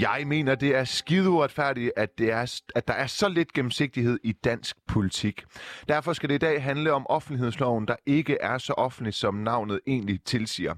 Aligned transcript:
Jeg 0.00 0.22
mener, 0.26 0.54
det 0.54 0.76
er 0.76 0.84
skide 0.84 1.30
uretfærdigt, 1.30 1.92
at, 1.96 2.18
det 2.18 2.32
er, 2.32 2.60
at 2.74 2.88
der 2.88 2.94
er 2.94 3.06
så 3.06 3.28
lidt 3.28 3.52
gennemsigtighed 3.52 4.18
i 4.22 4.32
dansk 4.32 4.76
politik. 4.86 5.44
Derfor 5.88 6.12
skal 6.12 6.28
det 6.28 6.34
i 6.34 6.38
dag 6.38 6.62
handle 6.62 6.92
om 6.92 7.06
offentlighedsloven, 7.08 7.88
der 7.88 7.96
ikke 8.06 8.38
er 8.40 8.58
så 8.58 8.72
offentlig, 8.72 9.14
som 9.14 9.34
navnet 9.34 9.80
egentlig 9.86 10.20
tilsiger. 10.24 10.74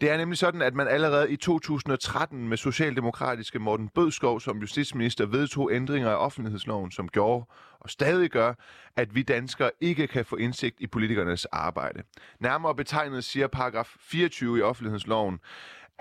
Det 0.00 0.10
er 0.10 0.16
nemlig 0.16 0.38
sådan, 0.38 0.62
at 0.62 0.74
man 0.74 0.88
allerede 0.88 1.32
i 1.32 1.36
2013 1.36 2.48
med 2.48 2.56
socialdemokratiske 2.56 3.58
Morten 3.58 3.88
Bødskov 3.88 4.40
som 4.40 4.58
justitsminister 4.58 5.26
vedtog 5.26 5.72
ændringer 5.72 6.10
af 6.10 6.16
offentlighedsloven, 6.16 6.90
som 6.90 7.08
gjorde 7.08 7.46
og 7.80 7.90
stadig 7.90 8.30
gør, 8.30 8.54
at 8.96 9.14
vi 9.14 9.22
danskere 9.22 9.70
ikke 9.80 10.06
kan 10.06 10.24
få 10.24 10.36
indsigt 10.36 10.76
i 10.80 10.86
politikernes 10.86 11.44
arbejde. 11.44 12.02
Nærmere 12.40 12.74
betegnet 12.74 13.24
siger 13.24 13.46
paragraf 13.46 13.94
24 14.00 14.58
i 14.58 14.62
offentlighedsloven, 14.62 15.38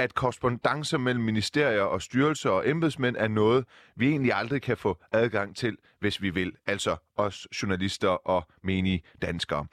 at 0.01 0.15
korrespondencer 0.15 0.97
mellem 0.97 1.23
ministerier 1.23 1.81
og 1.81 2.01
styrelser 2.01 2.49
og 2.49 2.69
embedsmænd 2.69 3.15
er 3.19 3.27
noget, 3.27 3.65
vi 3.95 4.07
egentlig 4.09 4.33
aldrig 4.33 4.61
kan 4.61 4.77
få 4.77 4.97
adgang 5.11 5.55
til, 5.55 5.77
hvis 5.99 6.21
vi 6.21 6.29
vil. 6.29 6.53
Altså 6.65 6.95
os 7.17 7.47
journalister 7.61 8.09
og 8.09 8.47
menige 8.63 9.03
danskere. 9.21 9.65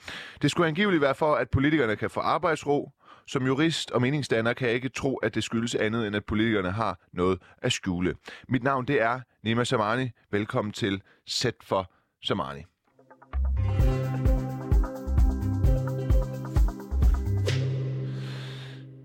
Det 0.43 0.51
skulle 0.51 0.69
angiveligt 0.69 1.01
være 1.01 1.15
for, 1.15 1.35
at 1.35 1.51
politikerne 1.51 1.97
kan 1.97 2.11
få 2.11 2.21
arbejdsro. 2.21 2.93
Som 3.27 3.47
jurist 3.47 3.91
og 3.91 4.01
meningsdanner 4.01 4.53
kan 4.53 4.67
jeg 4.67 4.75
ikke 4.75 4.89
tro, 4.89 5.17
at 5.17 5.35
det 5.35 5.45
skyldes 5.45 5.75
andet, 5.75 6.07
end 6.07 6.17
at 6.17 6.25
politikerne 6.25 6.71
har 6.71 6.99
noget 7.13 7.43
at 7.63 7.73
skjule. 7.73 8.15
Mit 8.49 8.63
navn 8.63 8.87
det 8.87 9.03
er 9.03 9.21
Nima 9.43 9.65
Samani. 9.65 10.11
Velkommen 10.31 10.73
til 10.73 11.03
Sæt 11.27 11.55
for 11.63 11.93
Samani. 12.23 12.65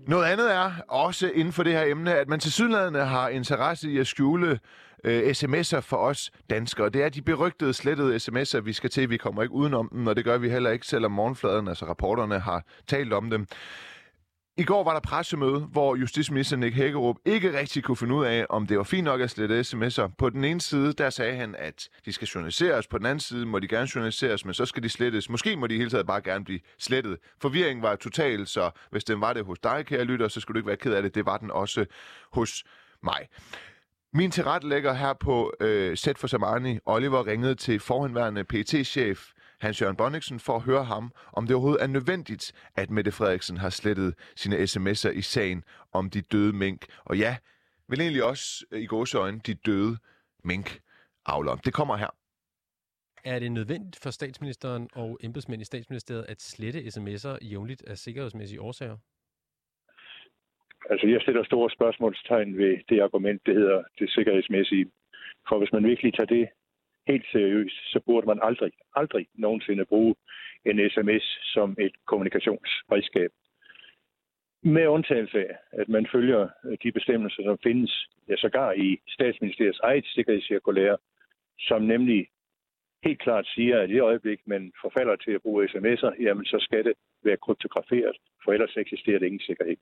Noget 0.06 0.24
andet 0.24 0.54
er 0.54 0.72
også 0.88 1.30
inden 1.34 1.52
for 1.52 1.62
det 1.62 1.72
her 1.72 1.84
emne, 1.84 2.14
at 2.14 2.28
man 2.28 2.40
til 2.40 2.52
sydlandene 2.52 3.04
har 3.04 3.28
interesse 3.28 3.90
i 3.90 3.98
at 3.98 4.06
skjule 4.06 4.58
øh, 5.04 5.30
sms'er 5.30 5.80
for 5.80 5.96
os 5.96 6.30
danskere. 6.50 6.88
Det 6.88 7.02
er 7.02 7.08
de 7.08 7.22
berygtede, 7.22 7.74
slettede 7.74 8.16
sms'er, 8.16 8.60
vi 8.60 8.72
skal 8.72 8.90
til. 8.90 9.10
Vi 9.10 9.16
kommer 9.16 9.42
ikke 9.42 9.54
udenom 9.54 9.88
dem, 9.92 10.06
og 10.06 10.16
det 10.16 10.24
gør 10.24 10.38
vi 10.38 10.50
heller 10.50 10.70
ikke, 10.70 10.86
selvom 10.86 11.12
morgenfladen, 11.12 11.68
altså 11.68 11.84
rapporterne, 11.86 12.38
har 12.38 12.64
talt 12.86 13.12
om 13.12 13.30
dem. 13.30 13.46
I 14.56 14.64
går 14.64 14.84
var 14.84 14.92
der 14.92 15.00
pressemøde, 15.00 15.60
hvor 15.60 15.96
justitsminister 15.96 16.56
Nick 16.56 16.76
Hækkerup 16.76 17.16
ikke 17.24 17.58
rigtig 17.58 17.82
kunne 17.82 17.96
finde 17.96 18.14
ud 18.14 18.24
af, 18.24 18.46
om 18.50 18.66
det 18.66 18.78
var 18.78 18.84
fint 18.84 19.04
nok 19.04 19.20
at 19.20 19.30
slette 19.30 19.60
sms'er. 19.60 20.14
På 20.18 20.30
den 20.30 20.44
ene 20.44 20.60
side, 20.60 20.92
der 20.92 21.10
sagde 21.10 21.36
han, 21.36 21.54
at 21.58 21.88
de 22.04 22.12
skal 22.12 22.26
journaliseres. 22.26 22.86
På 22.86 22.98
den 22.98 23.06
anden 23.06 23.20
side 23.20 23.46
må 23.46 23.58
de 23.58 23.68
gerne 23.68 23.88
journaliseres, 23.94 24.44
men 24.44 24.54
så 24.54 24.66
skal 24.66 24.82
de 24.82 24.88
slettes. 24.88 25.30
Måske 25.30 25.56
må 25.56 25.66
de 25.66 25.76
hele 25.76 25.90
taget 25.90 26.06
bare 26.06 26.20
gerne 26.20 26.44
blive 26.44 26.60
slettet. 26.78 27.18
Forvirringen 27.40 27.82
var 27.82 27.96
total, 27.96 28.46
så 28.46 28.70
hvis 28.90 29.04
den 29.04 29.20
var 29.20 29.32
det 29.32 29.44
hos 29.44 29.58
dig, 29.58 29.86
kære 29.86 30.04
lytter, 30.04 30.28
så 30.28 30.40
skulle 30.40 30.54
du 30.54 30.58
ikke 30.58 30.68
være 30.68 30.76
ked 30.76 30.92
af 30.92 31.02
det. 31.02 31.14
Det 31.14 31.26
var 31.26 31.36
den 31.36 31.50
også 31.50 31.86
hos 32.32 32.64
mig. 33.02 33.28
Min 34.12 34.30
tilrettelægger 34.30 34.92
her 34.92 35.12
på 35.12 35.52
øh, 35.60 35.96
Sæt 35.96 36.18
for 36.18 36.26
Samani, 36.26 36.78
Oliver, 36.86 37.26
ringede 37.26 37.54
til 37.54 37.80
forhenværende 37.80 38.44
pt 38.44 38.86
chef 38.86 39.30
Hans 39.60 39.80
Jørgen 39.82 39.96
Bonniksen 39.96 40.40
for 40.40 40.56
at 40.56 40.62
høre 40.62 40.84
ham, 40.84 41.12
om 41.32 41.46
det 41.46 41.54
overhovedet 41.56 41.82
er 41.82 41.86
nødvendigt, 41.86 42.52
at 42.76 42.90
Mette 42.90 43.12
Frederiksen 43.12 43.56
har 43.56 43.70
slettet 43.70 44.14
sine 44.36 44.56
sms'er 44.56 45.10
i 45.10 45.22
sagen 45.22 45.64
om 45.92 46.10
de 46.10 46.20
døde 46.20 46.52
mink. 46.52 46.86
Og 47.04 47.18
ja, 47.18 47.36
vel 47.88 48.00
egentlig 48.00 48.24
også 48.24 48.66
øh, 48.70 48.80
i 48.80 48.86
gåsøjne 48.86 49.38
de 49.38 49.54
døde 49.54 49.96
mink 50.44 50.80
avler. 51.26 51.56
Det 51.56 51.72
kommer 51.74 51.96
her. 51.96 52.10
Er 53.24 53.38
det 53.38 53.52
nødvendigt 53.52 53.98
for 54.02 54.10
statsministeren 54.10 54.88
og 54.94 55.18
embedsmænd 55.22 55.62
i 55.62 55.64
statsministeriet 55.64 56.24
at 56.28 56.40
slette 56.40 56.78
sms'er 56.80 57.38
jævnligt 57.50 57.82
af 57.86 57.98
sikkerhedsmæssige 57.98 58.60
årsager? 58.60 58.96
Altså, 60.90 61.06
jeg 61.06 61.20
stiller 61.20 61.44
store 61.44 61.70
spørgsmålstegn 61.70 62.58
ved 62.58 62.78
det 62.88 63.00
argument, 63.00 63.46
det 63.46 63.54
hedder 63.54 63.82
det 63.98 64.10
sikkerhedsmæssige. 64.10 64.86
For 65.48 65.58
hvis 65.58 65.72
man 65.72 65.84
virkelig 65.84 66.14
tager 66.14 66.26
det 66.26 66.48
helt 67.06 67.26
seriøst, 67.32 67.92
så 67.92 68.00
burde 68.06 68.26
man 68.26 68.38
aldrig, 68.42 68.72
aldrig 68.94 69.26
nogensinde 69.34 69.84
bruge 69.84 70.14
en 70.64 70.90
sms 70.90 71.24
som 71.54 71.76
et 71.80 71.94
kommunikationsredskab. 72.06 73.30
Med 74.62 74.86
undtagelse 74.86 75.38
af, 75.38 75.56
at 75.72 75.88
man 75.88 76.06
følger 76.12 76.48
øh, 76.64 76.76
de 76.82 76.92
bestemmelser, 76.92 77.42
som 77.42 77.58
findes 77.62 78.08
ja, 78.28 78.36
sågar 78.36 78.72
i 78.72 79.00
statsministeriets 79.08 79.80
eget 79.80 80.06
sikkerhedscirkulære, 80.06 80.96
som 81.58 81.82
nemlig 81.82 82.28
helt 83.04 83.20
klart 83.20 83.46
siger, 83.54 83.80
at 83.80 83.90
i 83.90 83.92
det 83.92 84.02
øjeblik, 84.02 84.40
man 84.46 84.72
forfalder 84.82 85.16
til 85.16 85.30
at 85.30 85.42
bruge 85.42 85.68
sms'er, 85.68 86.22
jamen 86.22 86.44
så 86.44 86.58
skal 86.60 86.84
det 86.84 86.94
være 87.24 87.36
kryptograferet, 87.36 88.16
for 88.44 88.52
ellers 88.52 88.76
eksisterer 88.76 89.18
det 89.18 89.26
ingen 89.26 89.40
sikkerhed. 89.40 89.76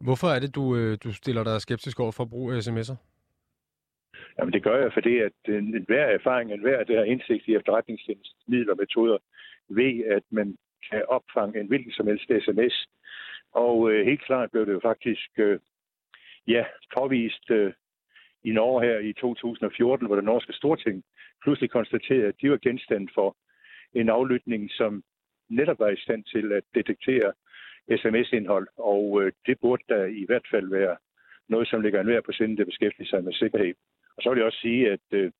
Hvorfor 0.00 0.26
er 0.26 0.40
det, 0.40 0.54
du, 0.54 0.76
øh, 0.76 0.98
du 1.04 1.12
stiller 1.12 1.44
dig 1.44 1.60
skeptisk 1.60 2.00
over 2.00 2.12
for 2.12 2.22
at 2.24 2.30
bruge 2.30 2.58
sms'er? 2.58 3.11
Jamen 4.42 4.52
det 4.52 4.62
gør 4.62 4.78
jeg, 4.82 4.92
fordi 4.92 5.18
at 5.18 5.38
øh, 5.48 5.58
en 5.58 5.84
hver 5.86 6.04
erfaring, 6.04 6.52
enhver 6.52 6.84
der 6.84 6.96
har 6.98 7.04
indsigt 7.04 7.48
i 7.48 7.54
efterretningstjenestens 7.54 8.44
midler 8.46 8.72
og 8.72 8.78
metoder, 8.78 9.18
ved, 9.68 10.04
at 10.04 10.22
man 10.30 10.56
kan 10.90 11.02
opfange 11.08 11.60
en 11.60 11.66
hvilken 11.66 11.92
som 11.92 12.06
helst 12.06 12.30
sms. 12.44 12.86
Og 13.52 13.92
øh, 13.92 14.06
helt 14.06 14.24
klart 14.24 14.50
blev 14.50 14.66
det 14.66 14.72
jo 14.72 14.80
faktisk 14.82 15.30
øh, 15.38 15.58
ja, 16.46 16.64
påvist 16.96 17.50
øh, 17.50 17.72
i 18.44 18.52
Norge 18.52 18.86
her 18.86 18.98
i 18.98 19.12
2014, 19.12 20.06
hvor 20.06 20.16
det 20.16 20.24
norske 20.24 20.52
storting 20.52 21.04
pludselig 21.42 21.70
konstaterede, 21.70 22.26
at 22.26 22.40
de 22.40 22.50
var 22.50 22.58
genstand 22.62 23.08
for 23.14 23.36
en 23.94 24.08
aflytning, 24.08 24.70
som 24.70 25.02
netop 25.48 25.78
var 25.78 25.88
i 25.88 26.02
stand 26.04 26.24
til 26.24 26.52
at 26.52 26.64
detektere 26.74 27.32
sms-indhold. 27.98 28.68
Og 28.76 29.22
øh, 29.22 29.32
det 29.46 29.60
burde 29.60 29.82
da 29.88 30.04
i 30.04 30.24
hvert 30.26 30.46
fald 30.50 30.68
være 30.70 30.96
noget, 31.48 31.68
som 31.68 31.80
ligger 31.80 32.00
enhver 32.00 32.20
på 32.20 32.32
sinde, 32.32 32.56
der 32.56 32.64
beskæftiger 32.64 33.06
sig 33.08 33.24
med 33.24 33.32
sikkerhed. 33.32 33.74
Og 34.16 34.22
så 34.22 34.30
vil 34.30 34.38
jeg 34.38 34.46
også 34.46 34.58
sige, 34.58 34.90
at 34.90 35.06
øh, 35.10 35.32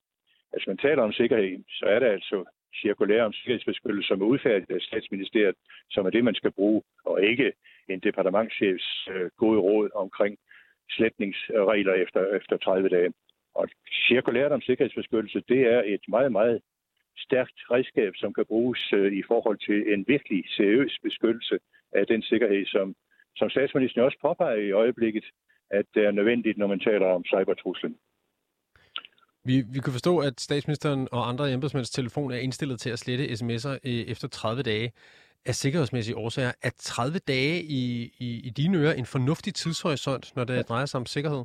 altså, 0.53 0.71
man 0.71 0.78
taler 0.78 1.03
om 1.03 1.12
sikkerhed, 1.12 1.65
så 1.69 1.84
er 1.87 1.99
der 1.99 2.10
altså 2.12 2.44
cirkulære 2.81 3.25
om 3.25 3.33
sikkerhedsbeskyttelse, 3.33 4.09
som 4.09 4.22
er 4.22 4.27
udfærdigt 4.27 4.71
af 4.71 4.81
statsministeriet, 4.81 5.56
som 5.91 6.06
er 6.06 6.10
det, 6.10 6.25
man 6.25 6.34
skal 6.34 6.53
bruge, 6.53 6.82
og 7.05 7.22
ikke 7.22 7.53
en 7.88 8.00
departementchefs 8.00 9.09
øh, 9.11 9.31
gode 9.37 9.61
råd 9.61 9.91
omkring 9.94 10.38
sletningsregler 10.91 11.94
efter, 11.94 12.37
efter 12.37 12.56
30 12.56 12.88
dage. 12.88 13.12
Og 13.55 13.69
cirkulært 14.09 14.53
om 14.53 14.61
sikkerhedsbeskyttelse, 14.61 15.43
det 15.49 15.61
er 15.61 15.82
et 15.87 16.05
meget, 16.09 16.32
meget 16.32 16.61
stærkt 17.19 17.59
redskab, 17.71 18.12
som 18.16 18.34
kan 18.34 18.47
bruges 18.47 18.93
øh, 18.93 19.12
i 19.12 19.22
forhold 19.22 19.59
til 19.59 19.93
en 19.93 20.05
virkelig 20.09 20.44
seriøs 20.56 20.99
beskyttelse 21.03 21.59
af 21.93 22.06
den 22.06 22.22
sikkerhed, 22.22 22.66
som, 22.66 22.94
som 23.37 23.50
statsministeren 23.50 24.05
også 24.05 24.19
påpeger 24.22 24.56
i 24.56 24.71
øjeblikket, 24.71 25.25
at 25.71 25.87
det 25.94 26.05
er 26.05 26.11
nødvendigt, 26.11 26.59
når 26.59 26.66
man 26.66 26.81
taler 26.81 27.06
om 27.06 27.25
cybertruslen. 27.25 27.97
Vi, 29.44 29.54
vi 29.75 29.78
kan 29.84 29.92
forstå, 29.92 30.19
at 30.19 30.41
statsministeren 30.41 31.08
og 31.12 31.28
andre 31.28 31.53
embedsmænds 31.53 31.91
telefon 31.91 32.32
er 32.32 32.36
indstillet 32.36 32.80
til 32.80 32.91
at 32.91 32.98
slette 32.98 33.25
sms'er 33.25 33.75
øh, 33.91 34.03
efter 34.12 34.28
30 34.28 34.62
dage 34.62 34.92
af 35.47 35.54
sikkerhedsmæssige 35.54 36.16
årsager. 36.16 36.53
Er 36.62 36.70
30 36.78 37.19
dage 37.19 37.62
i, 37.62 37.82
i, 38.26 38.28
i 38.48 38.50
dine 38.50 38.78
ører 38.78 38.92
en 38.92 39.06
fornuftig 39.06 39.54
tidshorisont, 39.54 40.36
når 40.36 40.44
det 40.44 40.69
drejer 40.69 40.86
sig 40.86 40.98
om 41.00 41.06
sikkerhed? 41.06 41.44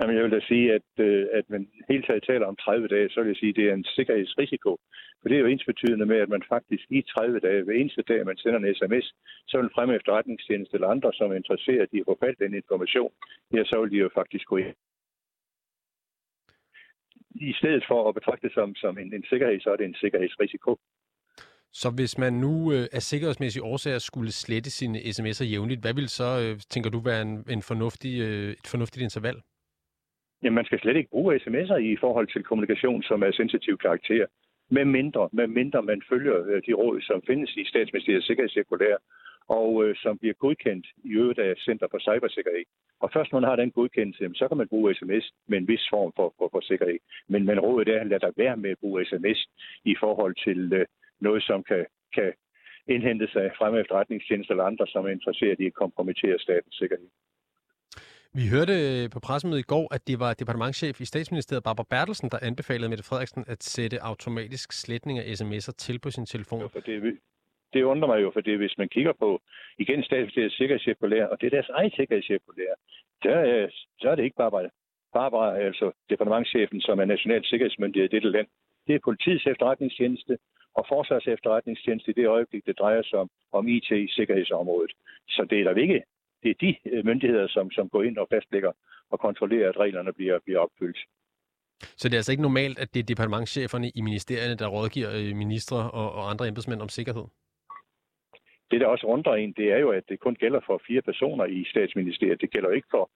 Jamen, 0.00 0.16
jeg 0.16 0.24
vil 0.24 0.36
da 0.38 0.40
sige, 0.40 0.66
at, 0.78 0.90
øh, 1.06 1.26
at 1.38 1.44
man 1.48 1.68
helt 1.88 2.06
taget 2.06 2.24
taler 2.30 2.46
om 2.46 2.56
30 2.56 2.88
dage, 2.88 3.08
så 3.10 3.20
vil 3.20 3.28
jeg 3.28 3.36
sige, 3.36 3.52
at 3.52 3.56
det 3.56 3.68
er 3.68 3.74
en 3.74 3.86
sikkerhedsrisiko. 3.96 4.78
For 5.20 5.28
det 5.28 5.36
er 5.36 5.40
jo 5.44 5.46
ens 5.46 5.64
betydende 5.64 6.06
med, 6.06 6.18
at 6.24 6.28
man 6.28 6.42
faktisk 6.48 6.84
i 6.90 7.02
30 7.02 7.40
dage, 7.40 7.62
hver 7.62 7.74
eneste 7.74 8.02
dag, 8.02 8.26
man 8.26 8.36
sender 8.36 8.58
en 8.58 8.74
sms, 8.74 9.06
så 9.48 9.54
vil 9.60 9.74
fremme 9.74 9.94
efterretningstjeneste 9.94 10.74
eller 10.74 10.88
andre, 10.88 11.10
som 11.12 11.30
er 11.30 11.34
interesseret 11.34 11.88
i 11.92 12.00
at 12.00 12.08
få 12.08 12.16
fat 12.24 12.36
den 12.38 12.54
information, 12.54 13.12
ja, 13.54 13.62
så 13.64 13.76
vil 13.80 13.90
de 13.90 13.96
jo 13.96 14.10
faktisk 14.14 14.46
gå 14.46 14.56
ind 14.56 14.76
i 17.50 17.52
stedet 17.60 17.84
for 17.88 18.08
at 18.08 18.14
betragte 18.14 18.46
det 18.46 18.54
som, 18.54 18.74
som 18.74 18.98
en, 18.98 19.14
en 19.14 19.24
sikkerhed, 19.30 19.60
så 19.60 19.70
er 19.70 19.76
det 19.76 19.86
en 19.86 20.00
sikkerhedsrisiko. 20.02 20.78
Så 21.72 21.88
hvis 21.98 22.18
man 22.18 22.32
nu 22.32 22.72
øh, 22.72 22.84
af 22.92 23.02
sikkerhedsmæssige 23.02 23.62
årsager 23.62 23.98
skulle 23.98 24.32
slette 24.32 24.70
sine 24.70 24.98
sms'er 24.98 25.44
jævnligt, 25.44 25.80
hvad 25.80 25.94
vil 25.94 26.08
så, 26.08 26.28
øh, 26.42 26.54
tænker 26.72 26.90
du, 26.90 27.00
være 27.10 27.22
en, 27.22 27.34
en 27.54 27.62
fornuftig, 27.62 28.14
øh, 28.26 28.50
et 28.50 28.68
fornuftigt 28.72 29.02
interval? 29.02 29.36
Jamen, 30.42 30.54
man 30.54 30.64
skal 30.64 30.80
slet 30.80 30.96
ikke 30.96 31.10
bruge 31.10 31.36
sms'er 31.36 31.80
i 31.92 31.96
forhold 32.00 32.28
til 32.32 32.42
kommunikation, 32.42 33.02
som 33.02 33.22
er 33.22 33.32
sensitiv 33.32 33.78
karakter. 33.78 34.26
Med 34.70 34.84
mindre, 34.84 35.28
med 35.32 35.46
mindre 35.46 35.82
man 35.82 36.02
følger 36.08 36.36
øh, 36.50 36.62
de 36.66 36.72
råd, 36.72 37.00
som 37.00 37.22
findes 37.26 37.56
i 37.56 37.64
statsministeriets 37.64 38.26
sikkerhedscirkulær, 38.26 38.96
og 39.48 39.84
øh, 39.84 39.96
som 39.96 40.18
bliver 40.18 40.34
godkendt 40.34 40.86
i 41.04 41.10
øvrigt 41.10 41.38
af 41.38 41.54
Center 41.56 41.86
for 41.90 41.98
Cybersikkerhed. 41.98 42.64
Og 43.00 43.10
først 43.12 43.32
når 43.32 43.40
man 43.40 43.48
har 43.48 43.56
den 43.56 43.70
godkendelse, 43.70 44.30
så 44.34 44.48
kan 44.48 44.56
man 44.56 44.68
bruge 44.68 44.94
sms 44.94 45.24
med 45.48 45.58
en 45.58 45.68
vis 45.68 45.86
form 45.90 46.12
for, 46.16 46.34
for, 46.38 46.48
for 46.52 46.60
sikkerhed. 46.60 46.98
Men, 47.28 47.44
men 47.44 47.60
rådet 47.60 47.88
er 47.88 48.00
at 48.00 48.06
lade 48.06 48.20
dig 48.20 48.32
være 48.36 48.56
med 48.56 48.70
at 48.70 48.78
bruge 48.78 49.04
sms 49.04 49.40
i 49.84 49.94
forhold 50.00 50.34
til 50.46 50.72
øh, 50.72 50.86
noget, 51.20 51.42
som 51.42 51.62
kan, 51.62 51.86
kan 52.14 52.32
indhente 52.88 53.28
sig 53.32 53.50
fremme 53.58 53.80
efterretningstjenester 53.80 54.52
eller 54.52 54.64
andre, 54.64 54.86
som 54.86 55.04
er 55.04 55.08
interesseret 55.08 55.60
i 55.60 55.66
at 55.66 55.74
kompromittere 55.74 56.38
statens 56.38 56.74
sikkerhed. 56.74 57.08
Vi 58.40 58.48
hørte 58.54 58.74
øh, 58.86 59.10
på 59.10 59.20
pressemødet 59.20 59.62
i 59.62 59.70
går, 59.74 59.94
at 59.94 60.08
det 60.08 60.20
var 60.20 60.34
departementchef 60.34 61.00
i 61.00 61.04
statsministeriet 61.04 61.64
Barbara 61.64 61.86
Bertelsen, 61.90 62.28
der 62.30 62.38
anbefalede 62.42 62.88
Mette 62.88 63.04
Frederiksen 63.04 63.44
at 63.46 63.62
sætte 63.62 64.02
automatisk 64.02 64.72
sletning 64.72 65.18
af 65.18 65.24
sms'er 65.24 65.72
til 65.78 65.98
på 65.98 66.10
sin 66.10 66.26
telefon. 66.26 66.60
Ja, 66.60 66.66
for 66.66 66.80
det, 66.80 67.18
det 67.76 67.90
undrer 67.92 68.08
mig 68.12 68.22
jo, 68.22 68.30
for 68.34 68.40
det, 68.40 68.56
hvis 68.58 68.78
man 68.78 68.88
kigger 68.88 69.12
på 69.22 69.40
igen 69.78 70.02
statsministeriets 70.02 70.56
sikkerhedscirkulær, 70.56 71.26
og 71.26 71.40
det 71.40 71.46
er 71.46 71.56
deres 71.56 71.68
eget 71.78 71.92
sikkerhedscirkulær, 71.96 72.72
der, 73.24 73.38
øh, 73.50 73.68
så 74.00 74.06
er 74.10 74.14
det 74.14 74.24
ikke 74.24 74.40
Barbara, 74.42 74.68
Barbara, 75.12 75.58
altså 75.68 75.86
departementchefen, 76.10 76.80
som 76.80 77.00
er 77.00 77.04
national 77.04 77.44
sikkerhedsmyndighed 77.44 78.08
i 78.08 78.14
dette 78.14 78.30
land. 78.30 78.48
Det 78.86 78.94
er 78.94 79.06
politiets 79.08 79.46
efterretningstjeneste 79.46 80.38
og 80.78 80.84
forsvars 80.88 81.26
efterretningstjeneste 81.26 82.10
i 82.10 82.14
det 82.14 82.26
øjeblik, 82.28 82.66
det 82.66 82.78
drejer 82.78 83.02
sig 83.02 83.18
om, 83.18 83.28
om 83.52 83.68
IT-sikkerhedsområdet. 83.68 84.92
Så 85.28 85.46
det 85.50 85.60
er 85.60 85.64
der 85.64 85.74
ikke. 85.84 86.02
Det 86.42 86.50
er 86.50 86.58
de 86.60 86.76
øh, 86.90 87.04
myndigheder, 87.04 87.48
som, 87.48 87.70
som 87.70 87.88
går 87.88 88.02
ind 88.02 88.18
og 88.18 88.26
fastlægger 88.32 88.72
og 89.10 89.20
kontrollerer, 89.20 89.68
at 89.68 89.80
reglerne 89.84 90.12
bliver, 90.12 90.38
bliver 90.44 90.60
opfyldt. 90.60 90.98
Så 91.80 92.08
det 92.08 92.14
er 92.14 92.18
altså 92.18 92.32
ikke 92.32 92.42
normalt, 92.42 92.78
at 92.78 92.94
det 92.94 93.00
er 93.00 93.04
departementcheferne 93.04 93.90
i 93.94 94.00
ministerierne, 94.00 94.54
der 94.54 94.66
rådgiver 94.66 95.10
øh, 95.18 95.36
ministre 95.36 95.90
og, 95.90 96.12
og 96.12 96.30
andre 96.30 96.48
embedsmænd 96.48 96.82
om 96.82 96.88
sikkerhed? 96.88 97.24
Det, 98.70 98.80
der 98.80 98.86
også 98.86 99.06
undrer 99.06 99.34
en, 99.34 99.52
det 99.52 99.72
er 99.72 99.78
jo, 99.78 99.90
at 99.90 100.04
det 100.08 100.20
kun 100.20 100.34
gælder 100.34 100.60
for 100.66 100.82
fire 100.86 101.02
personer 101.02 101.44
i 101.44 101.64
statsministeriet. 101.64 102.40
Det 102.40 102.50
gælder 102.50 102.70
ikke 102.70 102.88
for 102.90 103.10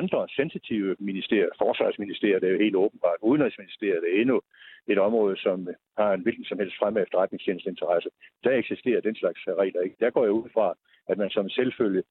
andre 0.00 0.28
sensitive 0.36 0.96
ministerier. 0.98 1.48
Forsvarsministeriet 1.58 2.44
er 2.44 2.48
jo 2.48 2.58
helt 2.58 2.76
åbenbart. 2.76 3.18
Udenrigsministeriet 3.22 4.04
er 4.08 4.20
endnu 4.20 4.40
et 4.86 4.98
område, 4.98 5.36
som 5.36 5.68
har 5.98 6.12
en 6.12 6.20
hvilken 6.20 6.44
som 6.44 6.58
helst 6.58 6.76
fremme 6.78 7.02
efterretningstjenesteinteresse. 7.02 8.08
Der 8.44 8.50
eksisterer 8.50 9.00
den 9.00 9.16
slags 9.16 9.40
regler 9.46 9.80
ikke. 9.80 9.96
Der 10.00 10.10
går 10.10 10.24
jeg 10.24 10.32
ud 10.32 10.48
fra, 10.54 10.74
at 11.08 11.18
man 11.18 11.30
som 11.30 11.48
selvfølge 11.48 12.02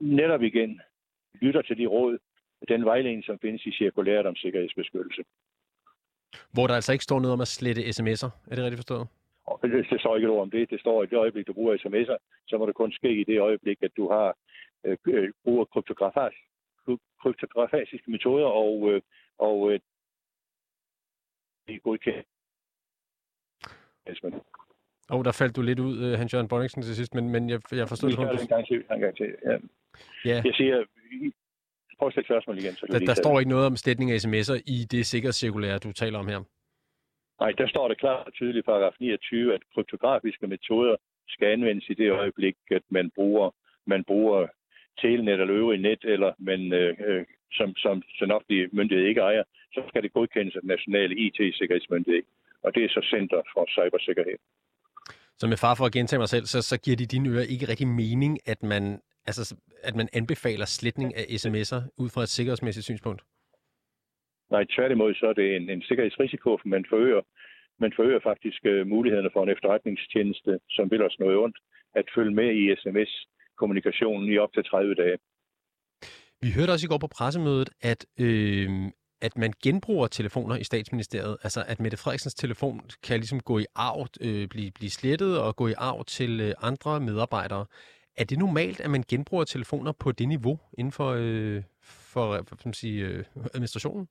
netop 0.00 0.42
igen 0.42 0.80
lytter 1.42 1.62
til 1.62 1.78
de 1.78 1.86
råd, 1.86 2.18
den 2.68 2.84
vejledning, 2.84 3.24
som 3.24 3.38
findes 3.38 3.66
i 3.66 3.72
cirkulæret 3.72 4.26
om 4.26 4.36
sikkerhedsbeskyttelse. 4.36 5.22
Hvor 6.52 6.66
der 6.66 6.74
altså 6.74 6.92
ikke 6.92 7.04
står 7.04 7.20
noget 7.20 7.32
om 7.32 7.40
at 7.40 7.48
slette 7.48 7.82
sms'er. 7.82 8.30
Er 8.50 8.54
det 8.54 8.64
rigtigt 8.64 8.78
forstået? 8.78 9.06
Og 9.46 9.60
det, 9.62 10.00
står 10.00 10.16
ikke 10.16 10.28
noget 10.28 10.42
om 10.42 10.50
det. 10.50 10.70
Det 10.70 10.80
står 10.80 11.02
i 11.02 11.06
det 11.06 11.16
øjeblik, 11.16 11.46
du 11.46 11.52
bruger 11.52 11.76
sms'er, 11.76 12.18
så 12.48 12.58
må 12.58 12.66
det 12.66 12.74
kun 12.74 12.92
ske 12.92 13.20
i 13.20 13.24
det 13.24 13.40
øjeblik, 13.40 13.78
at 13.82 13.90
du 13.96 14.10
har 14.10 14.36
øh, 14.84 14.96
øh 15.06 15.32
bruger 15.44 15.64
kryptografiske 17.22 18.10
metoder, 18.10 18.46
og, 18.46 18.92
øh, 18.92 19.00
og 19.38 19.72
øh, 19.72 19.80
det 21.66 21.74
er 21.74 21.78
godkendt. 21.78 22.26
Og 25.10 25.18
oh, 25.18 25.24
der 25.24 25.32
faldt 25.32 25.56
du 25.56 25.62
lidt 25.62 25.78
ud, 25.78 26.12
uh, 26.12 26.18
Hans-Jørgen 26.18 26.48
Bonniksen, 26.48 26.82
til 26.82 26.96
sidst, 26.96 27.14
men, 27.14 27.28
men 27.28 27.50
jeg, 27.50 27.60
jeg 27.72 27.88
forstod 27.88 28.10
det. 28.10 28.18
Vi 28.18 28.42
en 28.42 28.48
gang 28.48 28.66
til. 28.66 28.84
En 28.92 29.00
gang 29.00 29.16
til. 29.16 29.36
Ja. 29.44 29.56
ja. 30.24 30.42
Jeg 30.44 30.54
siger, 30.54 30.84
prøv 31.98 32.06
at 32.06 32.12
stille 32.12 32.26
spørgsmål 32.26 32.58
igen. 32.58 32.74
Så 32.74 32.86
der, 32.90 32.98
der 32.98 33.14
står 33.14 33.38
ikke 33.38 33.50
noget 33.50 33.66
om 33.66 33.76
sletning 33.76 34.10
af 34.10 34.16
sms'er 34.16 34.62
i 34.66 34.86
det 34.90 35.06
sikkerhedscirkulære, 35.06 35.78
du 35.78 35.92
taler 35.92 36.18
om 36.18 36.28
her. 36.28 36.40
Nej, 37.40 37.52
der 37.52 37.68
står 37.68 37.88
det 37.88 37.98
klart 37.98 38.26
og 38.26 38.32
tydeligt 38.32 38.64
i 38.64 38.68
paragraf 38.70 38.94
29, 39.00 39.54
at 39.54 39.62
kryptografiske 39.74 40.46
metoder 40.46 40.96
skal 41.28 41.48
anvendes 41.48 41.88
i 41.88 41.94
det 41.94 42.10
øjeblik, 42.10 42.56
at 42.70 42.82
man 42.90 43.10
bruger, 43.14 43.50
man 43.86 44.04
bruger 44.04 44.46
telenet 45.00 45.40
eller 45.40 45.56
øvrigt 45.56 45.82
net, 45.82 46.04
eller 46.04 46.32
man, 46.38 46.72
øh, 46.72 46.96
øh, 47.06 47.24
som, 47.52 47.76
som 47.76 48.02
den 48.20 48.30
offentlige 48.30 48.68
myndighed 48.72 49.06
ikke 49.06 49.20
ejer, 49.20 49.42
så 49.74 49.80
skal 49.88 50.02
det 50.02 50.12
godkendes 50.12 50.54
af 50.56 50.60
den 50.60 50.68
nationale 50.68 51.14
IT-sikkerhedsmyndighed. 51.16 52.22
Og 52.64 52.74
det 52.74 52.84
er 52.84 52.88
så 52.88 53.06
Center 53.10 53.42
for 53.52 53.64
Cybersikkerhed. 53.76 54.38
Så 55.38 55.46
med 55.46 55.56
far 55.56 55.74
for 55.74 55.84
at 55.84 55.92
gentage 55.92 56.18
mig 56.18 56.28
selv, 56.28 56.46
så, 56.46 56.62
så 56.62 56.80
giver 56.80 56.96
det 56.96 57.12
dine 57.12 57.28
ører 57.28 57.46
ikke 57.54 57.68
rigtig 57.68 57.88
mening, 57.88 58.38
at 58.46 58.62
man, 58.62 59.00
altså, 59.26 59.56
at 59.82 59.96
man 59.96 60.08
anbefaler 60.12 60.64
sletning 60.64 61.16
af 61.16 61.22
sms'er 61.22 61.80
ud 61.96 62.08
fra 62.14 62.22
et 62.22 62.28
sikkerhedsmæssigt 62.28 62.84
synspunkt? 62.84 63.22
Nej, 64.50 64.64
tværtimod 64.74 65.14
så 65.14 65.26
er 65.26 65.32
det 65.32 65.56
en, 65.56 65.70
en 65.70 65.82
sikkerhedsrisiko, 65.82 66.50
for 66.60 66.68
man 66.68 66.84
forøger, 66.88 67.22
man 67.80 67.92
forøger 67.96 68.20
faktisk 68.22 68.60
uh, 68.70 68.86
mulighederne 68.86 69.30
for 69.32 69.42
en 69.42 69.48
efterretningstjeneste, 69.48 70.58
som 70.70 70.90
vil 70.90 71.02
os 71.02 71.18
noget 71.18 71.36
ondt, 71.36 71.56
at 71.94 72.06
følge 72.14 72.34
med 72.34 72.48
i 72.60 72.74
sms-kommunikationen 72.80 74.32
i 74.32 74.38
op 74.38 74.52
til 74.52 74.64
30 74.64 74.94
dage. 74.94 75.18
Vi 76.40 76.50
hørte 76.56 76.70
også 76.70 76.86
i 76.86 76.92
går 76.92 76.98
på 76.98 77.06
pressemødet, 77.06 77.70
at, 77.82 78.06
øh, 78.20 78.68
at 79.20 79.38
man 79.38 79.52
genbruger 79.62 80.06
telefoner 80.06 80.56
i 80.56 80.64
statsministeriet. 80.64 81.36
Altså 81.42 81.64
at 81.66 81.80
Mette 81.80 81.96
Frederiksens 81.96 82.34
telefon 82.34 82.80
kan 83.02 83.16
ligesom 83.18 83.40
gå 83.40 83.58
i 83.58 83.66
arv, 83.74 84.06
øh, 84.20 84.48
blive, 84.48 84.70
blive 84.70 84.90
slettet 84.90 85.40
og 85.40 85.56
gå 85.56 85.68
i 85.68 85.74
arv 85.76 86.04
til 86.04 86.40
øh, 86.40 86.54
andre 86.62 87.00
medarbejdere. 87.00 87.66
Er 88.16 88.24
det 88.24 88.38
normalt, 88.38 88.80
at 88.80 88.90
man 88.90 89.04
genbruger 89.08 89.44
telefoner 89.44 89.92
på 89.92 90.12
det 90.12 90.28
niveau 90.28 90.58
inden 90.78 90.92
for, 90.92 91.10
øh, 91.18 91.62
for, 91.82 92.44
for 92.48 92.56
for 92.56 92.72
sige, 92.72 93.04
øh, 93.04 93.24
administrationen? 93.54 94.08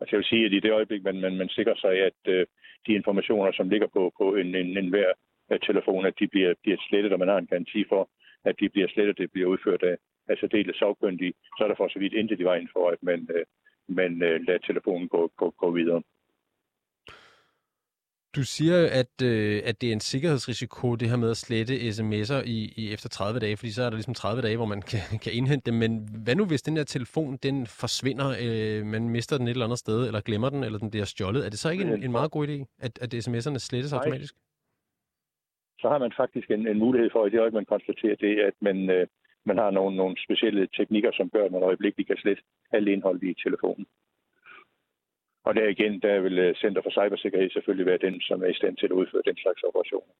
Altså 0.00 0.10
jeg 0.12 0.18
vil 0.18 0.32
sige, 0.32 0.46
at 0.46 0.52
i 0.52 0.60
det 0.60 0.72
øjeblik, 0.72 1.02
man, 1.04 1.20
man, 1.20 1.36
man 1.36 1.48
sikrer 1.48 1.74
sig, 1.74 1.94
at 2.08 2.20
øh, 2.34 2.46
de 2.86 2.92
informationer, 2.92 3.52
som 3.52 3.68
ligger 3.68 3.86
på, 3.86 4.12
på 4.18 4.34
en, 4.34 4.54
en, 4.54 4.78
en 4.78 4.88
hver 4.88 5.10
øh, 5.52 5.60
telefon, 5.60 6.06
at 6.06 6.18
de 6.20 6.28
bliver, 6.28 6.54
bliver 6.62 6.78
slettet, 6.88 7.12
og 7.12 7.18
man 7.18 7.28
har 7.28 7.38
en 7.38 7.52
garanti 7.52 7.84
for, 7.88 8.10
at 8.44 8.54
de 8.60 8.68
bliver 8.68 8.88
slettet, 8.88 9.18
det 9.18 9.32
bliver 9.32 9.48
udført 9.48 9.82
af, 9.82 9.96
af 10.28 10.36
særdeles 10.38 10.76
sagkyndige, 10.76 11.32
så 11.58 11.64
er 11.64 11.68
der 11.68 11.74
for 11.74 11.88
så 11.88 11.98
vidt 11.98 12.12
intet 12.12 12.40
i 12.40 12.48
vejen 12.50 12.68
for, 12.72 12.90
at 12.90 13.02
man, 13.02 13.28
øh, 13.34 13.44
man 13.88 14.22
øh, 14.22 14.40
lader 14.46 14.58
telefonen 14.58 15.08
gå, 15.08 15.30
gå, 15.36 15.50
gå 15.50 15.70
videre. 15.70 16.02
Du 18.36 18.42
siger, 18.44 18.78
at, 19.00 19.14
øh, 19.30 19.62
at 19.70 19.80
det 19.80 19.88
er 19.88 19.92
en 19.92 20.00
sikkerhedsrisiko, 20.00 20.94
det 21.00 21.08
her 21.10 21.16
med 21.16 21.30
at 21.30 21.36
slette 21.36 21.74
sms'er 21.96 22.40
i, 22.56 22.58
i 22.76 22.92
efter 22.94 23.08
30 23.08 23.40
dage, 23.40 23.56
fordi 23.56 23.70
så 23.72 23.82
er 23.82 23.90
der 23.90 23.96
ligesom 24.00 24.14
30 24.14 24.42
dage, 24.42 24.56
hvor 24.56 24.70
man 24.74 24.82
kan, 24.90 25.02
kan 25.24 25.32
indhente 25.38 25.70
dem. 25.70 25.76
Men 25.84 25.92
hvad 26.24 26.34
nu, 26.36 26.44
hvis 26.46 26.62
den 26.62 26.76
her 26.76 26.84
telefon, 26.84 27.36
den 27.36 27.66
forsvinder, 27.66 28.28
øh, 28.44 28.86
man 28.94 29.08
mister 29.08 29.38
den 29.38 29.46
et 29.46 29.50
eller 29.50 29.68
andet 29.68 29.78
sted, 29.78 30.06
eller 30.06 30.20
glemmer 30.20 30.50
den, 30.50 30.64
eller 30.64 30.78
den 30.78 30.90
bliver 30.90 31.04
stjålet? 31.04 31.46
Er 31.46 31.50
det 31.50 31.58
så 31.58 31.70
ikke 31.70 31.84
en, 31.84 32.02
en 32.02 32.12
meget 32.12 32.30
god 32.30 32.48
idé, 32.48 32.58
at, 32.86 32.92
at 33.04 33.10
sms'erne 33.14 33.58
slettes 33.68 33.92
Nej. 33.92 33.98
automatisk? 33.98 34.34
Så 35.82 35.88
har 35.88 35.98
man 35.98 36.12
faktisk 36.16 36.50
en, 36.50 36.68
en 36.68 36.78
mulighed 36.78 37.10
for, 37.12 37.26
i 37.26 37.30
det 37.30 37.40
øjeblik, 37.40 37.54
man 37.60 37.72
konstaterer 37.74 38.16
det, 38.16 38.34
at 38.48 38.54
man, 38.60 38.90
øh, 38.90 39.06
man 39.44 39.58
har 39.58 39.70
nogle, 39.70 39.96
nogle 39.96 40.16
specielle 40.26 40.68
teknikker, 40.76 41.10
som 41.12 41.30
gør, 41.30 41.44
at 41.44 41.52
man 41.52 41.62
øjeblikkeligt 41.62 42.06
kan 42.06 42.16
slette 42.16 42.42
alt 42.72 42.88
indhold 42.88 43.22
i 43.22 43.34
telefonen. 43.44 43.86
Og 45.44 45.54
der 45.54 45.68
igen, 45.68 46.02
der 46.02 46.20
vil 46.20 46.38
øh, 46.38 46.54
Center 46.54 46.82
for 46.82 46.90
Cybersikkerhed 46.90 47.50
selvfølgelig 47.50 47.86
være 47.86 47.98
den, 47.98 48.20
som 48.20 48.42
er 48.42 48.46
i 48.46 48.54
stand 48.54 48.76
til 48.76 48.86
at 48.86 48.92
udføre 48.92 49.22
den 49.24 49.36
slags 49.36 49.62
operationer. 49.62 50.12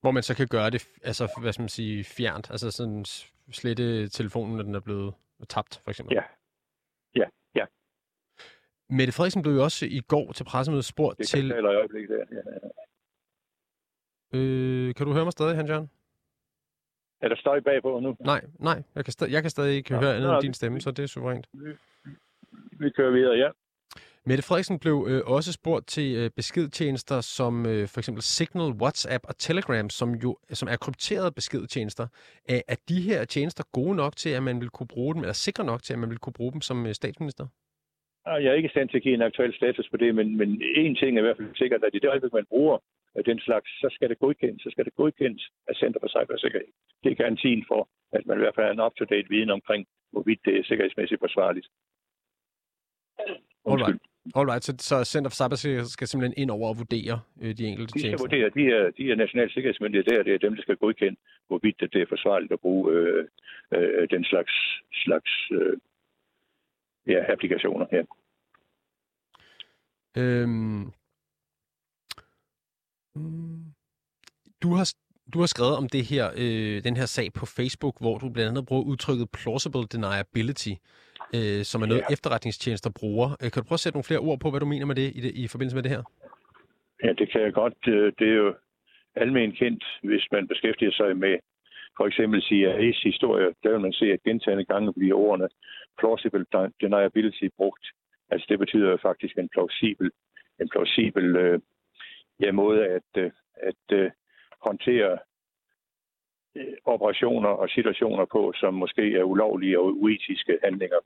Hvor 0.00 0.10
man 0.10 0.22
så 0.22 0.36
kan 0.36 0.48
gøre 0.48 0.70
det, 0.70 0.88
altså 1.02 1.38
hvad 1.42 1.52
skal 1.52 1.62
man 1.62 1.68
sige, 1.68 2.04
fjernt, 2.04 2.50
altså 2.50 2.70
sådan 2.70 3.04
slette 3.52 4.08
telefonen, 4.08 4.56
når 4.56 4.62
den 4.62 4.74
er 4.74 4.80
blevet 4.80 5.14
tabt, 5.48 5.80
for 5.84 5.90
eksempel? 5.90 6.14
Ja, 6.14 6.22
ja, 7.16 7.26
ja. 7.54 7.64
Mette 8.90 9.12
Frederiksen 9.12 9.42
blev 9.42 9.54
jo 9.54 9.62
også 9.62 9.86
i 9.86 10.00
går 10.00 10.32
til 10.32 10.44
pressemødet 10.44 10.84
spurgt 10.84 11.18
det 11.18 11.26
til... 11.26 11.44
Det 11.48 11.54
kan 11.54 11.64
i 11.64 11.66
øjeblikket, 11.66 12.10
ja. 12.10 12.36
ja, 12.36 12.42
ja. 12.52 12.68
Øh, 14.38 14.94
kan 14.94 15.06
du 15.06 15.12
høre 15.12 15.24
mig 15.24 15.32
stadig, 15.32 15.56
Hans 15.56 15.70
Jørgen? 15.70 15.90
Er 17.20 17.28
der 17.28 17.36
støj 17.36 17.60
bagpå 17.60 18.00
nu? 18.00 18.16
Nej, 18.20 18.40
nej. 18.58 18.82
Jeg 18.94 19.04
kan, 19.04 19.12
stadig, 19.12 19.32
jeg 19.32 19.42
kan 19.42 19.50
stadig 19.50 19.76
ikke 19.76 19.94
ja, 19.94 20.00
høre 20.00 20.16
andet 20.16 20.32
end 20.32 20.42
din 20.42 20.54
stemme, 20.54 20.80
så 20.80 20.90
det 20.90 21.02
er 21.02 21.06
suverænt. 21.06 21.46
Vi, 21.52 21.70
vi 22.72 22.90
kører 22.90 23.10
videre, 23.10 23.34
ja. 23.34 23.50
Mette 24.28 24.42
Frederiksen 24.48 24.78
blev 24.84 24.96
øh, 25.10 25.22
også 25.36 25.50
spurgt 25.52 25.86
til 25.86 26.08
øh, 26.20 26.30
beskedtjenester 26.40 27.18
som 27.20 27.54
øh, 27.66 27.84
for 27.92 27.98
eksempel 28.00 28.22
Signal, 28.22 28.70
WhatsApp 28.82 29.22
og 29.30 29.34
Telegram, 29.38 29.90
som 29.90 30.08
jo 30.24 30.30
som 30.60 30.68
er 30.68 30.76
krypterede 30.84 31.32
beskedtjenester. 31.38 32.06
Er, 32.48 32.60
er 32.72 32.78
de 32.88 33.00
her 33.08 33.24
tjenester 33.24 33.64
gode 33.72 33.94
nok 34.02 34.16
til, 34.16 34.30
at 34.38 34.42
man 34.42 34.60
vil 34.60 34.70
kunne 34.76 34.92
bruge 34.94 35.14
dem, 35.14 35.22
eller 35.22 35.38
sikre 35.46 35.64
nok 35.64 35.82
til, 35.82 35.92
at 35.92 35.98
man 35.98 36.10
vil 36.10 36.18
kunne 36.18 36.38
bruge 36.38 36.52
dem 36.52 36.60
som 36.60 36.86
øh, 36.86 36.92
statsminister? 36.92 37.46
Jeg 38.26 38.50
er 38.50 38.58
ikke 38.60 38.66
i 38.66 38.74
stand 38.74 38.88
til 38.88 38.96
at 38.96 39.02
give 39.02 39.14
en 39.14 39.22
aktuel 39.22 39.54
status 39.54 39.88
på 39.90 39.96
det, 39.96 40.14
men, 40.14 40.36
men 40.36 40.48
én 40.82 40.94
ting 41.00 41.10
er 41.16 41.20
i 41.22 41.26
hvert 41.26 41.36
fald 41.36 41.56
sikkert, 41.56 41.84
at 41.84 41.94
i 41.94 41.98
det 41.98 42.08
øjeblik, 42.08 42.32
man 42.32 42.46
bruger 42.52 42.78
den 43.30 43.38
slags, 43.40 43.68
så 43.82 43.88
skal 43.92 44.08
det 44.08 44.18
godkendes, 44.18 44.62
så 44.62 44.70
skal 44.70 44.84
det 44.84 44.94
godkendes 44.94 45.44
af 45.68 45.74
Center 45.74 46.00
for 46.00 46.08
Cybersikkerhed. 46.08 46.68
Det 47.02 47.12
er 47.12 47.14
garantien 47.14 47.64
for, 47.68 47.88
at 48.12 48.26
man 48.26 48.36
i 48.38 48.42
hvert 48.42 48.54
fald 48.54 48.66
har 48.66 48.72
en 48.72 48.86
up-to-date 48.86 49.28
viden 49.28 49.50
omkring, 49.50 49.86
hvorvidt 50.12 50.40
det 50.44 50.56
er 50.56 50.64
sikkerhedsmæssigt 50.64 51.20
forsvarligt. 51.20 51.66
Alright. 53.66 54.00
Alright, 54.34 54.64
så, 54.64 54.74
så 54.78 55.04
Center 55.04 55.30
for 55.30 55.36
Cybersikkerhed 55.44 55.86
skal 55.86 56.06
simpelthen 56.08 56.42
ind 56.42 56.50
over 56.50 56.68
og 56.68 56.78
vurdere 56.78 57.20
øh, 57.42 57.56
de 57.58 57.66
enkelte 57.66 57.92
de 57.94 58.00
tjenester? 58.00 58.24
Vurdere, 58.24 58.50
de 58.58 58.64
er, 58.76 58.90
de 58.90 59.10
er 59.10 59.16
nationale 59.16 59.52
sikkerhedsmyndigheder 59.52 60.16
der, 60.16 60.22
det 60.22 60.34
er 60.34 60.38
dem, 60.38 60.54
der 60.54 60.62
skal 60.62 60.76
godkende, 60.76 61.16
hvorvidt 61.48 61.80
det 61.80 62.02
er 62.02 62.06
forsvarligt 62.08 62.52
at 62.52 62.60
bruge 62.60 62.92
øh, 62.92 63.28
øh, 63.74 64.08
den 64.10 64.24
slags, 64.24 64.52
slags 64.92 65.30
øh, 65.52 65.76
ja, 67.06 67.32
applikationer 67.32 67.86
her. 67.90 68.04
Øhm, 70.18 70.92
du 74.62 74.68
har, 74.74 74.94
du 75.34 75.38
har 75.38 75.46
skrevet 75.46 75.76
om 75.76 75.88
det 75.88 76.04
her, 76.04 76.30
øh, 76.36 76.84
den 76.84 76.96
her 76.96 77.06
sag 77.06 77.32
på 77.32 77.46
Facebook, 77.46 78.00
hvor 78.00 78.18
du 78.18 78.28
blandt 78.28 78.50
andet 78.50 78.66
bruger 78.66 78.84
udtrykket 78.84 79.30
plausible 79.30 79.86
deniability, 79.92 80.74
øh, 81.34 81.64
som 81.70 81.82
er 81.82 81.86
noget 81.86 82.04
ja. 82.08 82.12
efterretningstjenester 82.12 82.90
bruger. 83.00 83.28
Øh, 83.42 83.50
kan 83.50 83.62
du 83.62 83.66
prøve 83.68 83.80
at 83.80 83.84
sætte 83.84 83.96
nogle 83.96 84.10
flere 84.10 84.24
ord 84.28 84.38
på, 84.40 84.50
hvad 84.50 84.60
du 84.60 84.66
mener 84.66 84.86
med 84.86 84.94
det 84.94 85.12
i, 85.18 85.20
det, 85.20 85.32
i 85.34 85.48
forbindelse 85.48 85.76
med 85.76 85.82
det 85.82 85.90
her? 85.90 86.02
Ja, 87.04 87.12
det 87.18 87.30
kan 87.32 87.40
jeg 87.40 87.52
godt. 87.52 87.88
Øh, 87.88 88.12
det 88.18 88.28
er 88.28 88.38
jo 88.44 88.54
almindeligt 89.16 89.58
kendt, 89.58 89.84
hvis 90.02 90.24
man 90.32 90.48
beskæftiger 90.48 90.92
sig 90.92 91.16
med 91.16 91.36
for 91.96 92.06
eksempel 92.06 92.40
CIA's 92.48 93.00
historie, 93.02 93.54
der 93.62 93.70
vil 93.70 93.80
man 93.80 93.92
se, 93.92 94.06
at 94.12 94.22
gentagende 94.22 94.64
gange 94.64 94.92
bliver 94.92 95.16
ordene 95.16 95.48
plausible 95.98 96.46
deniability 96.80 97.46
brugt. 97.56 97.86
Altså 98.30 98.46
det 98.48 98.58
betyder 98.58 98.96
faktisk 99.02 99.38
en 99.38 99.48
plausibel, 99.48 100.10
en 100.60 100.68
plausibel 100.68 101.36
øh, 101.36 101.60
ja, 102.40 102.52
måde 102.52 102.86
at, 102.86 103.10
øh, 103.18 103.30
at 103.56 104.12
håndtere 104.66 105.18
Øh, 106.56 106.76
operationer 106.84 107.48
og 107.48 107.68
situationer 107.68 108.24
på, 108.24 108.52
som 108.60 108.74
måske 108.74 109.14
er 109.18 109.22
ulovlige 109.22 109.80
og 109.80 109.86
uetiske 109.86 110.58
handlinger. 110.64 111.00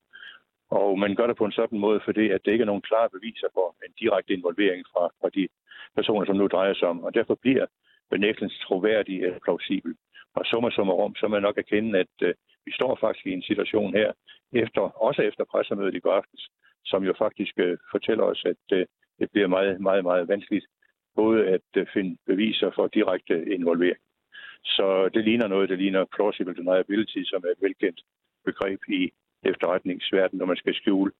Og 0.70 0.98
man 0.98 1.14
gør 1.14 1.26
det 1.26 1.36
på 1.36 1.44
en 1.44 1.52
sådan 1.52 1.78
måde, 1.78 2.00
fordi 2.04 2.30
at 2.30 2.40
det 2.44 2.52
ikke 2.52 2.62
er 2.62 2.72
nogen 2.72 2.88
klare 2.88 3.08
beviser 3.10 3.48
for 3.54 3.76
en 3.86 3.92
direkte 4.00 4.32
involvering 4.32 4.84
fra, 4.92 5.04
fra 5.20 5.28
de 5.28 5.48
personer, 5.94 6.26
som 6.26 6.36
nu 6.36 6.46
drejer 6.46 6.74
sig 6.74 6.88
om. 6.88 7.04
Og 7.04 7.14
derfor 7.14 7.34
bliver 7.34 7.66
benægtelsen 8.10 8.60
troværdig 8.66 9.22
eller 9.22 9.38
plausibel. 9.38 9.94
Og 10.34 10.46
summa 10.46 10.70
summarum, 10.70 11.14
så 11.14 11.28
må 11.28 11.32
man 11.32 11.42
nok 11.42 11.58
erkende, 11.58 11.98
at 11.98 12.14
øh, 12.22 12.34
vi 12.64 12.72
står 12.72 12.98
faktisk 13.00 13.26
i 13.26 13.32
en 13.32 13.42
situation 13.42 13.94
her, 13.94 14.12
efter, 14.52 14.80
også 14.80 15.22
efter 15.22 15.44
pressemødet 15.44 15.94
i 15.94 16.00
går 16.00 16.12
aftes, 16.12 16.48
som 16.84 17.04
jo 17.04 17.14
faktisk 17.18 17.54
øh, 17.58 17.78
fortæller 17.90 18.24
os, 18.24 18.42
at 18.44 18.64
øh, 18.72 18.86
det 19.18 19.30
bliver 19.32 19.46
meget, 19.46 19.80
meget, 19.80 20.04
meget 20.04 20.28
vanskeligt 20.28 20.66
både 21.16 21.46
at 21.46 21.70
øh, 21.76 21.86
finde 21.94 22.16
beviser 22.26 22.70
for 22.76 22.86
direkte 22.86 23.54
involvering. 23.54 24.02
Så 24.64 25.10
det 25.14 25.24
ligner 25.24 25.48
noget, 25.48 25.68
det 25.68 25.78
ligner 25.78 26.04
plausible 26.16 26.54
deniability, 26.54 27.22
som 27.24 27.42
er 27.46 27.50
et 27.50 27.62
velkendt 27.62 28.00
begreb 28.44 28.80
i 28.88 29.12
efterretningsverdenen, 29.42 30.38
når 30.38 30.46
man 30.46 30.56
skal 30.56 30.74
skjule, 30.74 31.12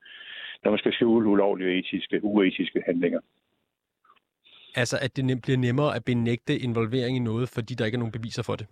når 0.64 0.70
man 0.70 0.78
skal 0.78 0.92
skjule 0.92 1.28
ulovlige 1.28 1.78
etiske, 1.78 2.20
uetiske 2.25 2.82
handlinger. 2.87 3.20
Altså, 4.75 4.99
at 5.02 5.16
det 5.16 5.42
bliver 5.42 5.59
nemmere 5.59 5.97
at 5.97 6.04
benægte 6.04 6.59
involvering 6.59 7.16
i 7.16 7.20
noget, 7.20 7.49
fordi 7.49 7.75
der 7.75 7.85
ikke 7.85 7.97
er 7.97 7.99
nogen 7.99 8.12
beviser 8.12 8.42
for 8.42 8.56
det? 8.56 8.66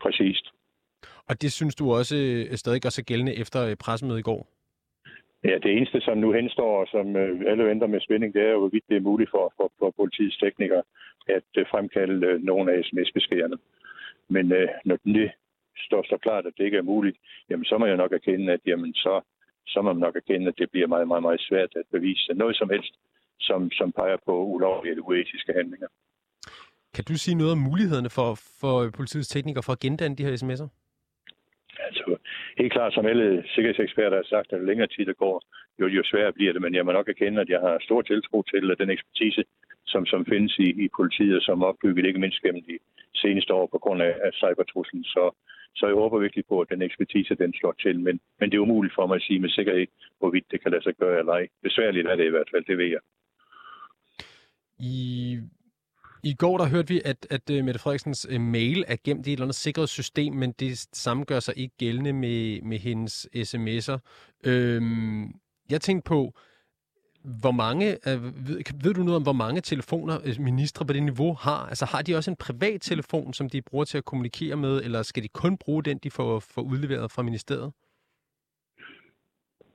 Præcist. 0.00 0.46
Og 1.28 1.42
det 1.42 1.52
synes 1.52 1.74
du 1.74 1.92
også 1.92 2.16
øh, 2.16 2.56
stadig 2.56 2.82
gør 2.82 2.88
sig 2.88 3.04
gældende 3.04 3.34
efter 3.34 3.66
øh, 3.66 3.76
pressemødet 3.76 4.18
i 4.18 4.22
går? 4.22 4.57
Ja, 5.44 5.58
det 5.62 5.76
eneste, 5.76 6.00
som 6.00 6.18
nu 6.18 6.32
henstår, 6.32 6.80
og 6.80 6.86
som 6.90 7.16
øh, 7.16 7.40
alle 7.50 7.64
venter 7.64 7.86
med 7.86 8.00
spænding, 8.00 8.34
det 8.34 8.42
er 8.42 8.50
jo, 8.50 8.58
hvorvidt 8.58 8.84
det 8.88 8.96
er 8.96 9.08
muligt 9.10 9.30
for, 9.30 9.52
for, 9.56 9.72
for 9.78 9.90
politiets 9.90 10.38
teknikere 10.38 10.82
at 11.28 11.50
øh, 11.58 11.66
fremkalde 11.70 12.26
øh, 12.26 12.42
nogle 12.42 12.72
af 12.72 12.84
sms-beskederne. 12.84 13.56
Men 14.28 14.52
når 14.84 14.98
det 15.04 15.30
står 15.86 16.02
så 16.02 16.16
klart, 16.22 16.46
at 16.46 16.52
det 16.58 16.64
ikke 16.64 16.76
er 16.76 16.82
muligt, 16.92 17.16
jamen 17.50 17.64
så 17.64 17.78
må 17.78 17.86
jeg 17.86 17.96
nok 17.96 18.12
erkende, 18.12 18.52
at 18.52 18.60
jamen, 18.66 18.94
så, 18.94 19.20
så 19.66 19.82
må 19.82 19.92
man 19.92 20.00
nok 20.00 20.16
erkende, 20.16 20.48
at 20.48 20.58
det 20.58 20.70
bliver 20.70 20.86
meget, 20.86 21.08
meget, 21.08 21.22
meget 21.22 21.40
svært 21.40 21.72
at 21.76 21.82
bevise 21.92 22.34
noget 22.34 22.56
som 22.56 22.70
helst, 22.70 22.94
som, 23.40 23.70
som 23.70 23.92
peger 23.92 24.16
på 24.26 24.44
ulovlige 24.44 24.90
eller 24.90 25.04
uetiske 25.04 25.52
handlinger. 25.52 25.88
Kan 26.94 27.04
du 27.04 27.14
sige 27.14 27.34
noget 27.34 27.52
om 27.52 27.58
mulighederne 27.58 28.10
for, 28.10 28.38
for 28.60 28.90
politiets 28.96 29.28
teknikere 29.28 29.62
for 29.62 29.72
at 29.72 29.78
gendanne 29.78 30.16
de 30.16 30.24
her 30.24 30.32
sms'er? 30.32 30.68
Helt 32.58 32.72
klart, 32.72 32.94
som 32.94 33.06
alle 33.06 33.44
sikkerhedseksperter 33.54 34.16
har 34.16 34.28
sagt, 34.34 34.52
at 34.52 34.60
jo 34.60 34.64
længere 34.64 34.86
tid 34.86 35.04
der 35.06 35.12
går, 35.12 35.36
jo, 35.80 35.86
jo 35.86 36.02
sværere 36.04 36.32
bliver 36.32 36.52
det. 36.52 36.62
Men 36.62 36.74
jeg 36.74 36.84
må 36.84 36.92
nok 36.92 37.08
erkende, 37.08 37.40
at 37.40 37.48
jeg 37.48 37.60
har 37.60 37.78
stor 37.80 38.02
tiltro 38.02 38.42
til 38.42 38.74
den 38.78 38.90
ekspertise, 38.90 39.44
som, 39.86 40.06
som 40.06 40.26
findes 40.26 40.58
i, 40.58 40.68
i 40.84 40.88
politiet, 40.96 41.42
som 41.42 41.62
er 41.62 41.66
opbygget 41.66 42.06
ikke 42.06 42.20
mindst 42.20 42.42
gennem 42.42 42.62
de 42.62 42.78
seneste 43.14 43.54
år 43.54 43.66
på 43.66 43.78
grund 43.78 44.02
af, 44.02 44.14
af 44.24 44.32
cybertruslen. 44.32 45.04
Så, 45.04 45.24
så 45.76 45.86
jeg 45.86 45.94
håber 45.94 46.18
virkelig 46.18 46.44
på, 46.48 46.60
at 46.60 46.70
den 46.70 46.82
ekspertise, 46.82 47.34
den 47.34 47.54
slår 47.54 47.74
til. 47.82 48.00
Men, 48.00 48.20
men 48.40 48.50
det 48.50 48.56
er 48.56 48.66
umuligt 48.66 48.94
for 48.94 49.06
mig 49.06 49.16
at 49.16 49.22
sige 49.22 49.40
med 49.40 49.48
sikkerhed, 49.48 49.86
hvorvidt 50.18 50.50
det 50.50 50.62
kan 50.62 50.70
lade 50.70 50.82
sig 50.82 50.94
gøre 50.94 51.18
eller 51.18 51.32
ej. 51.32 51.48
Besværligt 51.62 52.06
er 52.08 52.16
det 52.16 52.24
i 52.26 52.34
hvert 52.34 52.50
fald, 52.52 52.64
det 52.64 52.78
ved 52.78 52.86
jeg. 52.86 53.02
I 54.80 55.38
i 56.30 56.34
går 56.38 56.56
der 56.58 56.68
hørte 56.74 56.88
vi, 56.88 57.00
at, 57.04 57.26
at 57.30 57.50
øh, 57.50 57.64
Mette 57.64 57.80
Frederiksens 57.80 58.26
øh, 58.30 58.40
mail 58.40 58.84
er 58.88 58.96
gemt 59.04 59.26
i 59.26 59.30
et 59.30 59.32
eller 59.32 59.44
andet 59.44 59.54
sikkerhedssystem, 59.54 60.32
men 60.32 60.50
det 60.52 60.72
samme 61.04 61.24
gør 61.24 61.40
sig 61.40 61.54
ikke 61.56 61.74
gældende 61.78 62.12
med, 62.12 62.62
med 62.62 62.78
hendes 62.78 63.28
sms'er. 63.34 63.98
Øhm, 64.50 65.24
jeg 65.70 65.80
tænkte 65.80 66.08
på, 66.08 66.20
hvor 67.42 67.54
mange, 67.64 67.86
øh, 68.08 68.18
ved, 68.48 68.56
ved 68.84 68.94
du 68.94 69.02
noget 69.02 69.16
om, 69.16 69.22
hvor 69.22 69.40
mange 69.44 69.60
telefoner 69.60 70.42
ministre 70.50 70.86
på 70.86 70.92
det 70.92 71.02
niveau 71.02 71.32
har? 71.34 71.66
Altså 71.72 71.84
har 71.92 72.02
de 72.02 72.16
også 72.16 72.30
en 72.30 72.42
privat 72.46 72.80
telefon, 72.80 73.32
som 73.32 73.50
de 73.50 73.62
bruger 73.62 73.84
til 73.84 73.98
at 73.98 74.04
kommunikere 74.04 74.56
med, 74.56 74.74
eller 74.84 75.02
skal 75.02 75.22
de 75.22 75.28
kun 75.28 75.58
bruge 75.64 75.82
den, 75.84 75.98
de 75.98 76.10
får, 76.10 76.40
får 76.54 76.62
udleveret 76.62 77.12
fra 77.12 77.22
ministeriet? 77.22 77.72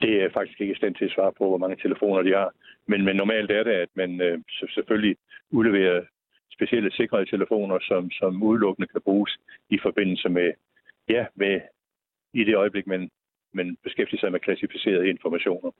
Det 0.02 0.12
er 0.18 0.22
jeg 0.22 0.32
faktisk 0.34 0.62
ikke 0.62 0.74
i 0.74 0.78
stand 0.82 0.96
til 0.96 1.06
at 1.06 1.12
svare 1.16 1.34
på, 1.38 1.48
hvor 1.48 1.58
mange 1.58 1.76
telefoner 1.76 2.22
de 2.22 2.34
har. 2.34 2.50
Men, 2.88 3.06
men 3.06 3.16
normalt 3.16 3.52
er 3.52 3.64
det, 3.64 3.72
at 3.72 3.90
man 3.96 4.22
øh, 4.22 4.38
selvfølgelig 4.76 5.16
udleverer 5.52 6.02
specielle 6.56 6.92
sikrede 6.92 7.26
telefoner, 7.26 7.80
som, 7.82 8.12
som 8.12 8.44
udelukkende 8.44 8.88
kan 8.88 9.02
bruges 9.02 9.38
i 9.70 9.78
forbindelse 9.86 10.30
med, 10.30 10.52
ja, 11.10 11.26
med 11.36 11.62
i 12.34 12.44
det 12.44 12.56
øjeblik, 12.56 12.88
man, 12.88 13.10
man 13.54 13.78
beskæftiger 13.84 14.20
sig 14.20 14.32
med 14.32 14.40
klassificerede 14.40 15.10
informationer. 15.10 15.72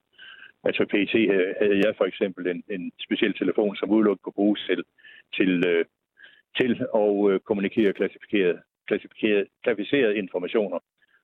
Altså 0.64 0.84
PT 0.86 1.16
øh, 1.16 1.56
havde 1.62 1.80
jeg 1.86 1.94
for 1.98 2.06
eksempel 2.06 2.48
en, 2.48 2.64
en 2.70 2.92
speciel 3.06 3.34
telefon, 3.34 3.76
som 3.76 3.92
udelukkende 3.92 4.24
kunne 4.24 4.42
bruges 4.42 4.62
til, 4.70 4.84
til, 5.38 5.52
øh, 5.68 5.86
til 6.60 6.72
at 7.02 7.14
øh, 7.30 7.40
kommunikere 7.40 7.94
klassificerede, 7.94 8.60
klassificerede, 8.88 9.46
klassificerede 9.64 10.18
informationer. 10.18 10.80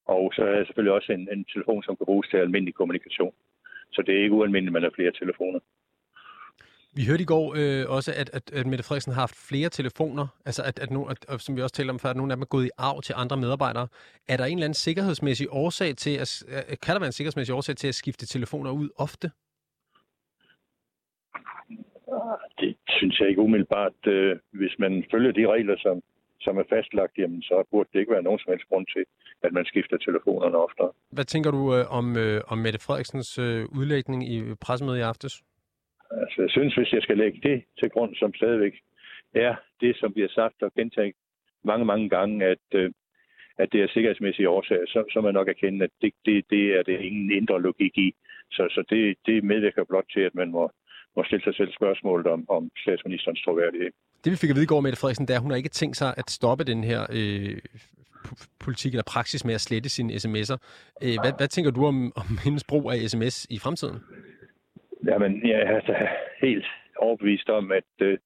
Og 0.06 0.32
så 0.36 0.42
havde 0.42 0.58
jeg 0.58 0.66
selvfølgelig 0.66 0.94
også 0.94 1.12
en, 1.14 1.30
en 1.32 1.46
telefon, 1.54 1.84
som 1.84 1.96
kan 1.96 2.06
bruges 2.06 2.28
til 2.28 2.38
almindelig 2.38 2.76
kommunikation. 2.76 3.34
Så 3.92 4.02
det 4.02 4.16
er 4.16 4.24
ikke 4.24 4.36
ualmindeligt, 4.36 4.70
at 4.70 4.78
man 4.78 4.84
har 4.84 4.96
flere 4.96 5.12
telefoner. 5.12 5.60
Vi 7.00 7.06
hørte 7.10 7.24
i 7.28 7.32
går 7.34 7.46
øh, 7.60 7.96
også, 7.96 8.12
at, 8.22 8.30
at, 8.38 8.46
at 8.60 8.66
Mette 8.68 8.84
Frederiksen 8.84 9.14
har 9.14 9.22
haft 9.22 9.38
flere 9.50 9.70
telefoner, 9.70 10.28
altså 10.46 10.62
at, 10.70 10.80
at, 10.80 10.92
no, 10.92 11.02
at, 11.14 11.20
at, 11.32 11.42
som 11.42 11.56
vi 11.56 11.62
også 11.62 11.76
talte 11.76 11.92
om 11.92 12.00
før, 12.00 12.10
at 12.10 12.16
nogle 12.16 12.32
af 12.34 12.38
dem 12.38 12.42
er 12.42 12.52
gået 12.56 12.66
i 12.66 12.70
arv 12.78 13.02
til 13.02 13.14
andre 13.18 13.38
medarbejdere. 13.38 13.88
Er 14.32 14.38
der 14.38 14.46
en 14.46 14.58
eller 14.58 14.66
anden 14.66 14.84
sikkerhedsmæssig 14.88 15.48
årsag 15.52 15.96
til, 15.96 16.14
at, 16.24 16.30
kan 16.84 16.94
der 16.94 17.00
være 17.00 17.12
en 17.14 17.18
sikkerhedsmæssig 17.18 17.56
årsag 17.56 17.76
til 17.76 17.88
at 17.88 17.96
skifte 17.96 18.26
telefoner 18.26 18.72
ud 18.72 18.90
ofte? 19.06 19.32
Det 22.60 22.78
synes 22.98 23.20
jeg 23.20 23.30
ikke 23.30 23.42
umiddelbart. 23.42 24.08
Øh, 24.08 24.38
hvis 24.52 24.76
man 24.80 25.04
følger 25.12 25.32
de 25.32 25.48
regler, 25.54 25.76
som, 25.78 26.02
som 26.42 26.58
er 26.58 26.64
fastlagt, 26.70 27.18
jamen, 27.18 27.42
så 27.42 27.64
burde 27.72 27.90
det 27.94 28.00
ikke 28.00 28.12
være 28.12 28.24
nogen 28.24 28.40
som 28.40 28.52
helst 28.54 28.68
grund 28.70 28.86
til, 28.96 29.04
at 29.44 29.52
man 29.54 29.66
skifter 29.66 29.98
telefonerne 29.98 30.58
oftere. 30.58 30.92
Hvad 31.12 31.26
tænker 31.26 31.52
du 31.52 31.76
øh, 31.76 31.98
om, 31.98 32.18
øh, 32.18 32.42
om 32.48 32.58
Mette 32.58 32.80
Frederiksens 32.80 33.38
øh, 33.38 33.66
udlægning 33.80 34.30
i 34.34 34.56
pressemødet 34.62 35.00
i 35.00 35.02
aftes? 35.02 35.34
Altså, 36.12 36.42
jeg 36.42 36.50
synes, 36.50 36.76
hvis 36.76 36.94
jeg 36.94 37.02
skal 37.02 37.18
lægge 37.18 37.40
det 37.50 37.64
til 37.80 37.90
grund, 37.90 38.16
som 38.16 38.34
stadigvæk 38.34 38.74
er 39.36 39.56
det, 39.82 39.96
som 39.98 40.14
bliver 40.14 40.30
sagt 40.30 40.64
og 40.64 40.72
gentaget 40.74 41.16
mange, 41.64 41.86
mange 41.86 42.10
gange, 42.10 42.46
at, 42.46 42.66
øh, 42.74 42.92
at 43.58 43.68
det 43.72 43.82
er 43.82 43.88
sikkerhedsmæssige 43.88 44.50
årsager, 44.50 44.86
så, 44.88 45.04
så 45.14 45.22
man 45.22 45.34
nok 45.34 45.48
erkende, 45.48 45.84
at 45.84 45.92
det, 46.02 46.14
det, 46.26 46.46
det 46.50 46.64
er 46.78 46.84
det 46.84 47.00
ingen 47.00 47.32
indre 47.32 47.62
logik 47.62 47.98
i. 47.98 48.14
Så, 48.52 48.68
så 48.72 48.84
det, 48.90 49.18
det 49.26 49.44
medvirker 49.44 49.84
blot 49.84 50.06
til, 50.14 50.20
at 50.20 50.36
man 50.36 50.52
må, 50.52 50.72
må 51.16 51.24
stille 51.24 51.44
sig 51.44 51.56
selv 51.56 51.72
spørgsmålet 51.74 52.28
om, 52.28 52.50
om 52.50 52.72
statsministerens 52.78 53.42
troværdighed. 53.42 53.92
Det 54.24 54.32
vi 54.32 54.38
fik 54.38 54.50
at 54.50 54.56
vide 54.56 54.64
i 54.70 54.74
går, 54.74 54.82
Mette 54.82 55.00
Frederiksen, 55.00 55.28
det 55.28 55.34
er, 55.34 55.38
at 55.38 55.42
hun 55.42 55.52
har 55.52 55.58
ikke 55.58 55.70
tænkt 55.70 55.98
sig 55.98 56.14
at 56.18 56.30
stoppe 56.30 56.64
den 56.64 56.84
her 56.84 57.02
øh, 57.18 57.58
politik 58.60 58.92
eller 58.94 59.12
praksis 59.14 59.46
med 59.46 59.54
at 59.54 59.62
slette 59.62 59.90
sine 59.90 60.14
sms'er. 60.14 60.58
Øh, 61.04 61.16
hvad, 61.24 61.34
hvad 61.38 61.48
tænker 61.48 61.72
du 61.72 61.86
om, 61.86 62.12
om 62.16 62.28
hendes 62.44 62.64
brug 62.64 62.92
af 62.92 63.10
sms 63.10 63.48
i 63.50 63.60
fremtiden? 63.60 64.00
Jamen, 65.06 65.48
jeg 65.48 65.62
er 65.62 65.76
altså 65.76 66.08
helt 66.42 66.66
overbevist 66.98 67.50
om, 67.50 67.72
at 67.72 67.92
øh, 68.02 68.18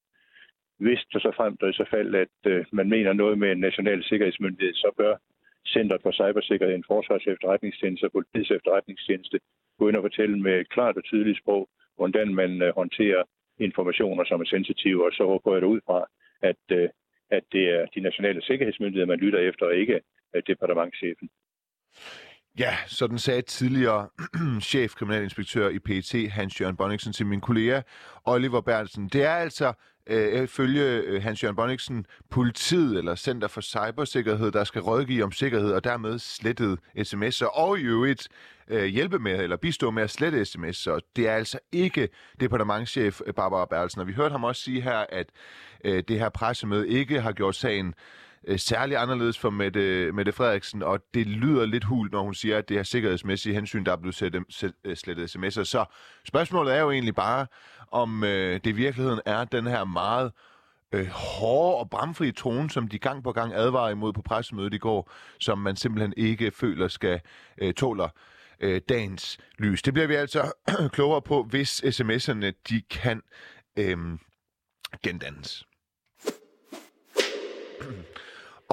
hvis 0.78 1.00
der 1.12 1.18
så 1.18 1.32
frem 1.36 1.56
der 1.56 1.68
i 1.68 1.72
så 1.72 1.86
fald, 1.90 2.14
at 2.14 2.38
øh, 2.46 2.64
man 2.72 2.88
mener 2.88 3.12
noget 3.12 3.38
med 3.38 3.52
en 3.52 3.60
national 3.60 4.04
sikkerhedsmyndighed, 4.04 4.74
så 4.74 4.90
bør 4.96 5.14
Center 5.66 5.98
for 6.02 6.12
Cybersikkerhed, 6.12 6.74
en 6.74 6.84
forsvars 6.86 7.26
efterretningstjeneste 7.26 8.04
og 8.04 8.12
politiets 8.12 8.50
efterretningstjeneste 8.50 9.40
gå 9.78 9.88
ind 9.88 9.96
og 9.96 10.02
fortælle 10.02 10.38
med 10.40 10.60
et 10.60 10.68
klart 10.68 10.96
og 10.96 11.04
tydeligt 11.04 11.38
sprog, 11.38 11.68
hvordan 11.96 12.34
man 12.34 12.62
øh, 12.62 12.74
håndterer 12.74 13.22
informationer, 13.58 14.24
som 14.24 14.40
er 14.40 14.44
sensitive, 14.44 15.06
og 15.06 15.12
så 15.12 15.40
går 15.44 15.52
jeg 15.52 15.62
det 15.62 15.68
ud 15.68 15.80
fra, 15.86 16.06
at, 16.42 16.64
øh, 16.78 16.88
at 17.30 17.44
det 17.52 17.64
er 17.76 17.86
de 17.94 18.00
nationale 18.00 18.42
sikkerhedsmyndigheder, 18.42 19.06
man 19.06 19.18
lytter 19.18 19.38
efter, 19.38 19.66
og 19.66 19.76
ikke 19.76 20.00
øh, 20.34 20.42
departementchefen. 20.46 21.28
Ja, 22.58 22.76
sådan 22.86 23.18
sagde 23.18 23.42
tidligere 23.42 24.08
chef 24.62 24.94
kriminalinspektør 24.94 25.68
i 25.68 25.78
PET, 25.78 26.30
Hans-Jørgen 26.30 26.76
Bonniksen, 26.76 27.12
til 27.12 27.26
min 27.26 27.40
kollega 27.40 27.82
Oliver 28.24 28.60
Bertelsen. 28.60 29.08
Det 29.08 29.22
er 29.22 29.34
altså 29.34 29.72
øh, 30.06 30.48
følge 30.48 30.82
øh, 30.82 31.22
Hans-Jørgen 31.22 31.56
Bonniksen, 31.56 32.06
politiet 32.30 32.98
eller 32.98 33.14
Center 33.14 33.48
for 33.48 33.60
Cybersikkerhed, 33.60 34.52
der 34.52 34.64
skal 34.64 34.80
rådgive 34.80 35.24
om 35.24 35.32
sikkerhed 35.32 35.72
og 35.72 35.84
dermed 35.84 36.18
slettet 36.18 36.78
sms'er, 36.98 37.46
og 37.46 37.78
i 37.78 37.82
øvrigt 37.82 38.28
øh, 38.68 38.84
hjælpe 38.84 39.18
med 39.18 39.40
eller 39.40 39.56
bistå 39.56 39.90
med 39.90 40.02
at 40.02 40.10
slette 40.10 40.42
sms'er. 40.42 40.98
Det 41.16 41.28
er 41.28 41.34
altså 41.34 41.58
ikke 41.72 42.08
departementchef 42.40 43.20
Barbara 43.36 43.66
Bertelsen, 43.66 44.00
og 44.00 44.06
vi 44.06 44.12
hørte 44.12 44.32
ham 44.32 44.44
også 44.44 44.62
sige 44.62 44.80
her, 44.80 45.04
at 45.08 45.26
øh, 45.84 46.02
det 46.08 46.18
her 46.18 46.28
pressemøde 46.28 46.88
ikke 46.88 47.20
har 47.20 47.32
gjort 47.32 47.56
sagen 47.56 47.94
øh, 48.46 48.58
særlig 48.58 48.96
anderledes 48.96 49.38
for 49.38 49.50
Mette, 49.50 50.12
Mette 50.12 50.32
Frederiksen, 50.32 50.82
og 50.82 51.00
det 51.14 51.26
lyder 51.26 51.66
lidt 51.66 51.84
hul, 51.84 52.08
når 52.12 52.22
hun 52.22 52.34
siger, 52.34 52.58
at 52.58 52.68
det 52.68 52.78
er 52.78 52.82
sikkerhedsmæssige 52.82 53.54
hensyn, 53.54 53.84
der 53.84 53.92
er 53.92 53.96
blevet 53.96 54.22
øh, 54.84 54.96
slettet 54.96 55.36
sms'er. 55.36 55.64
Så 55.64 55.84
spørgsmålet 56.24 56.74
er 56.74 56.80
jo 56.80 56.90
egentlig 56.90 57.14
bare, 57.14 57.46
om 57.90 58.24
øh, 58.24 58.54
det 58.54 58.66
i 58.66 58.72
virkeligheden 58.72 59.20
er 59.26 59.44
den 59.44 59.66
her 59.66 59.84
meget 59.84 60.32
øh, 60.92 61.06
hårde 61.06 61.76
og 61.76 61.90
bramfri 61.90 62.32
tone, 62.32 62.70
som 62.70 62.88
de 62.88 62.98
gang 62.98 63.24
på 63.24 63.32
gang 63.32 63.54
advarer 63.54 63.90
imod 63.90 64.12
på 64.12 64.22
pressemødet 64.22 64.74
i 64.74 64.78
går, 64.78 65.10
som 65.40 65.58
man 65.58 65.76
simpelthen 65.76 66.14
ikke 66.16 66.50
føler 66.50 66.88
skal 66.88 67.20
øh, 67.58 67.74
tåler 67.74 68.08
øh, 68.60 68.80
dagens 68.88 69.38
lys. 69.58 69.82
Det 69.82 69.92
bliver 69.92 70.06
vi 70.06 70.14
altså 70.14 70.52
klogere 70.94 71.22
på, 71.22 71.42
hvis 71.42 71.82
sms'erne 71.82 72.52
de 72.68 72.82
kan 72.90 73.22
øh, 73.78 73.98
gendannes. 75.02 75.64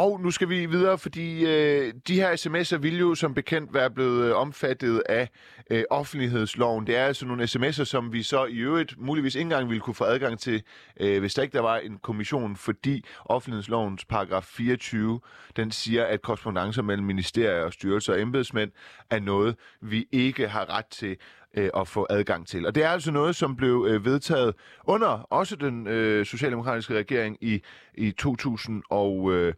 Og 0.01 0.22
nu 0.22 0.31
skal 0.31 0.50
vi 0.50 0.65
videre, 0.65 0.98
fordi 0.98 1.46
øh, 1.46 1.93
de 2.08 2.15
her 2.15 2.36
sms'er 2.36 2.77
vil 2.77 3.00
jo 3.00 3.15
som 3.15 3.34
bekendt 3.34 3.74
være 3.74 3.91
blevet 3.91 4.25
øh, 4.25 4.36
omfattet 4.36 5.03
af 5.10 5.29
øh, 5.70 5.84
offentlighedsloven. 5.89 6.88
Det 6.88 6.98
er 6.98 7.05
altså 7.05 7.25
nogle 7.25 7.43
sms'er, 7.43 7.84
som 7.84 8.13
vi 8.13 8.24
så 8.24 8.46
i 8.46 8.58
øvrigt 8.58 8.96
muligvis 8.98 9.36
ikke 9.36 9.43
engang 9.43 9.70
ville 9.70 9.81
kunne 9.81 9.93
få 9.93 10.03
adgang 10.03 10.39
til, 10.39 10.63
øh, 11.00 11.20
hvis 11.20 11.34
der 11.34 11.41
ikke 11.41 11.53
der 11.53 11.62
var 11.62 11.77
en 11.77 11.98
kommission, 11.98 12.55
fordi 12.55 13.05
offentlighedslovens 13.25 14.05
paragraf 14.05 14.43
24, 14.43 15.20
den 15.55 15.72
siger, 15.72 16.05
at 16.05 16.22
korrespondencer 16.22 16.81
mellem 16.81 17.08
ministerier 17.08 17.63
og 17.63 17.74
styrelser 17.74 18.13
og 18.13 18.22
embedsmænd 18.22 18.72
er 19.10 19.20
noget, 19.20 19.55
vi 19.81 20.08
ikke 20.12 20.48
har 20.48 20.77
ret 20.77 20.88
til 20.88 21.17
øh, 21.58 21.70
at 21.77 21.88
få 21.88 22.08
adgang 22.10 22.48
til. 22.48 22.65
Og 22.65 22.75
det 22.75 22.84
er 22.84 22.89
altså 22.89 23.12
noget, 23.12 23.36
som 23.36 23.55
blev 23.55 23.88
øh, 23.89 24.05
vedtaget 24.05 24.55
under 24.84 25.08
også 25.08 25.55
den 25.55 25.88
øh, 25.88 26.25
socialdemokratiske 26.25 26.93
regering 26.93 27.38
i, 27.41 27.62
i 27.93 28.12
2000 28.12 28.84
Og 28.89 29.34
øh, 29.34 29.53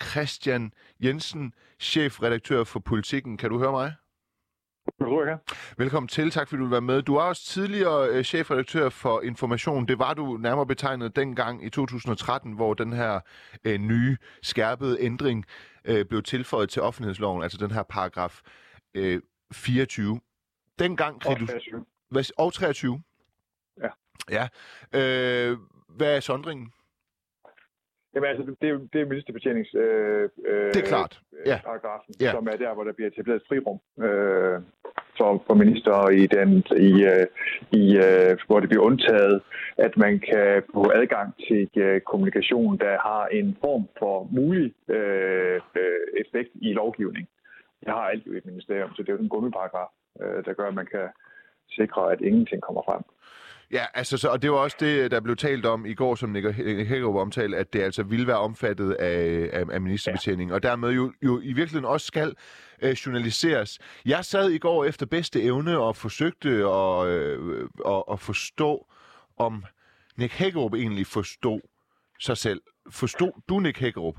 Christian 0.00 0.72
Jensen, 1.04 1.54
chefredaktør 1.80 2.64
for 2.64 2.80
Politikken, 2.80 3.36
kan 3.36 3.50
du 3.50 3.58
høre 3.58 3.70
mig? 3.72 3.94
Velkommen 5.78 6.08
til. 6.08 6.30
Tak 6.30 6.48
fordi 6.48 6.58
du 6.58 6.64
vil 6.64 6.70
være 6.70 6.80
med. 6.80 7.02
Du 7.02 7.16
er 7.16 7.22
også 7.22 7.44
tidligere 7.46 8.08
øh, 8.08 8.24
chefredaktør 8.24 8.88
for 8.88 9.20
Information. 9.20 9.88
Det 9.88 9.98
var 9.98 10.14
du 10.14 10.36
nærmere 10.36 10.66
betegnet 10.66 11.16
dengang 11.16 11.64
i 11.64 11.70
2013, 11.70 12.52
hvor 12.52 12.74
den 12.74 12.92
her 12.92 13.20
øh, 13.64 13.78
nye 13.78 14.16
skærpede 14.42 15.00
ændring 15.00 15.44
øh, 15.84 16.04
blev 16.04 16.22
tilføjet 16.22 16.70
til 16.70 16.82
offentlighedsloven, 16.82 17.42
altså 17.42 17.58
den 17.58 17.70
her 17.70 17.82
paragraf 17.82 18.40
øh, 18.94 19.20
24. 19.52 20.20
Dengang 20.78 21.14
og 21.26 21.36
23. 21.36 21.84
Hvad, 22.10 22.24
og 22.38 22.52
23? 22.52 23.02
Ja. 23.82 23.88
Ja. 24.30 24.48
Øh, 24.92 25.58
hvad 25.88 26.16
er 26.16 26.20
sondringen? 26.20 26.72
Jamen 28.14 28.28
altså, 28.30 28.54
det 28.60 28.68
er, 28.70 28.78
det 28.92 29.00
er 29.00 29.06
ministerbetjenings... 29.06 29.74
Øh, 29.74 30.28
øh, 30.46 30.72
det 30.74 30.82
er 30.82 30.86
klart, 30.86 31.20
ja. 31.46 31.60
Paragrafen, 31.64 32.14
ja. 32.20 32.30
som 32.30 32.48
er 32.52 32.56
der, 32.56 32.74
hvor 32.74 32.84
der 32.84 32.92
bliver 32.92 33.10
etableret 33.10 33.42
frirum 33.48 33.78
øh, 34.06 34.56
for, 35.18 35.44
for 35.46 35.54
minister 35.54 36.08
i 36.08 36.26
den, 36.26 36.50
i, 36.90 36.92
øh, 37.12 37.26
i 37.82 37.84
øh, 38.06 38.38
hvor 38.46 38.60
det 38.60 38.68
bliver 38.68 38.84
undtaget, 38.84 39.42
at 39.76 39.96
man 39.96 40.20
kan 40.20 40.62
få 40.74 40.90
adgang 40.94 41.34
til 41.48 41.68
øh, 41.76 42.00
kommunikation, 42.00 42.78
der 42.78 42.98
har 43.08 43.26
en 43.26 43.56
form 43.60 43.88
for 43.98 44.28
mulig 44.30 44.74
øh, 44.88 45.60
øh, 45.82 46.06
effekt 46.22 46.50
i 46.54 46.72
lovgivning. 46.72 47.28
Jeg 47.86 47.92
har 47.92 48.00
alt 48.00 48.26
jo 48.26 48.32
i 48.32 48.36
et 48.36 48.46
ministerium, 48.46 48.90
så 48.94 49.02
det 49.02 49.08
er 49.08 49.12
jo 49.12 49.22
en 49.22 49.28
gummiparagraf, 49.28 49.90
øh, 50.22 50.44
der 50.44 50.52
gør, 50.52 50.68
at 50.68 50.74
man 50.74 50.86
kan 50.86 51.08
sikre, 51.70 52.12
at 52.12 52.20
ingenting 52.20 52.62
kommer 52.62 52.82
frem. 52.88 53.02
Ja, 53.72 53.84
altså, 53.94 54.16
så, 54.16 54.28
og 54.28 54.42
det 54.42 54.50
var 54.50 54.56
også 54.56 54.76
det, 54.80 55.10
der 55.10 55.20
blev 55.20 55.36
talt 55.36 55.66
om 55.66 55.86
i 55.86 55.94
går, 55.94 56.14
som 56.14 56.30
Nick 56.30 56.54
Hækkerup 56.88 57.16
omtalte, 57.16 57.56
at 57.56 57.72
det 57.72 57.82
altså 57.82 58.02
ville 58.02 58.26
være 58.26 58.38
omfattet 58.38 58.92
af, 58.92 59.50
af, 59.52 59.64
af 59.72 59.80
ministerbetjening, 59.80 60.50
ja. 60.50 60.54
og 60.54 60.62
dermed 60.62 60.90
jo, 60.90 61.12
jo 61.22 61.40
i 61.40 61.52
virkeligheden 61.52 61.84
også 61.84 62.06
skal 62.06 62.34
øh, 62.82 62.92
journaliseres. 62.92 63.78
Jeg 64.04 64.24
sad 64.24 64.50
i 64.50 64.58
går 64.58 64.84
efter 64.84 65.06
bedste 65.06 65.42
evne 65.42 65.78
og 65.78 65.96
forsøgte 65.96 66.50
at, 66.50 67.06
øh, 67.06 67.68
at, 67.86 68.02
at 68.12 68.20
forstå, 68.20 68.86
om 69.36 69.64
Nick 70.16 70.32
Hækkerup 70.32 70.74
egentlig 70.74 71.06
forstod 71.06 71.60
sig 72.20 72.36
selv. 72.36 72.60
Forstod 72.90 73.32
du 73.48 73.58
Nick 73.58 73.78
Hækkerup? 73.78 74.14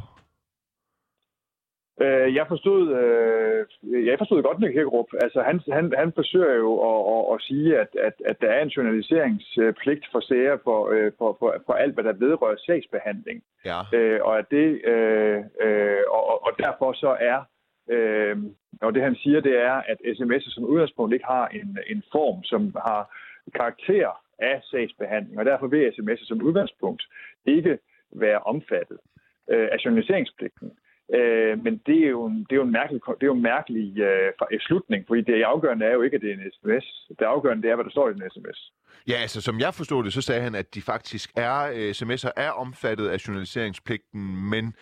Øh, 2.01 2.35
jeg 2.35 2.45
forstod, 2.47 2.83
øh, 3.01 4.05
jeg 4.05 4.17
forstod 4.17 4.43
godt 4.43 4.59
Nick 4.59 4.73
Hækkerup. 4.73 5.09
Altså, 5.21 5.41
han, 5.41 5.61
han, 5.71 5.93
han 5.97 6.11
forsøger 6.15 6.55
jo 6.55 6.71
at, 6.91 6.99
at, 7.15 7.35
at 7.35 7.41
sige, 7.41 7.79
at, 7.79 7.87
at, 8.07 8.13
at 8.25 8.41
der 8.41 8.49
er 8.51 8.61
en 8.61 8.75
journaliseringspligt 8.77 10.05
for 10.11 10.19
sager 10.19 10.57
for, 10.63 10.89
øh, 10.93 11.11
for, 11.17 11.35
for, 11.39 11.55
for 11.65 11.73
alt, 11.73 11.93
hvad 11.93 12.03
der 12.03 12.13
vedrører 12.13 12.55
sagsbehandling. 12.65 13.43
Ja. 13.65 13.79
Øh, 13.93 14.19
og, 14.23 14.39
at 14.39 14.45
det, 14.51 14.85
øh, 14.85 15.37
øh, 15.61 16.03
og, 16.11 16.45
og 16.45 16.51
derfor 16.57 16.93
så 16.93 17.17
er, 17.19 17.39
øh, 17.89 18.37
og 18.81 18.93
det 18.93 19.01
han 19.03 19.15
siger, 19.15 19.39
det 19.39 19.55
er, 19.59 19.73
at 19.91 19.97
sms'er 20.17 20.53
som 20.53 20.63
udgangspunkt 20.63 21.13
ikke 21.13 21.25
har 21.25 21.47
en, 21.47 21.77
en 21.87 22.03
form, 22.11 22.43
som 22.43 22.75
har 22.85 23.01
karakter 23.55 24.21
af 24.39 24.61
sagsbehandling, 24.71 25.39
og 25.39 25.45
derfor 25.45 25.67
vil 25.67 25.89
sms'er 25.89 26.27
som 26.27 26.41
udgangspunkt 26.41 27.03
ikke 27.45 27.77
være 28.15 28.39
omfattet 28.39 28.99
øh, 29.49 29.67
af 29.71 29.77
journaliseringspligten. 29.85 30.71
Øh, 31.13 31.63
men 31.63 31.81
det 31.85 32.05
er 32.05 32.09
jo 32.09 32.25
en, 32.25 32.39
det 32.39 32.51
er 32.51 32.55
jo 32.55 32.63
en 32.63 32.71
mærkelig, 32.71 33.01
det 33.07 33.23
er 33.23 33.27
jo 33.27 33.33
en 33.33 33.41
mærkelig 33.41 33.99
øh, 33.99 34.59
slutning, 34.59 35.07
fordi 35.07 35.21
det 35.21 35.43
afgørende 35.43 35.85
er 35.85 35.93
jo 35.93 36.01
ikke, 36.01 36.15
at 36.15 36.21
det 36.21 36.29
er 36.29 36.33
en 36.33 36.51
sms. 36.51 37.09
Det 37.19 37.25
afgørende 37.25 37.63
det 37.63 37.71
er, 37.71 37.75
hvad 37.75 37.85
der 37.85 37.91
står 37.91 38.09
i 38.09 38.13
den 38.13 38.29
sms. 38.33 38.73
Ja, 39.07 39.13
altså 39.13 39.41
som 39.41 39.59
jeg 39.59 39.73
forstod 39.73 40.03
det, 40.03 40.13
så 40.13 40.21
sagde 40.21 40.41
han, 40.41 40.55
at 40.55 40.75
de 40.75 40.81
faktisk 40.81 41.31
er, 41.35 41.71
øh, 41.75 41.89
sms'er 41.89 42.31
er 42.35 42.51
omfattet 42.51 43.07
af 43.07 43.27
journaliseringspligten, 43.27 44.49
men 44.49 44.73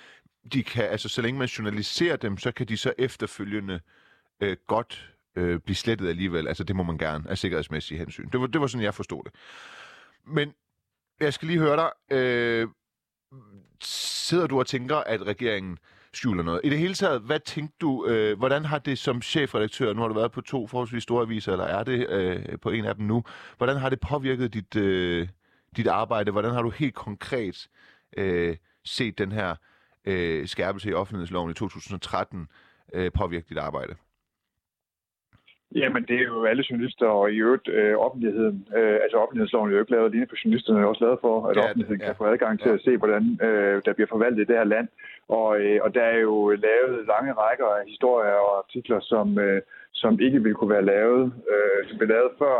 de 0.54 0.64
kan, 0.64 0.84
altså 0.84 1.10
så 1.10 1.22
længe 1.22 1.40
man 1.40 1.48
journaliserer 1.48 2.16
dem, 2.16 2.38
så 2.38 2.52
kan 2.52 2.68
de 2.68 2.78
så 2.78 2.94
efterfølgende 2.98 3.80
øh, 4.42 4.58
godt 4.68 5.14
øh, 5.36 5.60
blive 5.60 5.76
slettet 5.76 6.10
alligevel. 6.10 6.48
Altså 6.48 6.64
det 6.64 6.76
må 6.76 6.84
man 6.84 6.98
gerne 6.98 7.30
af 7.30 7.38
sikkerhedsmæssige 7.38 7.98
hensyn. 7.98 8.30
Det 8.30 8.40
var, 8.40 8.48
det 8.48 8.62
var 8.62 8.68
sådan, 8.68 8.84
jeg 8.84 8.94
forstod 8.94 9.24
det. 9.24 9.34
Men 10.28 10.54
jeg 11.20 11.34
skal 11.34 11.48
lige 11.48 11.60
høre 11.60 11.76
dig. 11.78 12.18
Øh, 12.18 12.68
sidder 13.82 14.48
du 14.48 14.60
og 14.60 14.68
tænker, 14.68 14.96
at 14.98 15.28
regeringen 15.28 15.78
skjuler 16.14 16.44
noget. 16.44 16.62
I 16.64 16.70
det 16.70 16.80
hele 16.80 16.94
taget, 16.94 17.22
hvad 17.22 17.40
tænkte 17.40 17.76
du, 17.82 18.06
øh, 18.06 18.38
hvordan 18.38 18.66
har 18.66 18.78
det 18.78 18.98
som 18.98 19.22
chefredaktør, 19.22 19.94
nu 19.94 20.02
har 20.02 20.08
du 20.08 20.14
været 20.14 20.32
på 20.32 20.42
to 20.42 20.68
forholdsvis 20.68 21.04
store 21.04 21.22
aviser, 21.22 21.52
eller 21.52 21.66
er 21.66 21.84
det 21.84 22.10
øh, 22.10 22.60
på 22.62 22.70
en 22.70 22.86
af 22.86 22.96
dem 22.96 23.06
nu, 23.06 23.24
hvordan 23.58 23.78
har 23.78 23.90
det 23.90 24.00
påvirket 24.00 24.54
dit, 24.54 24.76
øh, 24.76 25.28
dit 25.78 25.88
arbejde? 25.88 26.32
Hvordan 26.32 26.52
har 26.52 26.62
du 26.62 26.70
helt 26.70 26.96
konkret 26.96 27.68
øh, 28.18 28.58
set 28.84 29.18
den 29.18 29.32
her 29.32 29.56
øh, 30.06 30.48
skærpelse 30.48 30.90
i 30.90 30.94
offentlighedsloven 30.94 31.52
i 31.52 31.54
2013 31.54 32.48
øh, 32.94 33.12
påvirke 33.12 33.46
dit 33.50 33.58
arbejde? 33.58 33.96
Jamen, 35.76 36.04
det 36.10 36.16
er 36.16 36.26
jo 36.34 36.46
alle 36.46 36.64
journalister, 36.70 37.08
og 37.08 37.32
i 37.32 37.38
øvrigt 37.46 37.68
øh, 37.68 37.96
offentligheden. 37.98 38.68
Øh, 38.78 38.98
altså 39.04 39.18
offentlighedsloven 39.18 39.70
er 39.70 39.74
jo 39.74 39.80
ikke 39.80 39.92
lavet 39.92 40.10
alene 40.10 40.28
for 40.30 40.38
journalisterne, 40.44 40.80
er 40.80 40.86
også 40.86 41.04
lavet 41.06 41.20
for, 41.22 41.48
at 41.48 41.56
ja, 41.56 41.62
offentligheden 41.62 42.02
ja. 42.02 42.08
kan 42.08 42.16
få 42.16 42.26
adgang 42.26 42.60
til 42.60 42.70
ja. 42.70 42.74
at 42.74 42.82
se, 42.88 42.98
hvordan 42.98 43.24
øh, 43.48 43.82
der 43.86 43.94
bliver 43.94 44.08
forvaltet 44.14 44.42
i 44.42 44.50
det 44.50 44.58
her 44.62 44.70
land. 44.76 44.88
Og, 45.28 45.50
øh, 45.62 45.80
og 45.84 45.90
der 45.96 46.06
er 46.14 46.20
jo 46.20 46.36
lavet 46.68 46.96
lange 47.14 47.32
rækker 47.44 47.70
af 47.80 47.84
historier 47.88 48.38
og 48.48 48.58
artikler, 48.64 49.00
som, 49.00 49.40
øh, 49.40 49.62
som 49.94 50.20
ikke 50.20 50.40
ville 50.44 50.56
kunne 50.56 50.76
være 50.76 50.90
lavet, 50.94 51.24
øh, 51.52 51.80
som 51.88 51.98
blev 51.98 52.10
lavet 52.10 52.32
før 52.40 52.58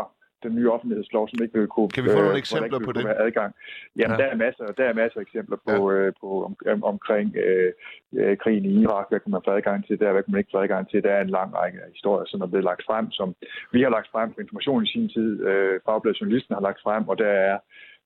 den 0.48 0.56
nye 0.58 0.70
offentlighedslov, 0.70 1.28
som 1.28 1.38
ikke 1.42 1.58
vil 1.58 1.68
kunne... 1.74 1.88
Kan 1.88 2.04
vi 2.04 2.08
få 2.08 2.18
nogle 2.18 2.30
øh, 2.30 2.44
eksempler 2.44 2.78
på 2.86 2.92
det? 2.92 3.02
Adgang. 3.26 3.54
Jamen, 3.98 4.16
ja. 4.18 4.22
der, 4.22 4.30
er 4.30 4.36
masser, 4.36 4.64
der 4.78 4.84
er 4.84 4.94
masser 5.02 5.18
af 5.20 5.22
eksempler 5.22 5.58
på, 5.68 5.76
ja. 5.92 5.98
øh, 5.98 6.12
på 6.20 6.44
om, 6.44 6.56
om, 6.74 6.84
omkring 6.92 7.36
øh, 7.36 7.72
øh, 8.20 8.36
krigen 8.42 8.64
i 8.64 8.82
Irak. 8.82 9.06
Hvad 9.08 9.20
kan 9.20 9.30
man 9.30 9.42
få 9.44 9.50
adgang 9.50 9.86
til 9.86 9.98
der? 10.00 10.12
Hvad 10.12 10.22
kan 10.22 10.32
man 10.32 10.38
ikke 10.38 10.54
få 10.54 10.58
adgang 10.58 10.88
til? 10.90 11.02
Der 11.02 11.12
er 11.12 11.22
en 11.22 11.36
lang 11.38 11.50
række 11.54 11.78
historier, 11.94 12.26
som 12.26 12.40
er 12.40 12.46
blevet 12.46 12.64
lagt 12.64 12.82
frem, 12.88 13.10
som 13.10 13.34
vi 13.72 13.82
har 13.82 13.90
lagt 13.96 14.08
frem 14.12 14.32
på 14.32 14.40
information 14.40 14.84
i 14.84 14.92
sin 14.94 15.08
tid. 15.08 15.30
Øh, 15.48 15.80
Fagbladet 15.86 16.20
Journalisten 16.20 16.54
har 16.54 16.62
lagt 16.62 16.80
frem, 16.82 17.08
og 17.08 17.18
der 17.18 17.32
er, 17.50 17.58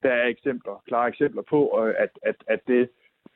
der 0.03 0.11
er 0.11 0.27
eksempler, 0.27 0.83
klare 0.89 1.09
eksempler 1.09 1.43
på, 1.51 1.61
at, 2.05 2.13
at, 2.23 2.37
at 2.47 2.61
det 2.67 2.89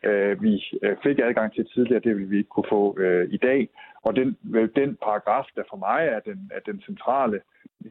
øh, 0.05 0.43
vi 0.43 0.65
øh, 0.83 0.97
fik 1.03 1.19
adgang 1.19 1.55
til 1.55 1.67
tidligere, 1.75 2.01
det 2.07 2.17
vil 2.17 2.31
vi 2.31 2.37
ikke 2.39 2.55
kunne 2.55 2.73
få 2.77 2.97
øh, 2.99 3.29
i 3.31 3.37
dag. 3.37 3.69
Og 4.03 4.17
den, 4.17 4.37
den 4.77 4.97
paragraf, 4.97 5.47
der 5.57 5.63
for 5.71 5.77
mig 5.77 6.07
er 6.07 6.21
den, 6.21 6.51
er 6.55 6.61
den 6.61 6.81
centrale, 6.81 7.41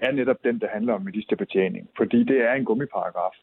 er 0.02 0.12
netop 0.12 0.44
den, 0.44 0.60
der 0.60 0.68
handler 0.68 0.94
om 0.94 1.02
ministerbetjening. 1.02 1.90
Fordi 1.98 2.24
det 2.24 2.42
er 2.42 2.54
en 2.54 2.66
gummiparagraf, 2.66 3.36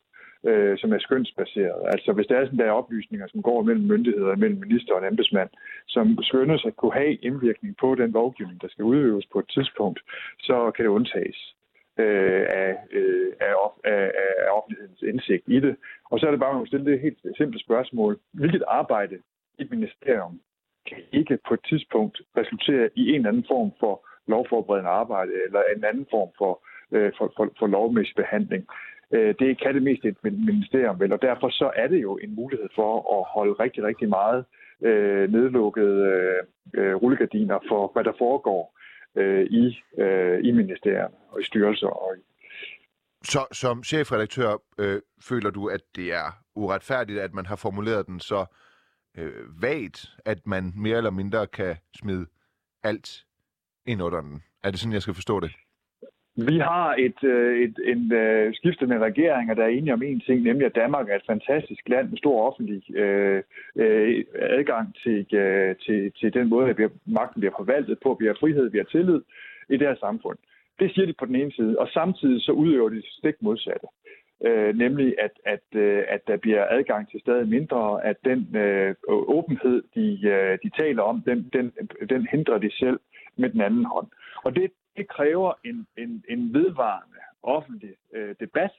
øh, 0.44 0.78
som 0.78 0.92
er 0.92 0.98
skønsbaseret. 0.98 1.82
Altså 1.84 2.12
hvis 2.12 2.26
der 2.26 2.36
er 2.36 2.44
sådan 2.44 2.58
der 2.58 2.70
oplysninger, 2.70 3.26
som 3.28 3.42
går 3.42 3.62
mellem 3.62 3.84
myndigheder, 3.84 4.36
mellem 4.36 4.60
minister 4.60 4.94
og 4.94 5.00
en 5.00 5.08
embedsmand, 5.08 5.50
som 5.86 6.18
skønnes 6.22 6.64
at 6.64 6.76
kunne 6.76 6.94
have 6.94 7.14
indvirkning 7.14 7.76
på 7.76 7.94
den 7.94 8.10
lovgivning, 8.10 8.62
der 8.62 8.68
skal 8.68 8.84
udøves 8.84 9.26
på 9.32 9.38
et 9.38 9.48
tidspunkt, 9.48 10.00
så 10.38 10.70
kan 10.70 10.84
det 10.84 10.90
undtages 10.90 11.54
øh, 11.98 12.46
af, 12.48 12.76
øh, 12.92 13.32
af, 13.40 13.54
af, 13.84 14.12
af 14.18 14.50
offentlighedens 14.50 15.02
indsigt 15.02 15.44
i 15.46 15.60
det. 15.60 15.76
Og 16.10 16.18
så 16.18 16.26
er 16.26 16.30
det 16.30 16.40
bare, 16.40 16.50
at 16.50 16.56
man 16.56 16.66
stille 16.66 16.90
det 16.90 17.00
helt 17.00 17.18
simple 17.36 17.60
spørgsmål. 17.60 18.18
Hvilket 18.32 18.62
arbejde 18.66 19.16
i 19.58 19.62
et 19.62 19.70
ministerium 19.70 20.40
kan 20.88 20.98
ikke 21.12 21.38
på 21.48 21.54
et 21.54 21.64
tidspunkt 21.68 22.20
resultere 22.36 22.90
i 22.94 23.08
en 23.08 23.14
eller 23.14 23.28
anden 23.28 23.46
form 23.48 23.70
for 23.80 23.94
lovforberedende 24.28 24.90
arbejde 24.90 25.32
eller 25.46 25.62
en 25.76 25.84
anden 25.84 26.06
form 26.10 26.30
for, 26.38 26.52
øh, 26.92 27.12
for, 27.18 27.32
for, 27.36 27.44
for 27.58 27.66
lovmæssig 27.66 28.16
behandling. 28.16 28.66
Øh, 29.14 29.34
det 29.38 29.60
kan 29.62 29.74
det 29.74 29.82
mest 29.82 30.04
et 30.04 30.16
ministerium 30.22 31.00
vel, 31.00 31.12
og 31.12 31.22
derfor 31.22 31.48
så 31.48 31.70
er 31.76 31.88
det 31.88 32.02
jo 32.02 32.16
en 32.16 32.34
mulighed 32.34 32.68
for 32.74 32.92
at 33.18 33.24
holde 33.34 33.52
rigtig, 33.52 33.84
rigtig 33.84 34.08
meget 34.08 34.44
øh, 34.82 35.32
nedlukkede 35.32 35.98
øh, 36.12 36.42
øh 36.74 36.94
rullegardiner 36.94 37.58
for, 37.68 37.90
hvad 37.92 38.04
der 38.04 38.12
foregår 38.18 38.78
øh, 39.16 39.46
i, 39.46 39.64
øh, 39.98 40.38
i 40.44 40.50
ministerierne 40.50 41.14
og 41.30 41.40
i 41.40 41.44
styrelser. 41.44 41.86
Og 41.86 42.16
i... 42.16 42.20
Så 43.22 43.40
som 43.52 43.84
chefredaktør 43.84 44.50
øh, 44.78 45.00
føler 45.28 45.50
du, 45.50 45.66
at 45.66 45.80
det 45.96 46.12
er 46.12 46.28
uretfærdigt, 46.54 47.18
at 47.18 47.34
man 47.34 47.46
har 47.46 47.56
formuleret 47.56 48.06
den 48.06 48.20
så 48.20 48.40
øh, 48.40 48.46
Øh, 49.18 49.62
vagt, 49.62 50.16
at 50.24 50.46
man 50.46 50.72
mere 50.76 50.96
eller 50.96 51.10
mindre 51.10 51.46
kan 51.46 51.76
smide 51.94 52.26
alt 52.82 53.24
ind 53.86 54.02
under 54.02 54.20
den? 54.20 54.42
Er 54.64 54.70
det 54.70 54.80
sådan, 54.80 54.92
jeg 54.92 55.02
skal 55.02 55.14
forstå 55.14 55.40
det? 55.40 55.50
Vi 56.46 56.58
har 56.58 56.94
et, 56.98 57.24
øh, 57.24 57.60
et, 57.64 57.76
en 57.84 58.12
øh, 58.12 58.54
skiftende 58.54 58.98
regering, 58.98 59.56
der 59.56 59.64
er 59.64 59.68
enige 59.68 59.92
om 59.92 60.02
en 60.02 60.20
ting, 60.20 60.42
nemlig 60.42 60.66
at 60.66 60.74
Danmark 60.74 61.08
er 61.08 61.16
et 61.16 61.26
fantastisk 61.26 61.88
land 61.88 62.10
med 62.10 62.18
stor 62.18 62.46
offentlig 62.48 62.96
øh, 62.96 63.42
øh, 63.76 64.24
adgang 64.34 64.94
til, 65.02 65.34
øh, 65.34 65.76
til, 65.76 66.12
til 66.20 66.34
den 66.34 66.48
måde, 66.48 66.70
at 66.70 66.78
vi 66.78 66.82
har, 66.82 66.90
magten 67.06 67.40
bliver 67.40 67.54
forvaltet 67.58 67.98
på. 68.02 68.16
Vi 68.20 68.26
har 68.26 68.36
frihed, 68.40 68.70
vi 68.70 68.78
har 68.78 68.84
tillid 68.84 69.20
i 69.68 69.76
det 69.76 69.88
her 69.88 69.96
samfund. 70.00 70.38
Det 70.78 70.94
siger 70.94 71.06
de 71.06 71.14
på 71.18 71.26
den 71.26 71.36
ene 71.36 71.52
side, 71.52 71.78
og 71.78 71.88
samtidig 71.88 72.42
så 72.42 72.52
udøver 72.52 72.88
de 72.88 73.02
stik 73.18 73.34
modsatte 73.40 73.86
øh, 74.46 74.76
nemlig 74.76 75.14
at, 75.18 75.30
at, 75.44 75.80
øh, 75.80 76.04
at 76.08 76.20
der 76.26 76.36
bliver 76.36 76.66
adgang 76.70 77.10
til 77.10 77.20
stadig 77.20 77.48
mindre, 77.48 78.04
at 78.04 78.16
den 78.24 78.56
øh, 78.56 78.94
åbenhed, 79.08 79.82
de, 79.94 80.28
øh, 80.28 80.58
de 80.62 80.70
taler 80.82 81.02
om, 81.02 81.22
den, 81.22 81.50
den, 81.52 81.72
den 82.08 82.26
hindrer 82.30 82.58
de 82.58 82.70
selv 82.70 83.00
med 83.36 83.50
den 83.50 83.60
anden 83.60 83.84
hånd. 83.84 84.06
Og 84.44 84.56
det, 84.56 84.70
det 84.96 85.08
kræver 85.08 85.52
en, 85.64 85.86
en, 85.96 86.24
en 86.28 86.54
vedvarende 86.54 87.18
offentlig 87.42 87.94
øh, 88.14 88.34
debat 88.40 88.70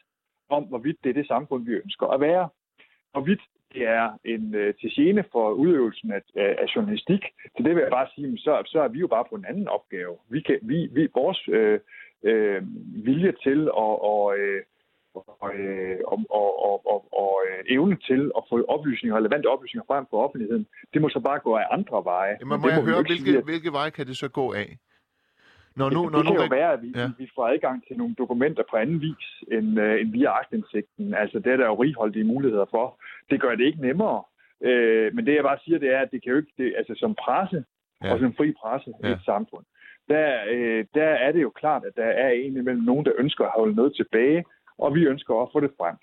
om, 0.50 0.64
hvorvidt 0.64 0.98
det 1.04 1.10
er 1.10 1.14
det 1.14 1.28
samfund, 1.28 1.66
vi 1.66 1.72
ønsker 1.72 2.08
at 2.08 2.22
være. 2.22 2.50
Hvorvidt 3.12 3.42
det 3.74 3.88
er 3.88 4.18
en 4.24 4.56
øh, 4.56 4.74
til 4.74 4.92
gene 4.96 5.24
for 5.32 5.52
udøvelsen 5.52 6.12
af, 6.12 6.22
af, 6.36 6.56
af 6.62 6.76
journalistik. 6.76 7.24
Så 7.58 7.64
det 7.64 7.76
vil 7.76 7.82
jeg 7.82 7.92
bare 7.92 8.08
sige, 8.16 8.38
så, 8.38 8.64
så 8.66 8.82
er 8.82 8.88
vi 8.88 9.00
jo 9.00 9.08
bare 9.08 9.26
på 9.30 9.36
en 9.36 9.46
anden 9.46 9.68
opgave. 9.68 10.18
Vi 10.30 10.42
kan, 10.42 10.60
vi, 10.62 10.90
vi, 10.92 11.08
vores 11.14 11.48
øh, 11.48 11.80
øh, 12.24 12.62
vilje 13.06 13.34
til 13.44 13.62
at, 13.64 13.96
og, 14.12 14.38
øh, 14.38 14.64
og, 15.16 16.20
og, 16.30 16.64
og, 16.70 16.82
og, 16.94 17.14
og 17.14 17.32
evne 17.68 17.98
til 18.10 18.32
at 18.38 18.44
få 18.50 18.66
oplysninger, 18.76 19.18
relevante 19.18 19.48
oplysninger 19.48 19.86
frem 19.88 20.06
for 20.10 20.24
offentligheden, 20.24 20.66
det 20.94 21.02
må 21.02 21.10
så 21.10 21.20
bare 21.20 21.40
gå 21.40 21.56
af 21.56 21.66
andre 21.72 22.04
veje. 22.04 22.38
Jamen, 22.40 22.62
må 22.62 22.68
det 22.68 22.74
jeg 22.74 22.84
må 22.84 22.90
høre, 22.90 23.02
hvilke, 23.02 23.24
sige, 23.24 23.38
at... 23.38 23.44
hvilke 23.44 23.72
veje 23.72 23.90
kan 23.90 24.06
det 24.06 24.18
så 24.18 24.30
gå 24.30 24.54
af? 24.54 24.78
Når 25.76 25.90
nu, 25.90 26.04
det, 26.04 26.12
når 26.12 26.20
det 26.20 26.28
kan 26.28 26.36
nu... 26.36 26.42
jo 26.42 26.48
være, 26.60 26.74
at 26.74 26.82
vi, 26.82 26.92
ja. 26.96 27.08
vi 27.18 27.30
får 27.36 27.48
adgang 27.48 27.88
til 27.88 27.98
nogle 27.98 28.16
dokumenter 28.18 28.64
på 28.70 28.76
anden 28.76 29.02
vis 29.02 29.28
end, 29.52 29.80
uh, 29.80 30.02
end 30.02 30.12
via 30.12 30.30
agtindsigten. 30.40 31.14
Altså 31.14 31.40
det 31.40 31.52
er 31.54 31.58
der 31.58 31.66
jo 31.66 31.76
righoldige 31.84 32.24
muligheder 32.24 32.66
for. 32.72 32.86
Det 33.30 33.42
gør 33.42 33.56
det 33.56 33.66
ikke 33.66 33.82
nemmere. 33.82 34.24
Uh, 34.60 35.08
men 35.16 35.26
det 35.26 35.36
jeg 35.36 35.44
bare 35.44 35.60
siger, 35.66 35.80
det 35.80 35.94
er, 35.96 36.00
at 36.00 36.12
det 36.12 36.24
kan 36.24 36.32
jo 36.32 36.38
ikke, 36.38 36.54
det, 36.58 36.74
altså 36.78 36.94
som 36.98 37.16
presse, 37.16 37.64
ja. 38.04 38.14
og 38.14 38.20
som 38.20 38.34
fri 38.34 38.54
presse 38.62 38.92
ja. 39.04 39.08
i 39.08 39.12
et 39.12 39.24
samfund, 39.26 39.66
der, 40.10 40.28
uh, 40.56 40.86
der 40.94 41.10
er 41.26 41.32
det 41.32 41.42
jo 41.42 41.50
klart, 41.50 41.84
at 41.86 41.96
der 41.96 42.10
er 42.26 42.30
en 42.30 42.58
imellem 42.58 42.84
nogen, 42.84 43.06
der 43.06 43.12
ønsker 43.18 43.46
at 43.46 43.56
holde 43.56 43.76
noget 43.76 43.96
tilbage, 43.96 44.44
og 44.80 44.96
vi 44.96 45.02
ønsker 45.06 45.34
at 45.42 45.50
få 45.54 45.60
det 45.60 45.72
frem. 45.78 45.96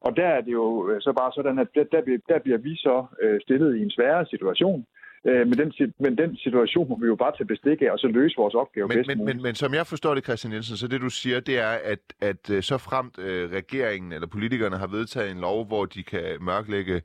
Og 0.00 0.16
der 0.16 0.26
er 0.26 0.40
det 0.40 0.52
jo 0.52 0.64
så 1.00 1.12
bare 1.12 1.32
sådan, 1.34 1.58
at 1.58 1.68
der, 1.74 1.84
der, 1.84 2.02
bliver, 2.02 2.18
der 2.28 2.38
bliver 2.38 2.58
vi 2.58 2.76
så 2.76 3.06
uh, 3.24 3.38
stillet 3.44 3.76
i 3.76 3.82
en 3.82 3.90
sværere 3.90 4.26
situation, 4.26 4.86
Øh, 5.26 5.46
men, 5.48 5.58
den, 5.58 5.72
men 5.98 6.18
den 6.18 6.36
situation 6.36 6.88
må 6.88 6.98
vi 7.00 7.06
jo 7.06 7.16
bare 7.16 7.32
tage 7.38 7.46
bestik 7.46 7.82
af, 7.82 7.90
og 7.90 7.98
så 7.98 8.06
løse 8.06 8.36
vores 8.36 8.54
opgave 8.54 8.88
men, 8.88 8.96
bedst 8.96 9.08
men, 9.08 9.18
muligt. 9.18 9.36
Men, 9.36 9.42
men 9.42 9.54
som 9.54 9.74
jeg 9.74 9.86
forstår 9.86 10.14
det, 10.14 10.24
Christian 10.24 10.50
Nielsen, 10.50 10.76
så 10.76 10.88
det 10.88 11.00
du 11.00 11.10
siger, 11.10 11.40
det 11.40 11.58
er, 11.58 11.74
at, 11.84 11.98
at 12.20 12.50
øh, 12.50 12.62
så 12.62 12.78
fremt 12.78 13.18
øh, 13.18 13.50
regeringen 13.50 14.12
eller 14.12 14.26
politikerne 14.26 14.76
har 14.76 14.86
vedtaget 14.86 15.30
en 15.30 15.40
lov, 15.40 15.66
hvor 15.66 15.84
de 15.84 16.02
kan 16.02 16.24
mørklægge 16.40 17.02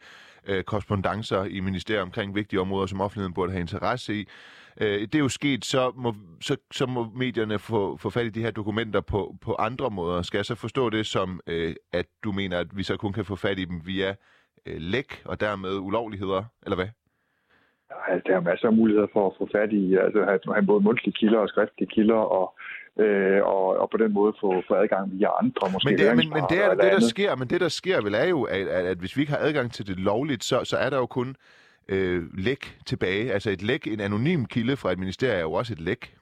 øh, 0.47 0.63
korrespondencer 0.63 1.43
i 1.43 1.59
ministeriet 1.59 2.01
omkring 2.01 2.35
vigtige 2.35 2.59
områder, 2.59 2.87
som 2.87 3.01
offentligheden 3.01 3.33
burde 3.33 3.51
have 3.51 3.61
interesse 3.61 4.13
i. 4.13 4.27
Øh, 4.81 5.01
det 5.01 5.15
er 5.15 5.19
jo 5.19 5.29
sket, 5.29 5.65
så 5.65 5.91
må, 5.95 6.13
så, 6.41 6.57
så 6.71 6.85
må 6.85 7.07
medierne 7.15 7.59
få, 7.59 7.97
få 7.97 8.09
fat 8.09 8.25
i 8.25 8.29
de 8.29 8.41
her 8.41 8.51
dokumenter 8.51 9.01
på, 9.01 9.35
på 9.41 9.55
andre 9.59 9.89
måder. 9.89 10.21
Skal 10.21 10.37
jeg 10.37 10.45
så 10.45 10.55
forstå 10.55 10.89
det 10.89 11.05
som, 11.05 11.39
øh, 11.47 11.75
at 11.93 12.05
du 12.23 12.31
mener, 12.31 12.59
at 12.59 12.77
vi 12.77 12.83
så 12.83 12.97
kun 12.97 13.13
kan 13.13 13.25
få 13.25 13.35
fat 13.35 13.59
i 13.59 13.65
dem 13.65 13.81
via 13.85 14.15
øh, 14.65 14.75
læk 14.77 15.21
og 15.25 15.39
dermed 15.39 15.77
ulovligheder, 15.79 16.43
eller 16.63 16.75
hvad? 16.75 16.87
Altså, 18.07 18.23
der 18.27 18.35
er 18.35 18.41
masser 18.41 18.67
af 18.67 18.73
muligheder 18.73 19.07
for 19.13 19.27
at 19.27 19.33
få 19.37 19.49
fat 19.51 19.73
i, 19.73 19.95
altså 19.95 20.19
at 20.19 20.53
have 20.53 20.65
både 20.65 20.83
mundtlige 20.83 21.13
kilder 21.19 21.39
og 21.39 21.49
skriftlige 21.49 21.89
kilder, 21.89 22.15
og, 22.15 22.55
øh, 22.99 23.43
og, 23.43 23.67
og 23.77 23.89
på 23.89 23.97
den 23.97 24.13
måde 24.13 24.33
få, 24.41 24.63
få 24.67 24.73
adgang 24.73 25.11
via 25.11 25.29
andre. 25.41 25.69
Måske 25.73 25.89
men 25.89 25.99
det, 25.99 26.17
men, 26.17 26.29
men 26.29 26.43
det 26.49 26.65
er 26.65 26.69
det, 26.69 26.91
der 26.91 26.99
sker, 26.99 27.35
men 27.35 27.47
det 27.47 27.61
der 27.61 27.69
sker 27.69 28.01
vel 28.01 28.13
er 28.13 28.25
jo, 28.25 28.43
at, 28.43 28.67
at, 28.67 28.85
at 28.85 28.97
hvis 28.97 29.17
vi 29.17 29.21
ikke 29.21 29.33
har 29.33 29.39
adgang 29.39 29.71
til 29.71 29.87
det 29.87 29.99
lovligt, 29.99 30.43
så, 30.43 30.63
så 30.63 30.77
er 30.77 30.89
der 30.89 30.97
jo 30.97 31.05
kun 31.05 31.35
øh, 31.89 32.23
læk 32.37 32.77
tilbage. 32.85 33.33
Altså 33.33 33.49
et 33.49 33.61
læk, 33.61 33.87
en 33.87 33.99
anonym 33.99 34.45
kilde 34.45 34.77
fra 34.77 34.91
et 34.91 34.99
ministerie 34.99 35.37
er 35.37 35.41
jo 35.41 35.53
også 35.53 35.73
et 35.73 35.81
læk. 35.81 36.15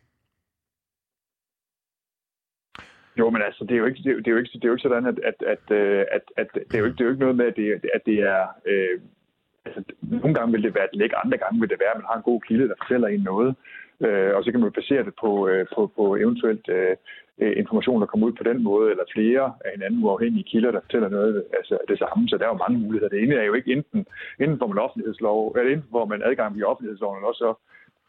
Jo, 3.20 3.30
men 3.30 3.42
altså, 3.42 3.64
det 3.64 3.72
er 3.72 3.78
jo 3.78 3.86
ikke, 3.86 4.04
det 4.04 4.12
er, 4.12 4.16
det 4.16 4.28
er 4.28 4.32
jo 4.32 4.38
ikke, 4.38 4.50
det 4.54 4.64
er 4.64 4.68
jo 4.68 4.74
ikke 4.74 4.82
sådan, 4.82 5.06
at, 5.06 5.20
at, 5.20 5.38
at, 5.54 5.78
øh, 5.78 6.06
at, 6.12 6.22
at 6.38 6.48
det, 6.54 6.76
er 6.76 6.80
jo 6.80 6.86
ikke, 6.86 6.98
det 6.98 7.02
er 7.02 7.06
jo 7.06 7.12
ikke 7.12 7.26
noget 7.26 7.36
med, 7.36 7.46
at 7.46 7.56
det, 7.56 7.90
at 7.94 8.02
det 8.06 8.20
er... 8.20 8.48
Øh, 8.66 9.00
altså, 9.66 9.84
nogle 10.02 10.36
gange 10.36 10.52
vil 10.52 10.64
det 10.64 10.76
være 10.76 10.90
et 10.94 11.00
læk, 11.00 11.12
andre 11.24 11.38
gange 11.38 11.60
vil 11.60 11.70
det 11.70 11.80
være, 11.80 11.94
at 11.94 11.98
man 11.98 12.10
har 12.10 12.18
en 12.18 12.30
god 12.32 12.42
kilde, 12.42 12.68
der 12.68 12.76
fortæller 12.82 13.08
en 13.08 13.20
noget. 13.20 13.56
Øh, 14.06 14.36
og 14.36 14.44
så 14.44 14.52
kan 14.52 14.60
man 14.60 14.72
basere 14.72 15.04
det 15.06 15.14
på, 15.22 15.48
øh, 15.48 15.66
på, 15.76 15.92
på 15.96 16.16
eventuelt 16.16 16.70
øh, 16.70 16.96
information, 17.62 18.02
der 18.02 18.08
kommer 18.08 18.28
ud 18.28 18.34
på 18.40 18.44
den 18.44 18.64
måde, 18.64 18.92
eller 18.92 19.06
flere 19.16 19.44
af 19.66 19.72
hinanden 19.76 20.04
uafhængige 20.04 20.50
kilder, 20.52 20.72
der 20.72 20.82
fortæller 20.82 21.10
noget 21.10 21.44
altså, 21.58 21.78
det 21.88 21.98
samme. 22.00 22.30
Så 22.30 22.38
der 22.38 22.46
er 22.46 22.54
jo 22.54 22.64
mange 22.66 22.80
muligheder. 22.80 23.10
Det 23.10 23.24
ene 23.24 23.36
er 23.36 23.44
jo 23.44 23.54
ikke 23.54 23.72
enten, 23.72 24.06
enten 24.40 24.60
får 24.60 24.68
man 24.68 24.84
offentlighedslov, 24.86 25.56
eller 25.58 25.72
enten 25.74 25.90
får 25.92 26.06
man 26.06 26.22
adgang 26.30 26.56
via 26.56 26.66
offentlighedsloven, 26.72 27.18
eller 27.18 27.28
også 27.28 27.44
så 27.46 27.54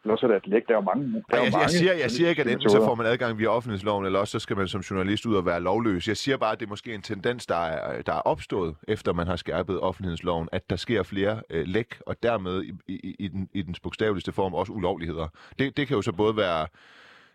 eller 0.05 0.13
også 0.13 0.25
er 0.25 0.29
der 0.29 0.37
et 0.37 0.47
læk. 0.47 0.67
Der 0.67 0.73
er 0.73 0.77
jo 0.77 0.81
mange, 0.81 1.03
der 1.31 1.37
er 1.37 1.43
jeg, 1.43 1.51
mange 1.51 1.61
jeg, 1.61 1.69
siger, 1.69 1.93
jeg 1.93 2.11
siger 2.11 2.29
ikke, 2.29 2.41
at 2.41 2.47
enten 2.47 2.69
så 2.69 2.77
får 2.77 2.95
man 2.95 3.05
adgang 3.05 3.39
via 3.39 3.47
offentlighedsloven, 3.47 4.05
eller 4.05 4.19
også 4.19 4.31
så 4.31 4.39
skal 4.39 4.57
man 4.57 4.67
som 4.67 4.81
journalist 4.81 5.25
ud 5.25 5.35
og 5.35 5.45
være 5.45 5.61
lovløs. 5.61 6.07
Jeg 6.07 6.17
siger 6.17 6.37
bare, 6.37 6.51
at 6.51 6.59
det 6.59 6.65
er 6.65 6.69
måske 6.69 6.93
en 6.93 7.01
tendens, 7.01 7.45
der 7.45 7.55
er, 7.55 8.01
der 8.01 8.13
er 8.13 8.19
opstået, 8.19 8.75
efter 8.87 9.13
man 9.13 9.27
har 9.27 9.35
skærpet 9.35 9.79
offentlighedsloven, 9.79 10.49
at 10.51 10.69
der 10.69 10.75
sker 10.75 11.03
flere 11.03 11.41
øh, 11.49 11.63
læk, 11.67 11.95
og 12.05 12.15
dermed 12.23 12.63
i, 12.63 12.71
i, 12.87 13.15
i, 13.19 13.27
den, 13.27 13.49
i 13.53 13.61
dens 13.61 13.79
bogstaveligste 13.79 14.31
form 14.31 14.53
også 14.53 14.73
ulovligheder. 14.73 15.27
Det, 15.59 15.77
det 15.77 15.87
kan 15.87 15.95
jo 15.95 16.01
så 16.01 16.11
både 16.11 16.37
være... 16.37 16.67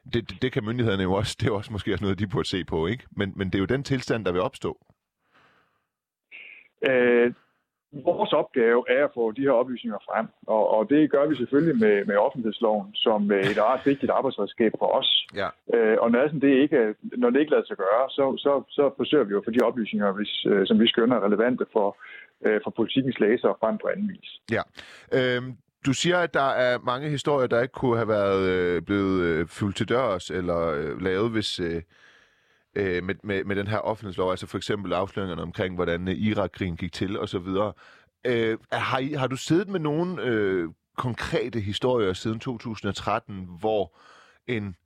Det, 0.04 0.30
det, 0.30 0.42
det 0.42 0.52
kan 0.52 0.64
myndighederne 0.64 1.02
jo 1.02 1.12
også, 1.12 1.36
det 1.40 1.46
er 1.48 1.52
også 1.52 1.72
måske 1.72 1.92
også 1.92 2.04
noget, 2.04 2.18
de 2.18 2.26
burde 2.26 2.48
se 2.48 2.64
på, 2.64 2.86
ikke? 2.86 3.04
Men, 3.10 3.32
men 3.36 3.46
det 3.46 3.54
er 3.54 3.58
jo 3.58 3.74
den 3.74 3.82
tilstand, 3.82 4.24
der 4.24 4.32
vil 4.32 4.40
opstå. 4.40 4.78
Øh, 6.88 7.32
Vores 7.92 8.32
opgave 8.32 8.84
er 8.88 9.04
at 9.04 9.10
få 9.14 9.32
de 9.32 9.42
her 9.42 9.50
oplysninger 9.50 9.98
frem, 10.08 10.26
og, 10.46 10.70
og 10.70 10.90
det 10.90 11.10
gør 11.10 11.26
vi 11.28 11.36
selvfølgelig 11.36 11.76
med, 11.84 12.04
med 12.04 12.16
offentlighedsloven 12.16 12.94
som 12.94 13.30
et 13.30 13.58
ret 13.58 13.86
vigtigt 13.86 14.12
arbejdsredskab 14.12 14.72
for 14.78 14.86
os. 14.98 15.26
Ja. 15.34 15.48
Øh, 15.74 15.96
og 16.00 16.10
når, 16.10 16.26
sådan, 16.26 16.40
det 16.40 16.62
ikke, 16.64 16.94
når 17.02 17.30
det 17.30 17.40
ikke 17.40 17.52
lader 17.52 17.66
sig 17.66 17.76
gøre, 17.76 18.04
så, 18.10 18.24
så, 18.44 18.52
så 18.68 18.90
forsøger 18.96 19.24
vi 19.24 19.32
jo 19.32 19.42
for 19.44 19.50
de 19.50 19.66
oplysninger, 19.68 20.12
hvis, 20.12 20.46
øh, 20.46 20.66
som 20.66 20.80
vi 20.80 20.86
skønner 20.86 21.16
er 21.16 21.24
relevante 21.24 21.66
for, 21.72 21.88
øh, 22.46 22.60
for 22.64 22.70
politikens 22.70 23.20
læsere 23.20 23.54
frem 23.60 23.78
på 23.78 23.86
anden 23.92 24.08
vis. 24.08 24.30
Ja. 24.56 24.62
Øhm, 25.16 25.56
du 25.86 25.92
siger, 25.92 26.18
at 26.18 26.34
der 26.34 26.48
er 26.48 26.78
mange 26.78 27.08
historier, 27.08 27.46
der 27.46 27.62
ikke 27.62 27.72
kunne 27.72 27.96
have 27.96 28.08
været 28.08 28.48
øh, 28.48 28.82
blevet 28.82 29.22
øh, 29.22 29.46
fyldt 29.46 29.76
til 29.76 29.88
dørs 29.88 30.30
eller 30.30 30.58
øh, 30.58 31.00
lavet, 31.00 31.30
hvis... 31.30 31.60
Øh 31.60 31.82
øh, 32.74 33.04
med, 33.04 33.14
med, 33.24 33.44
med 33.44 33.56
den 33.56 33.66
her 33.66 33.78
offentlighedslov, 33.78 34.30
altså 34.30 34.46
for 34.46 34.58
eksempel 34.58 34.92
afsløringerne 34.92 35.42
omkring, 35.42 35.74
hvordan 35.74 36.08
øh, 36.08 36.14
Irak-krigen 36.14 36.76
gik 36.76 36.92
til 36.92 37.20
osv. 37.20 37.46
Øh, 38.26 38.58
har, 38.72 38.98
I, 38.98 39.12
har 39.12 39.26
du 39.26 39.36
siddet 39.36 39.68
med 39.68 39.80
nogle 39.80 40.22
øh, 40.22 40.68
konkrete 40.96 41.60
historier 41.60 42.12
siden 42.12 42.40
2013, 42.40 43.48
hvor 43.60 43.98
en 44.46 44.76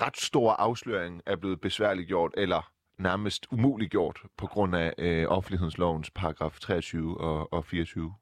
ret 0.00 0.16
stor 0.16 0.52
afsløring 0.52 1.22
er 1.26 1.36
blevet 1.36 1.60
besværliggjort 1.60 2.34
eller 2.36 2.72
nærmest 2.98 3.46
umuliggjort 3.50 4.22
på 4.36 4.46
grund 4.46 4.76
af 4.76 4.94
øh, 4.98 5.26
offentlighedslovens 5.28 6.10
paragraf 6.10 6.58
23 6.60 7.20
og, 7.20 7.52
og 7.52 7.64
24? 7.64 8.14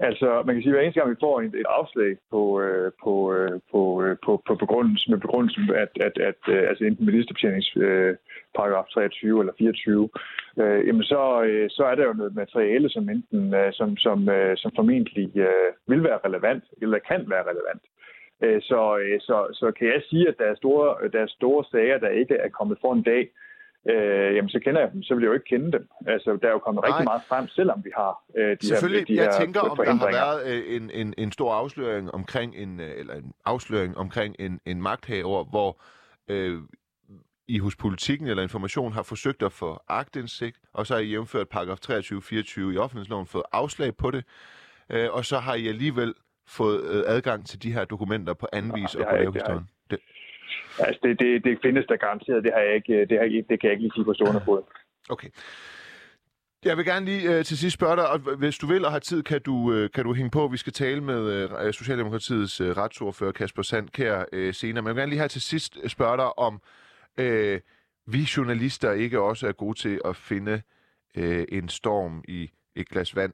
Altså, 0.00 0.42
man 0.46 0.54
kan 0.54 0.62
sige, 0.62 0.70
at 0.70 0.74
hver 0.74 0.82
eneste 0.82 1.00
gang 1.00 1.10
vi 1.10 1.24
får 1.26 1.40
et, 1.40 1.54
et 1.54 1.68
afslag 1.68 2.16
på, 2.30 2.60
øh, 2.60 2.92
på, 3.04 3.34
øh, 3.34 3.60
på, 3.72 4.02
øh, 4.02 4.16
på, 4.24 4.42
på 4.46 4.54
begrundelsen, 4.54 5.10
med 5.10 5.20
begrundelsen, 5.20 5.64
at, 5.74 5.92
at, 6.06 6.18
at 6.30 6.42
øh, 6.48 6.68
altså 6.68 6.84
enten 6.84 7.06
ministerbetjenings 7.06 7.76
øh, 7.76 8.16
paragraf 8.56 8.84
23 8.84 9.40
eller 9.40 9.52
24, 9.58 10.08
øh, 10.58 10.86
jamen 10.86 11.02
så, 11.02 11.42
øh, 11.42 11.70
så 11.70 11.84
er 11.84 11.94
der 11.94 12.04
jo 12.06 12.12
noget 12.12 12.34
materiale, 12.34 12.90
som 12.90 13.08
enten 13.08 13.54
øh, 13.54 13.72
som, 13.72 13.96
som, 13.96 14.28
øh, 14.28 14.56
som 14.56 14.72
formentlig 14.76 15.36
øh, 15.36 15.70
vil 15.86 16.02
være 16.04 16.18
relevant, 16.24 16.64
eller 16.82 16.98
kan 16.98 17.30
være 17.30 17.48
relevant. 17.50 17.82
Øh, 18.42 18.62
så, 18.62 18.98
øh, 18.98 19.20
så, 19.20 19.36
så 19.52 19.72
kan 19.78 19.86
jeg 19.88 20.02
sige, 20.10 20.28
at 20.28 20.38
der 20.38 20.44
er 20.44 20.54
store, 20.54 21.08
der 21.12 21.20
er 21.20 21.36
store 21.38 21.64
sager, 21.70 21.98
der 21.98 22.08
ikke 22.08 22.34
er 22.34 22.48
kommet 22.48 22.78
for 22.80 22.92
en 22.92 23.02
dag, 23.02 23.28
øh, 23.86 24.36
jamen 24.36 24.48
så 24.48 24.60
kender 24.64 24.80
jeg 24.80 24.92
dem, 24.92 25.02
så 25.02 25.14
vil 25.14 25.22
jeg 25.22 25.28
jo 25.28 25.34
ikke 25.34 25.44
kende 25.44 25.72
dem. 25.72 25.88
Altså, 26.06 26.38
der 26.42 26.48
er 26.48 26.52
jo 26.52 26.58
kommet 26.58 26.82
Nej. 26.82 26.88
rigtig 26.88 27.04
meget 27.04 27.22
frem, 27.28 27.48
selvom 27.48 27.84
vi 27.84 27.90
har 27.96 28.22
øh, 28.36 28.56
de 28.60 28.66
Selvfølgelig, 28.66 29.06
her, 29.08 29.14
de 29.14 29.22
jeg 29.22 29.32
her 29.32 29.40
tænker, 29.40 29.60
om 29.60 29.76
der 29.76 29.94
har 29.94 30.10
været 30.12 30.46
øh, 30.46 30.76
en, 30.76 30.90
en, 30.90 31.14
en 31.18 31.32
stor 31.32 31.52
afsløring 31.52 32.14
omkring 32.14 32.56
en, 32.56 32.80
øh, 32.80 32.90
eller 32.96 33.14
en 33.14 33.32
afsløring 33.44 33.98
omkring 33.98 34.34
en, 34.38 34.60
en 34.66 34.82
magthaver, 34.82 35.44
hvor 35.44 35.80
øh, 36.28 36.58
I 37.48 37.58
hos 37.58 37.76
politikken 37.76 38.26
eller 38.26 38.42
information 38.42 38.92
har 38.92 39.02
forsøgt 39.02 39.42
at 39.42 39.52
få 39.52 39.80
agtindsigt, 39.88 40.56
og 40.72 40.86
så 40.86 40.94
har 40.94 41.00
I 41.00 41.06
jævnført 41.06 41.48
paragraf 41.48 41.78
23-24 41.90 42.60
i 42.60 42.76
offentlighedsloven 42.76 43.26
fået 43.26 43.44
afslag 43.52 43.96
på 43.96 44.10
det, 44.10 44.24
øh, 44.90 45.08
og 45.12 45.24
så 45.24 45.38
har 45.38 45.54
I 45.54 45.68
alligevel 45.68 46.14
fået 46.48 46.82
øh, 46.82 47.02
adgang 47.06 47.46
til 47.46 47.62
de 47.62 47.72
her 47.72 47.84
dokumenter 47.84 48.34
på 48.34 48.46
anden 48.52 48.74
vis 48.74 48.94
og 48.94 49.06
på 49.10 49.16
lavhistorien. 49.16 49.58
Det, 49.58 49.77
Altså, 50.80 51.00
det, 51.02 51.18
det, 51.18 51.44
det 51.44 51.58
findes 51.62 51.86
der 51.86 51.96
garanteret. 51.96 52.44
Det, 52.44 52.52
har 52.54 52.60
jeg 52.60 52.74
ikke, 52.74 53.06
det, 53.06 53.18
har, 53.18 53.26
det 53.48 53.60
kan 53.60 53.68
jeg 53.68 53.72
ikke 53.72 53.82
lige 53.82 53.92
sige 53.94 54.04
på 54.04 54.14
stående 54.14 54.40
fod. 54.44 54.62
Okay. 55.08 55.28
Jeg 56.64 56.76
vil 56.76 56.84
gerne 56.84 57.06
lige 57.06 57.38
øh, 57.38 57.44
til 57.44 57.58
sidst 57.58 57.74
spørge 57.74 57.96
dig, 57.96 58.08
og 58.08 58.18
hvis 58.18 58.58
du 58.58 58.66
vil 58.66 58.84
og 58.84 58.92
har 58.92 58.98
tid, 58.98 59.22
kan 59.22 59.42
du, 59.42 59.72
øh, 59.72 59.90
kan 59.90 60.04
du 60.04 60.14
hænge 60.14 60.30
på. 60.30 60.48
Vi 60.48 60.56
skal 60.56 60.72
tale 60.72 61.00
med 61.00 61.50
øh, 61.64 61.72
Socialdemokratiets 61.72 62.60
øh, 62.60 62.76
retsordfører 62.76 63.32
Kasper 63.32 63.62
Sandkær 63.62 64.24
øh, 64.32 64.54
senere. 64.54 64.82
Men 64.82 64.88
jeg 64.88 64.94
vil 64.96 65.00
gerne 65.00 65.10
lige 65.10 65.20
her 65.20 65.28
til 65.28 65.42
sidst 65.42 65.90
spørge 65.90 66.16
dig 66.16 66.38
om 66.38 66.60
øh, 67.18 67.60
vi 68.06 68.28
journalister 68.36 68.92
ikke 68.92 69.20
også 69.20 69.48
er 69.48 69.52
gode 69.52 69.78
til 69.78 70.00
at 70.04 70.16
finde 70.16 70.62
øh, 71.16 71.46
en 71.48 71.68
storm 71.68 72.24
i 72.28 72.50
et 72.74 72.88
glas 72.88 73.16
vand. 73.16 73.32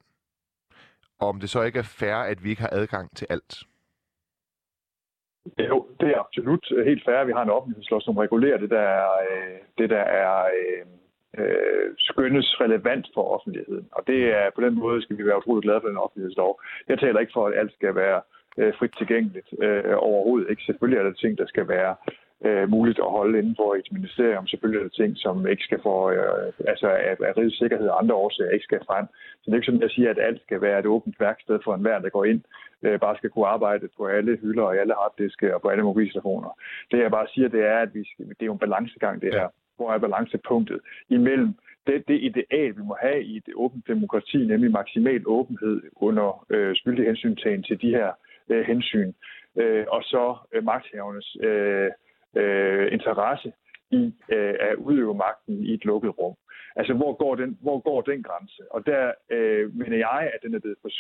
Om 1.19 1.41
det 1.41 1.51
så 1.51 1.63
ikke 1.63 1.79
er 1.79 1.83
fair, 1.83 2.15
at 2.15 2.45
vi 2.45 2.51
ikke 2.51 2.63
har 2.63 2.71
adgang 2.73 3.17
til 3.17 3.27
alt. 3.31 3.63
Jo, 5.59 5.87
det 6.05 6.13
er 6.15 6.21
absolut 6.25 6.67
øh, 6.77 6.87
helt 6.87 7.05
fair. 7.05 7.25
Vi 7.25 7.37
har 7.37 7.43
en 7.45 7.57
offentlighedslov, 7.57 8.01
som 8.01 8.17
regulerer 8.25 8.59
det, 8.59 8.71
der 8.71 8.87
er, 9.03 9.11
øh, 9.31 9.59
det, 9.79 9.91
der 9.91 10.05
er 10.25 10.35
øh, 10.59 10.85
øh, 11.39 11.87
skønnes 11.99 12.61
relevant 12.65 13.07
for 13.15 13.25
offentligheden. 13.37 13.87
Og 13.97 14.03
det 14.07 14.21
er 14.39 14.47
på 14.55 14.61
den 14.67 14.75
måde, 14.83 15.03
skal 15.03 15.19
vi 15.19 15.27
være 15.27 15.41
utrolig 15.41 15.63
glade 15.63 15.81
for 15.81 15.89
den 15.89 16.05
offentlighedslov. 16.05 16.61
Jeg 16.89 16.99
taler 16.99 17.21
ikke 17.21 17.37
for, 17.37 17.47
at 17.47 17.59
alt 17.61 17.73
skal 17.73 17.95
være 17.95 18.21
øh, 18.59 18.73
frit 18.79 18.95
tilgængeligt 18.99 19.49
øh, 19.63 19.95
overhovedet. 20.09 20.51
Ikke? 20.51 20.63
Selvfølgelig 20.63 20.99
er 20.99 21.07
der 21.07 21.13
ting, 21.13 21.39
der 21.39 21.47
skal 21.47 21.69
være 21.69 21.95
øh, 22.47 22.71
muligt 22.71 22.99
at 22.99 23.11
holde 23.19 23.39
inden 23.39 23.57
for 23.57 23.75
et 23.75 23.89
ministerium. 23.93 24.47
Selvfølgelig 24.47 24.79
er 24.79 24.83
der 24.89 25.03
ting, 25.03 25.13
som 25.17 25.47
ikke 25.47 25.65
skal 25.65 25.81
få, 25.83 26.11
øh, 26.11 26.53
altså 26.73 26.89
af, 26.89 27.17
af 27.29 27.37
rigets 27.37 27.59
sikkerhed 27.59 27.89
og 27.89 27.99
andre 28.03 28.15
årsager 28.15 28.51
ikke 28.51 28.65
skal 28.65 28.81
frem. 28.87 29.07
Så 29.41 29.45
det 29.45 29.53
er 29.53 29.57
ikke 29.57 29.67
sådan, 29.67 29.83
at 29.83 29.89
jeg 29.89 29.97
siger, 29.97 30.11
at 30.11 30.27
alt 30.27 30.43
skal 30.43 30.61
være 30.61 30.79
et 30.79 30.87
åbent 30.87 31.21
værksted 31.21 31.59
for 31.65 31.75
enhver, 31.75 31.99
der 31.99 32.09
går 32.09 32.25
ind, 32.25 32.43
øh, 32.83 33.01
bare 33.01 33.17
skal 33.17 33.31
kunne 33.31 33.47
arbejde 33.47 33.89
på 33.97 34.07
alle 34.07 34.39
hylder 34.43 34.63
og 34.63 34.77
alle 34.77 34.95
harddiske 34.95 35.55
og 35.55 35.63
på 35.63 35.69
alle 35.69 35.85
mobiltelefoner. 35.85 36.51
Det 36.91 36.99
jeg 36.99 37.11
bare 37.11 37.27
siger, 37.35 37.49
det 37.49 37.63
er, 37.65 37.79
at 37.79 37.95
vi 37.95 38.05
skal, 38.05 38.29
det 38.29 38.43
er 38.43 38.47
jo 38.47 38.53
en 38.53 38.65
balancegang, 38.67 39.23
det 39.23 39.35
her. 39.35 39.49
Hvor 39.77 39.93
er 39.93 39.99
balancepunktet 39.99 40.81
imellem 41.09 41.55
det, 41.87 42.09
det 42.09 42.19
ideal, 42.23 42.77
vi 42.77 42.83
må 42.83 42.97
have 43.01 43.23
i 43.23 43.37
et 43.37 43.49
åbent 43.55 43.89
demokrati, 43.89 44.39
nemlig 44.47 44.71
maksimal 44.71 45.23
åbenhed 45.27 45.83
under 45.97 46.47
øh, 46.51 46.77
skyldig 46.77 47.05
hensyntagen 47.07 47.63
til 47.63 47.83
de 47.83 47.91
her 47.91 48.11
øh, 48.49 48.65
hensyn, 48.67 49.13
øh, 49.57 49.85
og 49.89 50.03
så 50.03 50.37
øh, 50.53 50.65
magthavernes 50.65 51.37
øh, 51.41 51.91
øh, 52.37 52.93
interesse 52.93 53.53
i 53.91 54.15
øh, 54.33 54.55
at 54.61 54.75
udøve 54.75 55.15
magten 55.15 55.65
i 55.67 55.75
et 55.75 55.85
lukket 55.85 56.19
rum. 56.19 56.37
Altså, 56.77 56.95
hvor 56.95 57.13
går 57.23 57.35
den, 57.35 57.59
hvor 57.61 57.79
går 57.81 58.01
den 58.01 58.23
grænse? 58.23 58.63
Og 58.71 58.87
der 58.87 59.13
øh, 59.31 59.77
mener 59.77 59.97
jeg, 59.97 60.31
at 60.35 60.41
den 60.43 60.55
er 60.55 60.59
blevet, 60.59 60.79
for, 60.83 60.91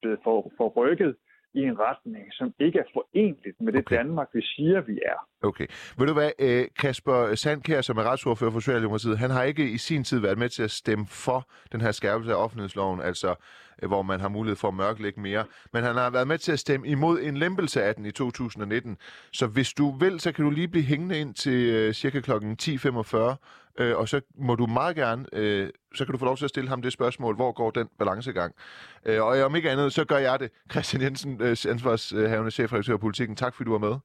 blevet 0.00 0.18
for, 0.24 0.52
forrykket 0.56 1.16
i 1.54 1.62
en 1.62 1.78
retning, 1.78 2.24
som 2.32 2.54
ikke 2.58 2.78
er 2.78 2.88
forenligt 2.92 3.60
med 3.60 3.72
det 3.72 3.78
okay. 3.78 3.96
Danmark, 3.96 4.28
vi 4.32 4.42
siger, 4.42 4.80
vi 4.80 4.98
er. 5.06 5.46
Okay. 5.48 5.66
Ved 5.98 6.06
du 6.06 6.12
hvad, 6.12 6.30
øh, 6.38 6.64
Kasper 6.80 7.34
Sandkær, 7.34 7.80
som 7.80 7.96
er 7.96 8.02
retsordfører 8.02 8.50
for 8.50 8.60
Socialdemokratiet, 8.60 9.18
han 9.18 9.30
har 9.30 9.42
ikke 9.42 9.70
i 9.70 9.78
sin 9.78 10.04
tid 10.04 10.20
været 10.20 10.38
med 10.38 10.48
til 10.48 10.62
at 10.62 10.70
stemme 10.70 11.06
for 11.06 11.48
den 11.72 11.80
her 11.80 11.92
skærpelse 11.92 12.32
af 12.32 12.42
offentlighedsloven, 12.44 13.00
altså 13.00 13.34
hvor 13.82 14.02
man 14.02 14.20
har 14.20 14.28
mulighed 14.28 14.56
for 14.56 14.68
at 14.68 14.74
mørklægge 14.74 15.20
mere. 15.20 15.44
Men 15.72 15.84
han 15.84 15.94
har 15.94 16.10
været 16.10 16.28
med 16.28 16.38
til 16.38 16.52
at 16.52 16.58
stemme 16.58 16.88
imod 16.88 17.20
en 17.20 17.36
lempelse 17.36 17.82
af 17.82 17.94
den 17.94 18.06
i 18.06 18.10
2019. 18.10 18.96
Så 19.32 19.46
hvis 19.46 19.72
du 19.72 19.98
vil, 19.98 20.20
så 20.20 20.32
kan 20.32 20.44
du 20.44 20.50
lige 20.50 20.68
blive 20.68 20.84
hængende 20.84 21.18
ind 21.18 21.34
til 21.34 21.70
øh, 21.70 21.94
cirka 21.94 22.20
kl. 22.20 22.30
10.45, 22.32 23.16
øh, 23.78 23.96
og 23.96 24.08
så 24.08 24.20
må 24.34 24.54
du 24.54 24.66
meget 24.66 24.96
gerne, 24.96 25.26
øh, 25.32 25.70
så 25.94 26.04
kan 26.04 26.12
du 26.12 26.18
få 26.18 26.24
lov 26.24 26.36
til 26.36 26.44
at 26.44 26.50
stille 26.50 26.68
ham 26.68 26.82
det 26.82 26.92
spørgsmål, 26.92 27.34
hvor 27.34 27.52
går 27.52 27.70
den 27.70 27.88
balancegang? 27.98 28.54
Øh, 29.06 29.22
og 29.22 29.38
om 29.38 29.56
ikke 29.56 29.70
andet, 29.70 29.92
så 29.92 30.04
gør 30.04 30.18
jeg 30.18 30.40
det. 30.40 30.50
Christian 30.70 31.02
Jensen, 31.02 31.42
øh, 31.42 31.56
ansvarshavende 31.68 32.50
chefredaktør 32.50 32.94
af 32.94 33.00
Politikken, 33.00 33.36
tak 33.36 33.54
fordi 33.54 33.66
du 33.66 33.78
var 33.78 33.88
med. 33.90 33.96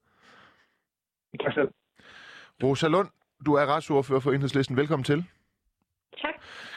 Tak 1.44 1.54
selv. 1.54 1.70
Rosa 2.64 2.88
Lund, 2.88 3.08
du 3.46 3.54
er 3.54 3.66
retsordfører 3.66 4.20
for 4.20 4.32
Enhedslisten. 4.32 4.78
Velkommen 4.78 5.04
til. 5.04 5.26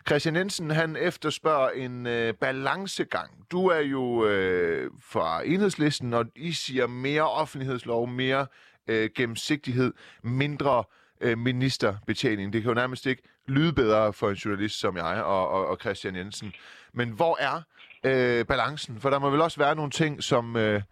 Christian 0.09 0.37
Jensen, 0.37 0.71
han 0.71 0.97
efterspørger 0.97 1.71
en 1.71 2.07
øh, 2.07 2.35
balancegang. 2.35 3.47
Du 3.51 3.67
er 3.67 3.81
jo 3.81 4.27
øh, 4.27 4.91
fra 5.01 5.43
Enhedslisten, 5.47 6.15
og 6.15 6.27
I 6.37 6.53
siger 6.53 6.87
mere 6.87 7.31
offentlighedslov, 7.31 8.09
mere 8.09 8.47
øh, 8.89 9.11
gennemsigtighed, 9.17 9.93
mindre 10.23 10.85
øh, 11.21 11.39
ministerbetjening. 11.39 12.53
Det 12.53 12.63
kan 12.63 12.69
jo 12.69 12.75
nærmest 12.75 13.07
ikke 13.07 13.23
lyde 13.49 13.73
bedre 13.73 14.13
for 14.13 14.31
en 14.31 14.35
journalist 14.35 14.81
som 14.81 14.97
jeg 14.97 15.23
og, 15.25 15.49
og, 15.49 15.67
og 15.67 15.77
Christian 15.81 16.17
Jensen. 16.17 16.53
Men 16.93 17.11
hvor 17.11 17.37
er 17.41 17.63
øh, 18.05 18.47
balancen? 18.47 19.01
For 19.01 19.11
der 19.11 19.19
må 19.19 19.31
vel 19.31 19.41
også 19.41 19.61
være 19.61 19.75
nogle 19.75 19.91
ting, 19.91 20.23
som... 20.23 20.57
Øh, 20.57 20.83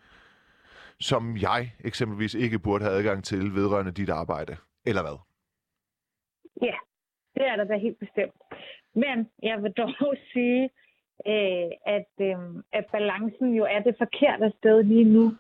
som 1.01 1.37
jeg 1.37 1.75
eksempelvis 1.81 2.35
ikke 2.35 2.59
burde 2.59 2.85
have 2.85 2.97
adgang 2.97 3.25
til 3.25 3.55
vedrørende 3.55 3.93
dit 3.93 4.11
arbejde, 4.11 4.57
eller 4.87 5.03
hvad? 5.03 5.19
Ja, 6.63 6.77
det 7.35 7.47
er 7.49 7.57
der 7.57 7.65
da 7.65 7.77
helt 7.77 7.99
bestemt. 7.99 8.35
Men 8.95 9.29
jeg 9.43 9.63
vil 9.63 9.73
dog 9.73 9.95
sige, 10.33 10.71
øh, 11.27 11.71
at, 11.87 12.13
øh, 12.21 12.39
at 12.73 12.87
balancen 12.93 13.55
jo 13.55 13.65
er 13.65 13.81
det 13.81 13.95
forkerte 13.99 14.53
sted 14.59 14.83
lige 14.83 15.05
nu. 15.05 15.33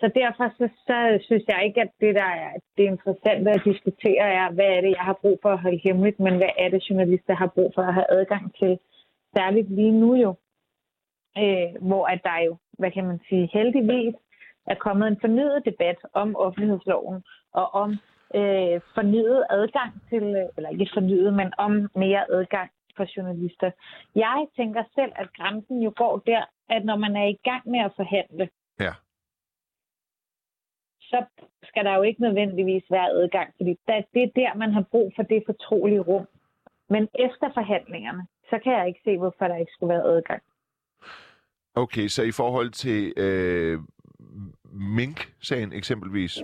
Så 0.00 0.10
derfor 0.14 0.46
så, 0.58 0.68
så 0.86 1.18
synes 1.26 1.44
jeg 1.48 1.64
ikke, 1.64 1.80
at 1.80 1.90
det, 2.00 2.14
der 2.14 2.30
er 2.46 2.52
det 2.76 2.84
interessante 2.84 3.50
at 3.50 3.64
diskutere, 3.64 4.24
er, 4.40 4.50
hvad 4.50 4.64
er 4.64 4.80
det, 4.80 4.90
jeg 4.90 5.04
har 5.10 5.18
brug 5.22 5.38
for 5.42 5.48
at 5.48 5.62
holde 5.62 5.80
hemmeligt, 5.84 6.20
men 6.20 6.36
hvad 6.36 6.52
er 6.58 6.68
det, 6.68 6.90
journalister 6.90 7.34
har 7.34 7.46
brug 7.46 7.72
for 7.74 7.82
at 7.82 7.94
have 7.94 8.10
adgang 8.10 8.54
til. 8.58 8.78
Særligt 9.36 9.70
lige 9.70 9.92
nu 10.00 10.14
jo, 10.14 10.34
øh, 11.38 11.88
hvor 11.88 12.06
at 12.06 12.20
der 12.24 12.44
jo, 12.46 12.56
hvad 12.78 12.90
kan 12.90 13.06
man 13.06 13.20
sige, 13.28 13.50
heldigvis 13.52 14.14
er 14.66 14.74
kommet 14.74 15.08
en 15.08 15.20
fornyet 15.20 15.62
debat 15.64 15.96
om 16.12 16.36
offentlighedsloven 16.36 17.22
og 17.52 17.74
om 17.74 17.90
øh, 18.34 18.80
fornyet 18.94 19.44
adgang 19.50 19.92
til, 20.10 20.22
øh, 20.22 20.48
eller 20.56 20.70
ikke 20.70 20.90
fornyet, 20.94 21.34
men 21.34 21.52
om 21.58 21.72
mere 21.94 22.24
adgang 22.30 22.70
for 22.96 23.06
journalister. 23.16 23.70
Jeg 24.14 24.46
tænker 24.56 24.82
selv, 24.94 25.12
at 25.16 25.32
grænsen 25.36 25.82
jo 25.82 25.92
går 25.96 26.18
der, 26.26 26.44
at 26.68 26.84
når 26.84 26.96
man 26.96 27.16
er 27.16 27.26
i 27.26 27.38
gang 27.44 27.68
med 27.70 27.80
at 27.80 27.92
forhandle, 27.96 28.48
ja. 28.80 28.92
så 31.00 31.24
skal 31.62 31.84
der 31.84 31.96
jo 31.96 32.02
ikke 32.02 32.22
nødvendigvis 32.22 32.84
være 32.90 33.10
adgang, 33.10 33.54
fordi 33.56 33.70
det 34.14 34.22
er 34.22 34.30
der, 34.36 34.54
man 34.54 34.72
har 34.72 34.84
brug 34.90 35.12
for 35.16 35.22
det 35.22 35.42
fortrolige 35.46 36.00
rum. 36.00 36.26
Men 36.88 37.08
efter 37.14 37.50
forhandlingerne, 37.54 38.26
så 38.50 38.60
kan 38.64 38.72
jeg 38.72 38.88
ikke 38.88 39.00
se, 39.04 39.18
hvorfor 39.18 39.48
der 39.48 39.56
ikke 39.56 39.72
skulle 39.72 39.94
være 39.94 40.04
adgang. 40.04 40.42
Okay, 41.74 42.08
så 42.08 42.22
i 42.22 42.32
forhold 42.32 42.70
til 42.70 43.12
øh, 43.16 43.78
Mink-sagen 44.64 45.72
eksempelvis. 45.72 46.42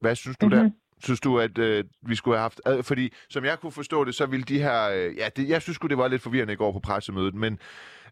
Hvad 0.00 0.14
synes 0.14 0.36
du 0.36 0.46
mm-hmm. 0.46 0.64
der? 0.64 0.70
Synes 1.02 1.20
du, 1.20 1.38
at 1.38 1.58
øh, 1.58 1.84
vi 2.02 2.14
skulle 2.14 2.36
have 2.36 2.42
haft... 2.42 2.60
Ad, 2.66 2.82
fordi, 2.82 3.12
som 3.28 3.44
jeg 3.44 3.60
kunne 3.60 3.72
forstå 3.72 4.04
det, 4.04 4.14
så 4.14 4.26
ville 4.26 4.44
de 4.44 4.58
her... 4.58 4.90
Øh, 4.90 5.16
ja, 5.16 5.28
det, 5.36 5.48
jeg 5.48 5.62
synes 5.62 5.78
det 5.78 5.98
var 5.98 6.08
lidt 6.08 6.22
forvirrende 6.22 6.52
i 6.52 6.56
går 6.56 6.72
på 6.72 6.80
pressemødet, 6.80 7.34
men 7.34 7.58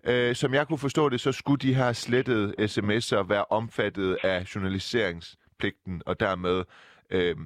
øh, 0.05 0.35
som 0.37 0.55
jeg 0.55 0.69
kunne 0.69 0.79
forstå 0.79 1.09
det, 1.09 1.21
så 1.21 1.33
skulle 1.33 1.59
de 1.59 1.75
her 1.75 1.93
slettede 1.93 2.55
sms'er 2.59 3.23
være 3.23 3.45
omfattet 3.51 4.19
af 4.23 4.55
journaliseringspligten, 4.55 6.03
og 6.07 6.21
dermed 6.21 6.65
øh, 7.11 7.37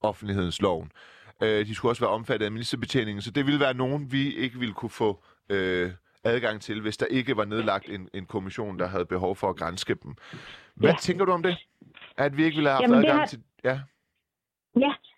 offentlighedens 0.00 0.60
loven. 0.60 0.92
Øh, 1.42 1.66
de 1.66 1.74
skulle 1.74 1.92
også 1.92 2.02
være 2.02 2.10
omfattet 2.10 2.46
af 2.46 2.52
ministerbetjeningen, 2.52 3.22
så 3.22 3.30
det 3.30 3.46
ville 3.46 3.60
være 3.60 3.74
nogen, 3.74 4.12
vi 4.12 4.34
ikke 4.34 4.58
ville 4.58 4.74
kunne 4.74 4.90
få... 4.90 5.24
Øh, 5.50 5.90
adgang 6.24 6.60
til, 6.60 6.80
hvis 6.80 6.96
der 6.96 7.06
ikke 7.06 7.36
var 7.36 7.44
nedlagt 7.44 7.88
en, 7.88 8.08
en 8.14 8.26
kommission, 8.26 8.78
der 8.78 8.86
havde 8.86 9.04
behov 9.06 9.36
for 9.36 9.50
at 9.50 9.56
grænske 9.56 9.94
dem. 9.94 10.14
Hvad 10.74 10.90
ja. 10.90 10.96
tænker 11.00 11.24
du 11.24 11.32
om 11.32 11.42
det? 11.42 11.56
At 12.16 12.36
vi 12.36 12.44
ikke 12.44 12.56
ville 12.56 12.70
have 12.70 12.82
haft 12.82 12.96
adgang 12.96 13.18
har... 13.18 13.26
til... 13.26 13.42
Ja. 13.64 13.80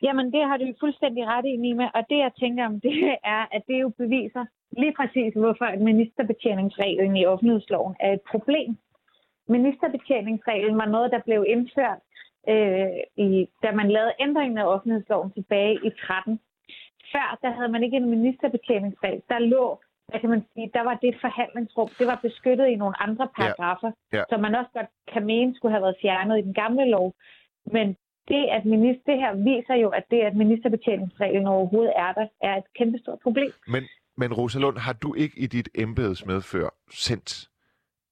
Ja, 0.03 0.07
jamen 0.07 0.33
det 0.33 0.43
har 0.49 0.57
du 0.57 0.65
fuldstændig 0.81 1.27
ret 1.27 1.45
i, 1.45 1.57
Nima. 1.57 1.85
Og 1.95 2.03
det, 2.11 2.19
jeg 2.19 2.33
tænker 2.41 2.67
om 2.67 2.81
det, 2.81 2.97
er, 3.37 3.43
at 3.57 3.63
det 3.69 3.81
jo 3.81 3.89
beviser 3.89 4.45
lige 4.71 4.95
præcis, 5.01 5.35
hvorfor 5.35 5.65
at 5.65 5.81
ministerbetjeningsreglen 5.81 7.17
i 7.17 7.27
offentlighedsloven 7.27 7.95
er 8.01 8.13
et 8.13 8.25
problem. 8.31 8.77
Ministerbetjeningsreglen 9.49 10.79
var 10.79 10.87
noget, 10.87 11.13
der 11.13 11.21
blev 11.25 11.45
indført, 11.49 12.01
øh, 12.49 12.97
i, 13.27 13.49
da 13.63 13.73
man 13.73 13.91
lavede 13.91 14.13
ændringen 14.21 14.59
af 14.59 14.65
offentlighedsloven 14.65 15.31
tilbage 15.33 15.75
i 15.87 15.91
13. 16.07 16.41
Før, 17.13 17.39
der 17.43 17.51
havde 17.51 17.69
man 17.69 17.83
ikke 17.83 17.97
en 17.97 18.11
ministerbetjeningsregel. 18.11 19.23
Der 19.29 19.39
lå 19.39 19.81
hvad 20.09 20.21
kan 20.21 20.31
man 20.31 20.45
sige, 20.55 20.71
der 20.75 20.85
var 20.85 20.95
det 20.95 21.21
forhandlingsrum, 21.21 21.89
det 21.99 22.07
var 22.07 22.19
beskyttet 22.23 22.67
i 22.67 22.77
nogle 22.77 23.03
andre 23.03 23.29
paragrafer, 23.37 23.91
ja. 24.13 24.19
Ja. 24.19 24.23
som 24.31 24.41
man 24.41 24.55
også 24.55 24.71
godt 24.73 24.91
kan 25.13 25.27
mene 25.27 25.55
skulle 25.55 25.73
have 25.73 25.83
været 25.83 26.03
fjernet 26.03 26.39
i 26.39 26.43
den 26.43 26.55
gamle 26.55 26.85
lov. 26.85 27.15
Men 27.67 27.97
det, 28.29 28.43
at 28.57 28.65
minister, 28.65 29.03
det 29.07 29.19
her 29.21 29.35
viser 29.35 29.75
jo, 29.75 29.89
at 29.89 30.05
det, 30.11 30.21
at 30.21 30.37
ministerbetjeningsreglen 30.37 31.47
overhovedet 31.47 31.93
er 31.97 32.12
der, 32.12 32.27
er 32.43 32.57
et 32.57 32.65
kæmpestort 32.79 33.19
problem. 33.23 33.53
Men, 33.69 33.85
men 34.17 34.33
Rosalund, 34.33 34.79
har 34.79 34.93
du 34.93 35.15
ikke 35.15 35.39
i 35.39 35.47
dit 35.47 35.69
embedsmedfør 35.75 36.69
sendt 36.91 37.49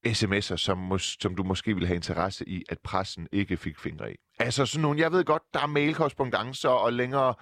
sms'er, 0.07 0.57
som, 0.57 0.93
mås- 0.93 1.17
som 1.21 1.35
du 1.35 1.43
måske 1.43 1.75
ville 1.75 1.87
have 1.87 1.97
interesse 1.97 2.49
i, 2.49 2.65
at 2.69 2.79
pressen 2.79 3.29
ikke 3.33 3.57
fik 3.57 3.79
fingre 3.79 4.13
i? 4.13 4.15
Altså 4.39 4.67
sådan 4.67 4.83
nogle, 4.83 5.01
jeg 5.01 5.13
ved 5.13 5.25
godt, 5.25 5.43
der 5.55 5.61
er 5.61 5.67
mailkorrespondencer 5.67 6.69
og 6.69 6.93
længere 6.93 7.35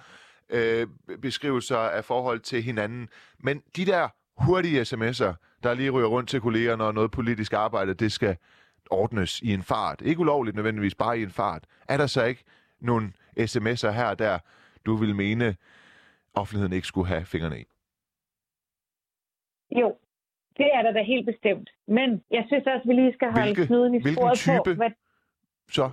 øh, 0.49 0.87
beskrivelser 1.21 1.77
af 1.77 2.05
forhold 2.05 2.39
til 2.39 2.63
hinanden, 2.63 3.09
men 3.39 3.61
de 3.75 3.85
der 3.85 4.07
hurtige 4.37 4.81
sms'er, 4.81 5.33
der 5.63 5.73
lige 5.73 5.89
ryger 5.89 6.07
rundt 6.07 6.29
til 6.29 6.41
kollegerne 6.41 6.77
når 6.77 6.91
noget 6.91 7.11
politisk 7.11 7.53
arbejde, 7.53 7.93
det 7.93 8.11
skal 8.11 8.37
ordnes 8.91 9.41
i 9.41 9.53
en 9.53 9.63
fart. 9.63 10.01
Ikke 10.01 10.19
ulovligt 10.19 10.55
nødvendigvis, 10.55 10.95
bare 10.95 11.19
i 11.19 11.23
en 11.23 11.29
fart. 11.29 11.63
Er 11.89 11.97
der 11.97 12.07
så 12.07 12.23
ikke 12.23 12.43
nogle 12.83 13.13
sms'er 13.39 13.91
her 13.91 14.13
der, 14.13 14.39
du 14.85 14.95
vil 14.95 15.15
mene, 15.15 15.55
offentligheden 16.33 16.73
ikke 16.73 16.87
skulle 16.87 17.07
have 17.07 17.25
fingrene 17.25 17.59
i? 17.59 17.65
Jo, 19.79 19.97
det 20.57 20.69
er 20.73 20.81
der 20.81 20.91
da 20.91 21.01
helt 21.03 21.25
bestemt. 21.25 21.69
Men 21.87 22.23
jeg 22.31 22.43
synes 22.47 22.63
også, 22.67 22.83
at 22.83 22.87
vi 22.87 22.93
lige 22.93 23.13
skal 23.13 23.31
holde 23.31 23.45
Hvilke, 23.45 23.65
snuden 23.65 23.95
i 23.95 24.13
sporet 24.13 24.37
type? 24.37 24.61
på. 24.65 24.73
Hvad... 24.73 24.91
Så? 25.69 25.89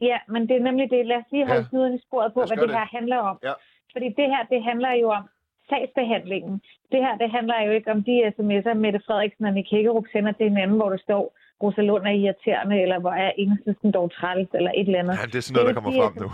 Ja, 0.00 0.18
men 0.28 0.48
det 0.48 0.56
er 0.56 0.62
nemlig 0.68 0.90
det. 0.90 1.06
Lad 1.06 1.16
os 1.16 1.30
lige 1.32 1.46
holde 1.46 1.62
ja. 1.62 1.68
snuden 1.70 1.94
i 1.94 2.00
sporet 2.06 2.34
på, 2.34 2.40
hvad 2.40 2.56
det, 2.56 2.68
det 2.68 2.78
her 2.78 2.88
handler 2.98 3.18
om. 3.18 3.38
Ja. 3.42 3.52
Fordi 3.92 4.08
det 4.08 4.26
her, 4.32 4.42
det 4.52 4.62
handler 4.62 4.92
jo 4.92 5.08
om 5.10 5.24
sagsbehandlingen. 5.68 6.62
Det 6.92 7.00
her, 7.04 7.18
det 7.18 7.30
handler 7.30 7.62
jo 7.66 7.70
ikke 7.70 7.90
om 7.90 8.02
de 8.04 8.26
sms'er, 8.26 8.74
Mette 8.74 9.00
Frederiksen 9.06 9.44
og 9.44 9.52
Nick 9.52 9.70
Hækkerup 9.70 10.06
sender 10.12 10.32
til 10.32 10.48
hinanden, 10.48 10.76
hvor 10.76 10.90
der 10.90 10.98
står, 10.98 11.36
Rosa 11.62 11.80
Lund 11.82 12.04
er 12.06 12.10
irriterende, 12.10 12.82
eller 12.82 12.98
hvor 12.98 13.10
er 13.24 13.32
enhedslisten 13.38 13.90
dog 13.92 14.12
træls, 14.12 14.48
eller 14.54 14.70
et 14.76 14.86
eller 14.86 14.98
andet. 14.98 15.14
Ja, 15.20 15.26
det 15.26 15.34
er 15.34 15.40
sådan 15.46 15.54
noget, 15.56 15.68
der 15.68 15.74
kommer 15.80 15.90
de 15.90 15.98
frem 16.02 16.14
nu. 16.24 16.28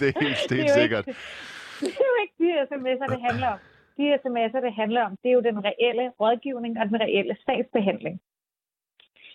det 0.00 0.06
er 0.10 0.20
helt 0.24 0.38
Det 0.50 0.56
er 0.60 0.68
stensikkert. 0.68 1.06
ikke- 1.06 1.20
Det 1.80 1.92
er 2.04 2.08
jo 2.12 2.16
ikke 2.24 2.36
de 2.42 2.48
sms'er, 2.70 3.06
det 3.14 3.20
handler 3.28 3.48
om. 3.54 3.58
De 3.98 4.04
sms'er, 4.22 4.60
det 4.66 4.74
handler 4.82 5.02
om, 5.08 5.12
det 5.22 5.28
er 5.28 5.32
jo 5.38 5.40
den 5.50 5.58
reelle 5.68 6.04
rådgivning 6.20 6.72
og 6.80 6.84
den 6.88 7.00
reelle 7.04 7.36
sagsbehandling. 7.46 8.20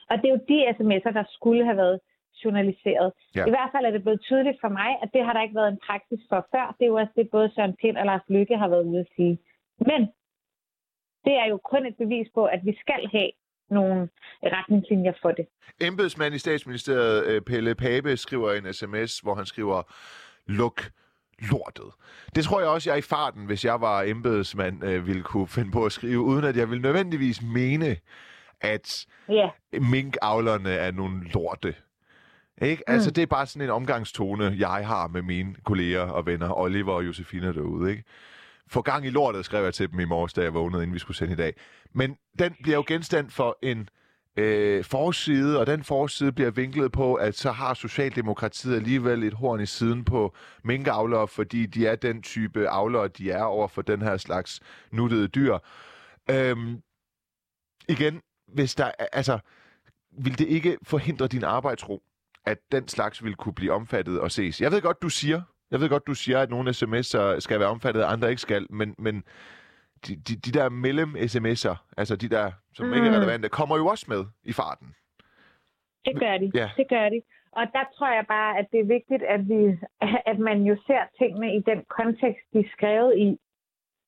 Og 0.10 0.16
det 0.18 0.26
er 0.30 0.34
jo 0.38 0.42
de 0.52 0.60
sms'er, 0.78 1.14
der 1.20 1.24
skulle 1.38 1.64
have 1.66 1.78
været 1.78 2.00
journaliseret. 2.44 3.12
Ja. 3.36 3.46
I 3.46 3.50
hvert 3.50 3.70
fald 3.74 3.86
er 3.86 3.92
det 3.92 4.02
blevet 4.04 4.22
tydeligt 4.22 4.58
for 4.62 4.70
mig, 4.70 4.90
at 5.04 5.10
det 5.14 5.26
har 5.26 5.34
der 5.34 5.42
ikke 5.42 5.56
været 5.56 5.72
en 5.72 5.80
praksis 5.88 6.20
for 6.30 6.48
før. 6.54 6.76
Det 6.78 6.84
er 6.86 6.92
jo 6.94 6.96
også 7.02 7.14
det, 7.16 7.30
både 7.32 7.52
Søren 7.56 7.76
Pind 7.82 7.98
og 7.98 8.06
Lars 8.06 8.26
Lykke 8.30 8.58
har 8.58 8.68
været 8.68 8.84
ude 8.92 9.00
at 9.00 9.08
sige. 9.16 9.38
Men 9.90 10.02
det 11.26 11.34
er 11.42 11.46
jo 11.54 11.58
kun 11.72 11.86
et 11.86 11.98
bevis 11.98 12.28
på, 12.34 12.46
at 12.46 12.62
vi 12.66 12.74
skal 12.84 13.02
have 13.16 13.32
nogle 13.70 14.10
retningslinjer 14.44 15.14
for 15.22 15.32
det. 15.32 15.48
Embedsmand 15.82 16.36
i 16.36 16.38
statsministeriet, 16.38 17.26
øh, 17.26 17.42
Pelle 17.42 17.76
Pape, 17.76 18.18
skriver 18.18 18.52
en 18.52 18.74
sms, 18.74 19.20
hvor 19.20 19.36
han 19.36 19.46
skriver, 19.46 19.82
luk 20.48 20.92
lortet. 21.40 21.92
Det 22.36 22.44
tror 22.44 22.60
jeg 22.60 22.70
også, 22.70 22.90
jeg 22.90 22.98
i 22.98 23.02
farten, 23.02 23.46
hvis 23.46 23.66
jeg 23.66 23.82
var 23.82 24.02
embedsmand, 24.02 24.84
øh, 24.84 25.08
ville 25.08 25.24
kunne 25.24 25.48
finde 25.48 25.72
på 25.72 25.86
at 25.86 25.92
skrive, 25.92 26.20
uden 26.20 26.46
at 26.46 26.58
jeg 26.58 26.70
vil 26.70 26.82
nødvendigvis 26.82 27.42
mene, 27.42 27.98
at 28.62 29.06
Ja, 29.30 29.50
minkavlerne 29.74 30.70
er 30.70 30.92
nogle 30.92 31.30
lorte. 31.34 31.76
Ikke? 32.62 32.84
Mm. 32.88 32.94
Altså, 32.94 33.12
det 33.12 33.22
er 33.22 33.26
bare 33.26 33.46
sådan 33.46 33.62
en 33.62 33.70
omgangstone, 33.70 34.56
jeg 34.58 34.88
har 34.88 35.08
med 35.08 35.22
mine 35.22 35.56
kolleger 35.66 36.02
og 36.02 36.26
venner, 36.26 36.60
Oliver 36.60 36.94
og 36.94 37.06
Josefina 37.06 37.54
derude. 37.54 37.92
Ikke? 37.92 38.04
Få 38.70 38.82
gang 38.82 39.06
i 39.06 39.10
lortet, 39.10 39.46
skrev 39.46 39.64
jeg 39.64 39.74
til 39.74 39.92
dem 39.92 40.00
i 40.00 40.06
morges, 40.06 40.34
da 40.34 40.42
jeg 40.42 40.54
vågnede, 40.54 40.84
inden 40.84 40.94
vi 40.94 41.00
skulle 41.00 41.18
sende 41.18 41.34
i 41.34 41.36
dag. 41.36 41.54
Men 41.94 42.18
den 42.40 42.56
bliver 42.64 42.76
jo 42.78 42.84
genstand 42.88 43.30
for 43.30 43.58
en 43.62 43.90
øh, 44.38 44.84
forside, 44.84 45.60
og 45.60 45.68
den 45.68 45.84
forside 45.84 46.32
bliver 46.32 46.52
vinklet 46.52 46.92
på, 46.92 47.14
at 47.14 47.36
så 47.36 47.52
har 47.52 47.74
Socialdemokratiet 47.74 48.76
alligevel 48.76 49.24
et 49.24 49.34
horn 49.34 49.60
i 49.60 49.66
siden 49.66 50.06
på 50.06 50.36
minkavlere, 50.64 51.28
fordi 51.28 51.66
de 51.66 51.88
er 51.88 51.96
den 51.96 52.22
type 52.22 52.70
avlere, 52.70 53.08
de 53.08 53.32
er 53.32 53.44
over 53.44 53.68
for 53.68 53.82
den 53.82 54.02
her 54.02 54.18
slags 54.18 54.60
nuttede 54.92 55.28
dyr. 55.28 55.58
Øhm, 56.30 56.82
igen, 57.90 58.22
hvis 58.48 58.76
der 58.76 58.92
altså, 59.14 59.40
vil 60.20 60.40
det 60.40 60.48
ikke 60.48 60.78
forhindre 60.84 61.28
din 61.28 61.44
arbejdsro, 61.44 62.04
at 62.46 62.58
den 62.72 62.88
slags 62.88 63.24
vil 63.24 63.36
kunne 63.36 63.54
blive 63.54 63.74
omfattet 63.74 64.20
og 64.20 64.32
ses? 64.32 64.62
Jeg 64.62 64.72
ved 64.72 64.82
godt, 64.82 65.02
du 65.02 65.10
siger, 65.10 65.42
jeg 65.72 65.80
ved 65.82 65.90
godt, 65.90 66.08
du 66.08 66.14
siger, 66.14 66.40
at 66.40 66.50
nogle 66.50 66.70
sms'er 66.70 67.40
skal 67.40 67.60
være 67.60 67.70
omfattet, 67.70 68.04
og 68.04 68.12
andre 68.12 68.30
ikke 68.30 68.42
skal, 68.42 68.68
men, 68.70 68.96
men 68.98 69.24
de, 70.08 70.16
de, 70.16 70.36
de 70.36 70.52
der 70.60 70.70
mellem-sms'er, 70.70 71.76
altså 71.98 72.16
de 72.16 72.30
der, 72.30 72.52
som 72.74 72.86
mm. 72.86 72.94
ikke 72.94 73.08
er 73.08 73.12
Mm. 73.12 73.18
relevante, 73.18 73.50
kommer 73.50 73.78
jo 73.78 73.88
også 73.88 74.06
med 74.10 74.26
i 74.44 74.54
farten. 74.54 74.96
det 76.06 76.20
gør 76.20 76.38
de. 76.38 76.52
Ja. 76.54 76.70
Det 76.78 76.88
gør 76.90 77.10
de. 77.10 77.22
Og 77.52 77.66
der 77.74 77.84
tror 77.96 78.12
jeg 78.16 78.26
bare, 78.28 78.58
at 78.60 78.68
det 78.72 78.80
er 78.80 78.94
vigtigt, 78.98 79.24
at, 79.24 79.42
vi, 79.50 79.78
at 80.32 80.40
man 80.40 80.62
jo 80.64 80.76
ser 80.88 81.04
tingene 81.20 81.56
i 81.56 81.60
den 81.60 81.80
kontekst, 81.98 82.46
de 82.54 82.60
er 82.60 82.70
skrevet 82.78 83.18
i. 83.18 83.40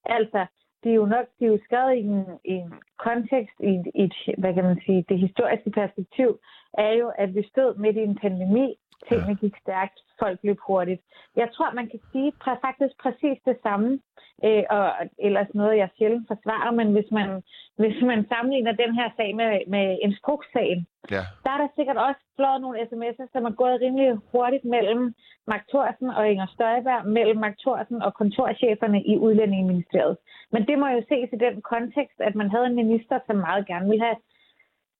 Altså, 0.05 0.45
de 0.83 0.89
er 0.89 0.93
jo 0.93 1.05
nok 1.05 1.25
de 1.39 1.45
er 1.45 1.49
jo 1.49 1.59
skrevet 1.65 1.95
i 1.95 1.99
en, 1.99 2.25
i 2.45 2.53
en 2.63 2.73
kontekst, 2.99 3.57
i 3.59 3.71
et, 3.79 3.87
i 3.95 4.03
et, 4.03 4.15
hvad 4.37 4.53
kan 4.53 4.63
man 4.63 4.81
sige, 4.85 5.05
det 5.09 5.19
historiske 5.19 5.71
perspektiv, 5.71 6.39
er 6.73 6.91
jo, 7.01 7.07
at 7.17 7.35
vi 7.35 7.43
stod 7.51 7.75
midt 7.77 7.97
i 7.97 7.99
en 7.99 8.17
pandemi, 8.23 8.67
tingene 9.09 9.35
gik 9.35 9.55
stærkt, 9.63 9.97
folk 10.19 10.39
løb 10.43 10.59
hurtigt. 10.67 11.01
Jeg 11.35 11.49
tror, 11.53 11.73
man 11.73 11.89
kan 11.89 11.99
sige 12.11 12.31
præ- 12.43 12.61
faktisk 12.67 12.93
præcis 13.03 13.37
det 13.45 13.57
samme, 13.63 13.99
øh, 14.45 14.63
og 14.69 14.85
ellers 15.19 15.49
noget, 15.53 15.77
jeg 15.77 15.89
sjældent 15.97 16.27
forsvarer, 16.27 16.71
men 16.71 16.91
hvis 16.95 17.09
man, 17.11 17.43
hvis 17.81 17.97
man 18.11 18.27
sammenligner 18.27 18.71
den 18.71 18.93
her 18.99 19.09
sag 19.17 19.35
med, 19.35 19.51
med 19.67 19.97
instrukssagen, 20.01 20.87
Ja. 21.11 21.23
der 21.43 21.51
er 21.51 21.57
der 21.57 21.67
sikkert 21.75 21.97
også 21.97 22.21
flået 22.35 22.61
nogle 22.61 22.79
sms'er, 22.89 23.27
som 23.33 23.45
er 23.45 23.55
gået 23.61 23.81
rimelig 23.81 24.17
hurtigt 24.31 24.65
mellem 24.65 25.13
Mark 25.47 25.63
Thorsen 25.69 26.09
og 26.09 26.29
Inger 26.31 26.47
Støjberg, 26.55 27.05
mellem 27.07 27.37
Mark 27.39 27.57
Thorsen 27.59 28.01
og 28.01 28.13
kontorcheferne 28.13 29.03
i 29.03 29.17
Udlændingeministeriet. 29.17 30.17
Men 30.51 30.67
det 30.67 30.79
må 30.79 30.87
jo 30.87 31.01
ses 31.09 31.29
i 31.33 31.35
den 31.45 31.61
kontekst, 31.61 32.19
at 32.27 32.35
man 32.35 32.49
havde 32.51 32.65
en 32.65 32.75
minister, 32.75 33.19
som 33.27 33.35
meget 33.35 33.67
gerne 33.67 33.89
ville 33.89 34.05
have 34.05 34.17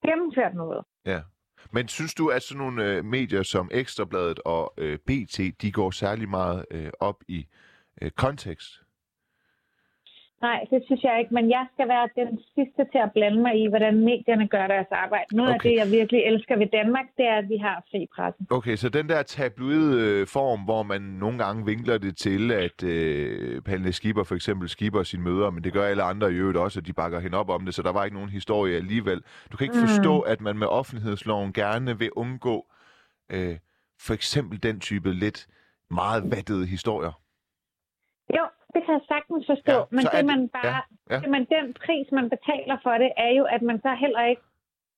gennemført 0.06 0.54
noget. 0.56 0.82
Ja. 1.06 1.20
Men 1.72 1.88
synes 1.88 2.14
du, 2.14 2.28
at 2.28 2.44
sådan 2.44 2.58
nogle 2.58 2.86
øh, 2.86 3.06
medier 3.06 3.44
som 3.44 3.70
Ekstrabladet 3.74 4.40
og 4.40 4.74
øh, 4.78 5.00
BT, 5.00 5.62
de 5.62 5.72
går 5.72 5.92
særlig 5.92 6.30
meget 6.30 6.66
øh, 6.72 6.90
op 7.00 7.24
i 7.28 7.48
øh, 8.02 8.12
kontekst? 8.12 8.82
Nej, 10.42 10.66
det 10.72 10.82
synes 10.86 11.04
jeg 11.04 11.20
ikke, 11.20 11.34
men 11.34 11.50
jeg 11.50 11.66
skal 11.74 11.88
være 11.88 12.10
den 12.16 12.40
sidste 12.56 12.82
til 12.92 13.00
at 13.06 13.12
blande 13.14 13.42
mig 13.42 13.54
i, 13.64 13.68
hvordan 13.68 13.96
medierne 14.06 14.48
gør 14.48 14.68
deres 14.68 14.88
arbejde. 14.92 15.36
Noget 15.36 15.56
okay. 15.56 15.70
af 15.70 15.70
det, 15.70 15.76
jeg 15.82 15.92
virkelig 16.00 16.22
elsker 16.22 16.58
ved 16.58 16.68
Danmark, 16.68 17.06
det 17.18 17.26
er, 17.26 17.38
at 17.38 17.50
vi 17.50 17.58
har 17.58 17.84
fri 17.92 18.08
presse. 18.16 18.46
Okay, 18.52 18.76
så 18.76 18.90
den 18.90 19.10
der 19.10 19.24
tabloide 19.24 19.92
øh, 20.02 20.28
form, 20.28 20.62
hvor 20.62 20.84
man 20.84 21.02
nogle 21.02 21.38
gange 21.44 21.66
vinkler 21.66 21.98
det 21.98 22.18
til, 22.18 22.52
at 22.52 22.84
øh, 22.84 23.62
Pernille 23.62 23.94
Skipper 23.94 24.24
for 24.24 24.36
eksempel 24.36 24.70
skipper 24.70 25.04
sine 25.04 25.24
møder, 25.24 25.50
men 25.50 25.64
det 25.64 25.74
gør 25.74 25.86
alle 25.86 26.04
andre 26.04 26.32
i 26.32 26.36
øvrigt 26.36 26.58
også, 26.58 26.80
at 26.80 26.86
de 26.86 26.94
bakker 26.94 27.20
hende 27.20 27.38
op 27.38 27.50
om 27.50 27.66
det, 27.66 27.74
så 27.76 27.82
der 27.82 27.92
var 27.92 28.04
ikke 28.04 28.18
nogen 28.18 28.30
historie 28.30 28.76
alligevel. 28.76 29.24
Du 29.52 29.58
kan 29.58 29.66
ikke 29.66 29.80
mm. 29.82 29.88
forstå, 29.88 30.20
at 30.20 30.42
man 30.42 30.58
med 30.58 30.68
offentlighedsloven 30.68 31.54
gerne 31.54 32.00
vil 32.00 32.12
undgå 32.12 32.66
øh, 33.32 33.58
for 34.02 34.14
eksempel 34.14 34.64
den 34.64 34.80
type 34.80 35.14
lidt 35.14 35.48
meget 35.90 36.32
vattede 36.32 36.66
historier. 36.66 37.12
Jo, 38.38 38.46
det 38.74 38.82
kan 38.86 38.94
jeg 38.94 39.02
sagtens 39.14 39.46
forstå, 39.52 39.78
Ja, 39.78 39.84
men 39.96 40.04
det 40.06 40.12
det- 40.18 40.26
man 40.26 40.42
bare, 40.58 40.68
ja, 40.68 40.82
ja. 41.16 41.20
ja, 41.24 41.28
Men 41.34 41.42
den 41.56 41.66
pris, 41.74 42.08
man 42.12 42.30
betaler 42.30 42.78
for 42.84 42.92
det, 43.04 43.12
er 43.18 43.32
jo, 43.40 43.44
at 43.56 43.62
man 43.62 43.82
så 43.82 43.92
heller 44.04 44.24
ikke 44.26 44.42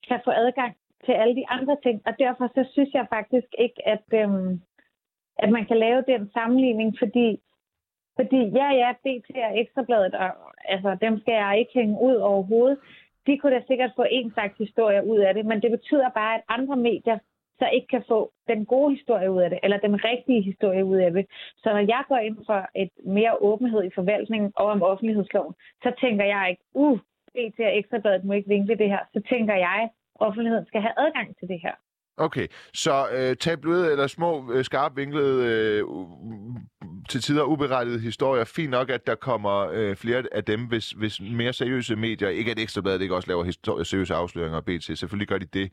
kan 0.07 0.19
få 0.25 0.31
adgang 0.31 0.73
til 1.05 1.11
alle 1.11 1.35
de 1.35 1.45
andre 1.49 1.77
ting. 1.85 2.01
Og 2.07 2.13
derfor 2.19 2.47
så 2.47 2.61
synes 2.73 2.93
jeg 2.93 3.05
faktisk 3.09 3.47
ikke, 3.57 3.87
at, 3.87 4.05
øhm, 4.13 4.61
at 5.43 5.49
man 5.49 5.65
kan 5.65 5.77
lave 5.77 6.01
den 6.07 6.29
sammenligning, 6.33 6.89
fordi, 6.99 7.39
fordi 8.19 8.41
ja, 8.59 8.67
ja, 8.81 8.91
BT 9.03 9.29
og 9.49 9.59
Ekstrabladet, 9.59 10.13
og, 10.15 10.29
altså, 10.65 10.97
dem 11.01 11.19
skal 11.19 11.33
jeg 11.33 11.59
ikke 11.59 11.71
hænge 11.73 11.97
ud 12.01 12.15
overhovedet. 12.15 12.77
De 13.27 13.37
kunne 13.37 13.55
da 13.55 13.61
sikkert 13.67 13.91
få 13.95 14.05
en 14.11 14.31
slags 14.33 14.57
historie 14.57 15.05
ud 15.05 15.19
af 15.19 15.33
det, 15.33 15.45
men 15.45 15.61
det 15.61 15.71
betyder 15.71 16.09
bare, 16.09 16.35
at 16.35 16.41
andre 16.47 16.75
medier 16.75 17.17
så 17.61 17.67
ikke 17.75 17.87
kan 17.87 18.03
få 18.07 18.19
den 18.47 18.65
gode 18.65 18.95
historie 18.95 19.31
ud 19.31 19.41
af 19.41 19.49
det, 19.49 19.59
eller 19.63 19.77
den 19.77 19.95
rigtige 20.03 20.41
historie 20.41 20.85
ud 20.85 20.97
af 20.97 21.11
det. 21.11 21.25
Så 21.57 21.69
når 21.75 21.83
jeg 21.93 22.03
går 22.07 22.17
ind 22.17 22.37
for 22.49 22.59
et 22.75 22.91
mere 23.17 23.33
åbenhed 23.49 23.83
i 23.83 23.95
forvaltningen 23.95 24.51
og 24.55 24.65
om 24.65 24.81
offentlighedsloven, 24.81 25.53
så 25.83 25.89
tænker 26.01 26.25
jeg 26.25 26.43
ikke, 26.49 26.63
uh, 26.73 26.99
BT 27.33 27.59
og 27.59 27.77
Ekstrabladet 27.77 28.23
må 28.23 28.33
ikke 28.33 28.53
vinkle 28.55 28.75
det 28.75 28.89
her. 28.89 29.01
Så 29.13 29.21
tænker 29.29 29.55
jeg, 29.55 29.89
offentligheden 30.15 30.65
skal 30.65 30.81
have 30.81 30.93
adgang 30.97 31.37
til 31.39 31.47
det 31.47 31.59
her. 31.65 31.75
Okay, 32.17 32.47
så 32.73 33.07
øh, 33.11 33.35
tabloide 33.35 33.91
eller 33.91 34.07
små, 34.07 34.51
øh, 34.53 34.65
skarpt 34.65 34.97
vinklede, 34.97 35.45
øh, 35.45 35.83
til 37.09 37.21
tider 37.21 37.43
uberettede 37.43 37.99
historier. 37.99 38.43
Fint 38.43 38.69
nok, 38.71 38.89
at 38.89 39.07
der 39.07 39.15
kommer 39.15 39.69
øh, 39.73 39.95
flere 39.95 40.23
af 40.31 40.43
dem, 40.43 40.65
hvis, 40.67 40.91
hvis 40.91 41.21
mere 41.21 41.53
seriøse 41.53 41.95
medier, 41.95 42.29
ikke 42.29 42.51
at 42.51 42.59
Ekstrabladet 42.59 43.01
ikke 43.01 43.15
også 43.15 43.27
laver 43.27 43.45
histori- 43.45 43.83
seriøse 43.83 44.13
afsløringer 44.13 44.57
af 44.57 44.65
BT, 44.65 44.83
selvfølgelig 44.83 45.27
gør 45.27 45.37
de 45.37 45.45
det. 45.45 45.71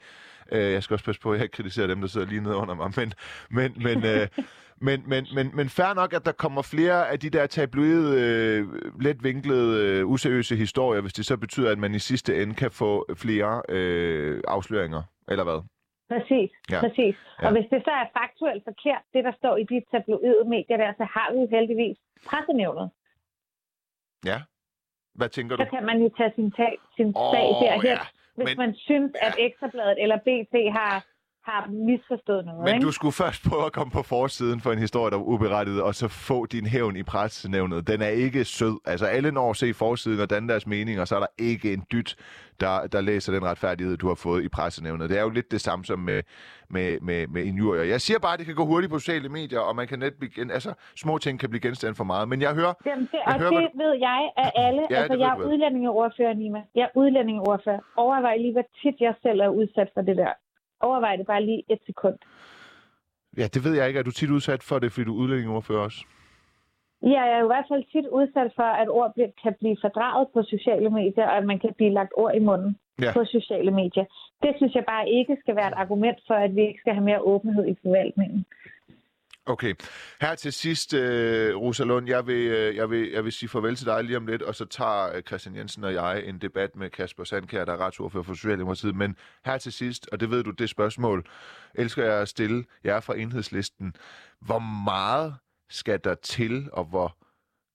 Øh, 0.52 0.72
jeg 0.72 0.82
skal 0.82 0.94
også 0.94 1.04
passe 1.04 1.20
på, 1.20 1.32
at 1.32 1.40
jeg 1.40 1.50
kritiserer 1.50 1.86
dem, 1.86 2.00
der 2.00 2.08
sidder 2.08 2.26
lige 2.26 2.40
nede 2.40 2.56
under 2.56 2.74
mig, 2.74 2.92
men, 2.96 3.12
men, 3.50 3.72
men, 3.82 4.04
øh, 4.04 4.28
men, 4.86 5.02
men, 5.06 5.26
men, 5.34 5.50
men 5.54 5.68
fair 5.68 5.94
nok, 5.94 6.12
at 6.12 6.24
der 6.24 6.32
kommer 6.32 6.62
flere 6.62 7.08
af 7.08 7.20
de 7.20 7.30
der 7.30 7.46
tabloide, 7.46 8.20
øh, 8.20 8.66
let 9.00 9.24
vinklede, 9.24 9.84
øh, 9.84 10.06
useriøse 10.06 10.56
historier, 10.56 11.00
hvis 11.00 11.12
det 11.12 11.26
så 11.26 11.36
betyder, 11.36 11.70
at 11.70 11.78
man 11.78 11.94
i 11.94 11.98
sidste 11.98 12.42
ende 12.42 12.54
kan 12.54 12.70
få 12.70 13.06
flere 13.14 13.62
øh, 13.68 14.40
afsløringer, 14.48 15.02
eller 15.28 15.44
hvad? 15.44 15.77
Præcis, 16.08 16.50
Ja. 16.70 16.80
præcis. 16.80 17.14
Ja. 17.42 17.46
Og 17.46 17.52
hvis 17.52 17.66
det 17.72 17.80
så 17.84 17.90
er 17.90 18.06
faktuelt 18.20 18.64
forkert, 18.64 19.02
det 19.14 19.24
der 19.24 19.32
står 19.40 19.56
i 19.56 19.64
de 19.72 19.82
tabloide 19.90 20.44
medier 20.54 20.76
der, 20.76 20.92
så 21.00 21.04
har 21.14 21.32
vi 21.32 21.38
jo 21.40 21.48
heldigvis 21.56 21.96
pressenævnet. 22.28 22.90
Ja. 24.30 24.38
Hvad 25.14 25.28
tænker 25.28 25.56
du? 25.56 25.62
Så 25.64 25.70
kan 25.70 25.84
man 25.86 26.02
jo 26.02 26.08
tage 26.18 26.32
sin, 26.34 26.50
tag, 26.52 26.78
sin 26.96 27.06
Åh, 27.16 27.32
sag 27.34 27.46
derhen, 27.62 27.82
ja. 27.84 27.98
hvis 28.36 28.44
Men- 28.46 28.56
man 28.64 28.74
synes, 28.74 29.12
at 29.26 29.34
Ekstrabladet 29.38 30.02
eller 30.02 30.16
BT 30.26 30.54
har, 30.78 30.94
har 31.48 31.60
misforstået 31.88 32.44
noget. 32.44 32.64
Men 32.64 32.74
ikke? 32.74 32.86
du 32.86 32.92
skulle 32.92 33.12
først 33.12 33.40
prøve 33.48 33.66
at 33.66 33.72
komme 33.72 33.90
på 33.90 34.02
forsiden 34.02 34.60
for 34.60 34.72
en 34.72 34.78
historie, 34.78 35.10
der 35.10 35.16
var 35.16 35.24
uberettiget, 35.24 35.82
og 35.82 35.94
så 35.94 36.08
få 36.08 36.46
din 36.46 36.66
hævn 36.66 36.96
i 36.96 37.02
pressenævnet. 37.02 37.86
Den 37.86 38.02
er 38.02 38.08
ikke 38.08 38.44
sød. 38.44 38.76
Altså, 38.86 39.06
alle 39.06 39.30
når 39.32 39.50
at 39.50 39.56
se 39.56 39.74
forsiden 39.74 40.20
og 40.20 40.30
danne 40.30 40.48
deres 40.48 40.66
mening, 40.66 41.00
og 41.00 41.08
så 41.08 41.14
er 41.16 41.20
der 41.20 41.32
ikke 41.38 41.72
en 41.72 41.84
dyt, 41.92 42.16
der, 42.60 42.86
der 42.86 43.00
læser 43.00 43.32
den 43.32 43.44
retfærdighed, 43.44 43.96
du 43.96 44.08
har 44.08 44.14
fået 44.14 44.44
i 44.44 44.48
pressenævnet. 44.48 45.10
Det 45.10 45.18
er 45.18 45.22
jo 45.22 45.30
lidt 45.30 45.50
det 45.50 45.60
samme 45.60 45.84
som 45.84 45.98
med, 45.98 46.22
med, 46.70 47.00
med, 47.00 47.26
med 47.26 47.42
injurier. 47.44 47.84
Jeg 47.84 48.00
siger 48.00 48.18
bare, 48.18 48.32
at 48.32 48.38
det 48.38 48.46
kan 48.46 48.54
gå 48.54 48.64
hurtigt 48.64 48.92
på 48.92 48.98
sociale 48.98 49.28
medier, 49.28 49.60
og 49.60 49.76
man 49.76 49.86
kan 49.86 49.98
net 49.98 50.14
blive, 50.20 50.52
altså, 50.52 50.74
små 50.96 51.18
ting 51.18 51.40
kan 51.40 51.48
blive 51.50 51.60
genstand 51.60 51.94
for 51.94 52.04
meget. 52.04 52.28
Men 52.28 52.40
jeg 52.42 52.54
hører, 52.54 52.74
Jamen, 52.86 53.04
det, 53.04 53.12
Jeg 53.12 53.34
og 53.34 53.40
hører, 53.40 53.50
det 53.50 53.70
ved 53.74 53.92
jeg 54.08 54.30
af 54.36 54.50
alle. 54.66 54.82
Ja, 54.90 54.96
altså, 54.96 55.18
jeg 55.18 55.30
er 55.30 55.34
du 55.34 55.48
udlændingeordfører, 55.48 56.34
Nima. 56.34 56.60
Jeg 56.74 56.82
er 56.82 56.98
udlændingeordfører. 57.00 57.80
Overvej 57.96 58.36
lige, 58.36 58.52
hvor 58.52 58.66
tit 58.82 59.00
jeg 59.00 59.14
selv 59.22 59.40
er 59.40 59.48
udsat 59.48 59.88
for 59.94 60.02
det 60.02 60.16
der. 60.16 60.32
Overvej 60.80 61.16
det 61.16 61.26
bare 61.26 61.44
lige 61.44 61.62
et 61.68 61.78
sekund. 61.86 62.16
ja, 63.36 63.46
det 63.54 63.64
ved 63.64 63.74
jeg 63.74 63.88
ikke. 63.88 63.98
Er 63.98 64.02
du 64.02 64.10
tit 64.10 64.30
udsat 64.30 64.62
for 64.62 64.78
det, 64.78 64.92
fordi 64.92 65.04
du 65.04 65.14
er 65.14 65.18
udlændingeordfører 65.22 65.80
også? 65.80 66.04
Ja, 67.02 67.22
jeg 67.30 67.38
er 67.38 67.44
i 67.44 67.52
hvert 67.52 67.68
fald 67.70 67.84
tit 67.92 68.06
udsat 68.06 68.52
for, 68.56 68.70
at 68.82 68.88
ord 68.88 69.12
kan 69.42 69.54
blive 69.60 69.76
fordraget 69.80 70.28
på 70.34 70.42
sociale 70.42 70.90
medier, 70.90 71.26
og 71.26 71.36
at 71.36 71.46
man 71.46 71.58
kan 71.58 71.72
blive 71.76 71.92
lagt 71.92 72.12
ord 72.16 72.34
i 72.34 72.38
munden 72.38 72.76
ja. 73.02 73.12
på 73.12 73.24
sociale 73.24 73.70
medier. 73.70 74.04
Det 74.42 74.52
synes 74.56 74.74
jeg 74.74 74.84
bare 74.84 75.10
ikke 75.10 75.36
skal 75.40 75.56
være 75.56 75.68
et 75.68 75.80
argument 75.84 76.18
for, 76.26 76.34
at 76.34 76.54
vi 76.56 76.60
ikke 76.60 76.80
skal 76.80 76.94
have 76.94 77.04
mere 77.04 77.20
åbenhed 77.20 77.66
i 77.66 77.76
forvaltningen. 77.82 78.46
Okay. 79.48 79.74
Her 80.20 80.34
til 80.34 80.52
sidst, 80.52 80.94
øh, 80.94 81.56
Rosa 81.56 81.84
Lund, 81.84 82.08
jeg 82.08 82.26
vil, 82.26 82.48
øh, 82.48 82.76
jeg, 82.76 82.90
vil, 82.90 83.10
jeg 83.10 83.24
vil 83.24 83.32
sige 83.32 83.48
farvel 83.48 83.76
til 83.76 83.86
dig 83.86 84.04
lige 84.04 84.16
om 84.16 84.26
lidt, 84.26 84.42
og 84.42 84.54
så 84.54 84.64
tager 84.64 85.16
øh, 85.16 85.22
Christian 85.22 85.56
Jensen 85.56 85.84
og 85.84 85.94
jeg 85.94 86.22
en 86.24 86.38
debat 86.38 86.76
med 86.76 86.90
Kasper 86.90 87.24
Sandkær, 87.24 87.64
der 87.64 87.72
er 87.72 87.80
retsordfører 87.80 88.22
for 88.22 88.34
Socialdemokratiet. 88.34 88.94
Men 88.94 89.16
her 89.44 89.58
til 89.58 89.72
sidst, 89.72 90.08
og 90.12 90.20
det 90.20 90.30
ved 90.30 90.44
du, 90.44 90.50
det 90.50 90.70
spørgsmål, 90.70 91.26
elsker 91.74 92.04
jeg 92.04 92.20
at 92.20 92.28
stille 92.28 92.64
jer 92.84 93.00
fra 93.00 93.16
enhedslisten. 93.16 93.94
Hvor 94.40 94.58
meget 94.84 95.34
skal 95.70 96.00
der 96.04 96.14
til, 96.14 96.68
og 96.72 96.84
hvor 96.84 97.16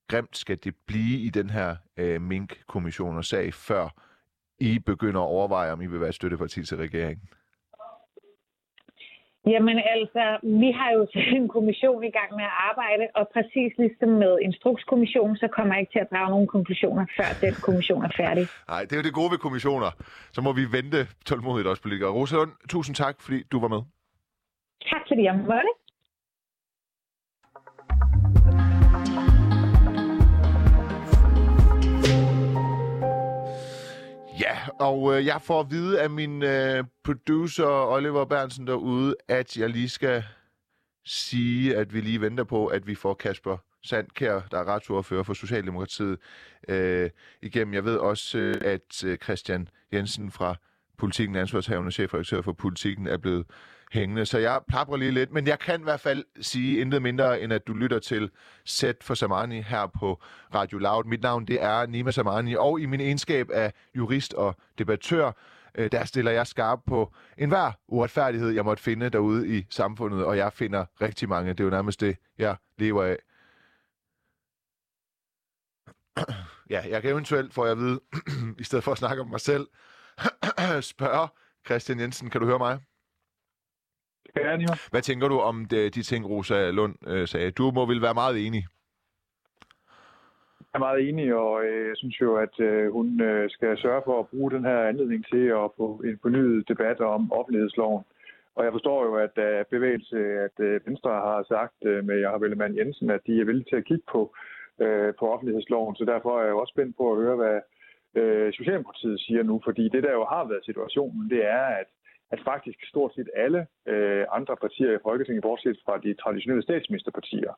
grimt 0.09 0.37
skal 0.37 0.57
det 0.63 0.75
blive 0.87 1.19
i 1.19 1.29
den 1.29 1.49
her 1.49 1.75
øh, 1.97 2.21
mink-kommission 2.21 3.17
og 3.17 3.25
sag, 3.25 3.53
før 3.53 3.89
I 4.59 4.79
begynder 4.79 5.21
at 5.21 5.27
overveje, 5.27 5.71
om 5.71 5.81
I 5.81 5.87
vil 5.87 6.01
være 6.01 6.13
støtteparti 6.13 6.65
til 6.65 6.77
regeringen? 6.77 7.29
Jamen 9.45 9.77
altså, 9.95 10.23
vi 10.61 10.69
har 10.79 10.89
jo 10.97 11.01
en 11.39 11.47
kommission 11.47 12.03
i 12.03 12.11
gang 12.17 12.29
med 12.39 12.45
at 12.51 12.55
arbejde, 12.69 13.05
og 13.15 13.25
præcis 13.33 13.71
ligesom 13.77 14.09
med 14.23 14.33
Instrukskommissionen, 14.41 15.37
så 15.37 15.47
kommer 15.55 15.73
jeg 15.73 15.81
ikke 15.81 15.93
til 15.95 16.03
at 16.05 16.11
drage 16.11 16.29
nogle 16.29 16.47
konklusioner, 16.47 17.05
før 17.17 17.29
den 17.45 17.53
kommission 17.67 18.03
er 18.09 18.13
færdig. 18.17 18.45
Nej, 18.67 18.81
det 18.81 18.91
er 18.91 18.97
jo 19.01 19.07
det 19.09 19.13
gode 19.13 19.31
ved 19.31 19.37
kommissioner. 19.37 19.89
Så 20.35 20.41
må 20.41 20.51
vi 20.59 20.63
vente 20.77 20.99
tålmodigt 21.25 21.67
også, 21.67 21.81
politikere. 21.81 22.11
Rosalund, 22.11 22.51
tusind 22.69 22.95
tak, 22.95 23.15
fordi 23.25 23.39
du 23.51 23.59
var 23.59 23.67
med. 23.75 23.81
Tak 24.91 25.03
fordi 25.09 25.23
jeg 25.23 25.35
måtte. 25.35 25.71
Og 34.83 35.17
øh, 35.17 35.25
jeg 35.25 35.41
får 35.41 35.59
at 35.59 35.71
vide 35.71 36.01
af 36.01 36.09
min 36.09 36.43
øh, 36.43 36.83
producer 37.03 37.65
Oliver 37.65 38.25
Bernsen 38.25 38.67
derude, 38.67 39.15
at 39.27 39.57
jeg 39.57 39.69
lige 39.69 39.89
skal 39.89 40.23
sige, 41.05 41.75
at 41.75 41.93
vi 41.93 42.01
lige 42.01 42.21
venter 42.21 42.43
på, 42.43 42.67
at 42.67 42.87
vi 42.87 42.95
får 42.95 43.13
Kasper 43.13 43.57
Sandkær, 43.83 44.39
der 44.51 44.59
er 44.59 44.63
retsordfører 44.63 45.23
for 45.23 45.33
Socialdemokratiet, 45.33 46.17
øh, 46.67 47.09
igennem. 47.41 47.73
Jeg 47.73 47.85
ved 47.85 47.97
også, 47.97 48.37
øh, 48.37 48.55
at 48.61 49.03
øh, 49.05 49.17
Christian 49.17 49.67
Jensen 49.93 50.31
fra 50.31 50.55
Politikken, 50.97 51.35
ansvarshavende 51.35 51.91
chefredaktør 51.91 52.41
for 52.41 52.53
Politikken, 52.53 53.07
er 53.07 53.17
blevet 53.17 53.45
hængende. 53.93 54.25
Så 54.25 54.37
jeg 54.37 54.61
plapper 54.67 54.97
lige 54.97 55.11
lidt, 55.11 55.31
men 55.31 55.47
jeg 55.47 55.59
kan 55.59 55.79
i 55.79 55.83
hvert 55.83 55.99
fald 55.99 56.25
sige 56.41 56.81
intet 56.81 57.01
mindre, 57.01 57.41
end 57.41 57.53
at 57.53 57.67
du 57.67 57.73
lytter 57.73 57.99
til 57.99 58.31
Sæt 58.65 58.95
for 59.01 59.13
Samani 59.13 59.61
her 59.61 59.87
på 59.87 60.21
Radio 60.55 60.77
Loud. 60.77 61.03
Mit 61.03 61.21
navn 61.21 61.45
det 61.45 61.63
er 61.63 61.85
Nima 61.85 62.11
Samani, 62.11 62.55
og 62.55 62.79
i 62.79 62.85
min 62.85 62.99
egenskab 62.99 63.49
af 63.51 63.73
jurist 63.95 64.33
og 64.33 64.55
debattør, 64.77 65.31
øh, 65.75 65.91
der 65.91 66.05
stiller 66.05 66.31
jeg 66.31 66.47
skarp 66.47 66.79
på 66.87 67.13
enhver 67.37 67.71
uretfærdighed, 67.87 68.49
jeg 68.49 68.65
måtte 68.65 68.83
finde 68.83 69.09
derude 69.09 69.57
i 69.57 69.65
samfundet, 69.69 70.25
og 70.25 70.37
jeg 70.37 70.53
finder 70.53 70.85
rigtig 71.01 71.29
mange. 71.29 71.49
Det 71.49 71.59
er 71.59 71.63
jo 71.63 71.69
nærmest 71.69 72.01
det, 72.01 72.17
jeg 72.37 72.55
lever 72.77 73.03
af. 73.03 73.17
Ja, 76.69 76.81
jeg 76.89 77.01
kan 77.01 77.11
eventuelt, 77.11 77.53
får 77.53 77.65
jeg 77.65 77.71
at 77.71 77.77
vide, 77.77 77.99
i 78.59 78.63
stedet 78.63 78.83
for 78.83 78.91
at 78.91 78.97
snakke 78.97 79.21
om 79.21 79.29
mig 79.29 79.39
selv, 79.41 79.67
spørge 80.93 81.27
Christian 81.65 81.99
Jensen, 81.99 82.29
kan 82.29 82.41
du 82.41 82.47
høre 82.47 82.57
mig? 82.57 82.79
Gerne, 84.41 84.63
jo. 84.63 84.73
Hvad 84.91 85.01
tænker 85.01 85.27
du 85.27 85.39
om 85.39 85.65
det, 85.65 85.95
de 85.95 86.01
ting, 86.03 86.29
Rosa 86.29 86.69
Lund 86.71 86.95
øh, 87.07 87.27
sagde? 87.27 87.51
Du 87.51 87.71
må 87.71 87.85
vel 87.85 88.01
være 88.01 88.13
meget 88.13 88.47
enig? 88.47 88.63
Jeg 90.59 90.79
er 90.79 90.87
meget 90.87 91.09
enig, 91.09 91.35
og 91.35 91.65
øh, 91.65 91.87
jeg 91.87 91.97
synes 91.97 92.21
jo, 92.21 92.35
at 92.35 92.59
øh, 92.59 92.91
hun 92.91 93.21
øh, 93.21 93.49
skal 93.49 93.77
sørge 93.77 94.01
for 94.05 94.19
at 94.19 94.27
bruge 94.27 94.51
den 94.51 94.63
her 94.65 94.79
anledning 94.91 95.25
til 95.31 95.45
at 95.61 95.69
få 95.77 96.01
en 96.05 96.19
fornyet 96.21 96.67
debat 96.67 96.99
om 96.99 97.31
offentlighedsloven. 97.31 98.03
Og 98.55 98.63
jeg 98.65 98.71
forstår 98.71 99.05
jo, 99.05 99.15
at 99.15 99.35
øh, 99.37 99.65
bevægelse, 99.75 100.17
at 100.45 100.57
øh, 100.59 100.87
Venstre 100.87 101.11
har 101.11 101.45
sagt 101.47 101.79
øh, 101.85 102.05
med 102.05 102.19
Jacob 102.19 102.41
Ellemann 102.41 102.77
Jensen, 102.77 103.09
at 103.09 103.21
de 103.27 103.41
er 103.41 103.45
villige 103.45 103.69
til 103.69 103.75
at 103.75 103.85
kigge 103.85 104.03
på, 104.11 104.35
øh, 104.81 105.13
på 105.19 105.25
offentlighedsloven. 105.33 105.95
Så 105.95 106.05
derfor 106.05 106.31
er 106.39 106.43
jeg 106.43 106.51
jo 106.51 106.59
også 106.59 106.73
spændt 106.75 106.97
på 106.97 107.11
at 107.11 107.17
høre, 107.21 107.35
hvad 107.35 107.57
øh, 108.21 108.53
Socialdemokratiet 108.53 109.19
siger 109.19 109.43
nu. 109.43 109.61
Fordi 109.63 109.83
det, 109.89 110.03
der 110.03 110.13
jo 110.13 110.25
har 110.25 110.43
været 110.47 110.65
situationen, 110.65 111.29
det 111.29 111.45
er, 111.45 111.65
at 111.81 111.89
at 112.33 112.39
faktisk 112.51 112.79
stort 112.91 113.11
set 113.15 113.29
alle 113.35 113.61
øh, 113.87 114.25
andre 114.37 114.55
partier 114.63 114.91
i 114.95 115.03
Folketinget, 115.07 115.41
bortset 115.41 115.77
fra 115.85 115.97
de 115.97 116.13
traditionelle 116.13 116.63
statsministerpartier, 116.63 117.53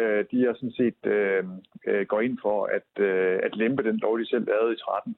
øh, 0.00 0.24
de 0.30 0.38
er 0.46 0.54
sådan 0.54 0.78
set 0.80 1.00
øh, 1.16 1.44
øh, 1.86 2.06
går 2.06 2.20
ind 2.20 2.38
for 2.42 2.58
at, 2.78 2.90
øh, 3.06 3.38
at 3.46 3.56
lempe 3.56 3.82
den 3.88 3.96
lov, 3.96 4.18
de 4.18 4.26
selv 4.26 4.46
lavede 4.46 4.74
i 4.74 4.76
13. 4.76 5.16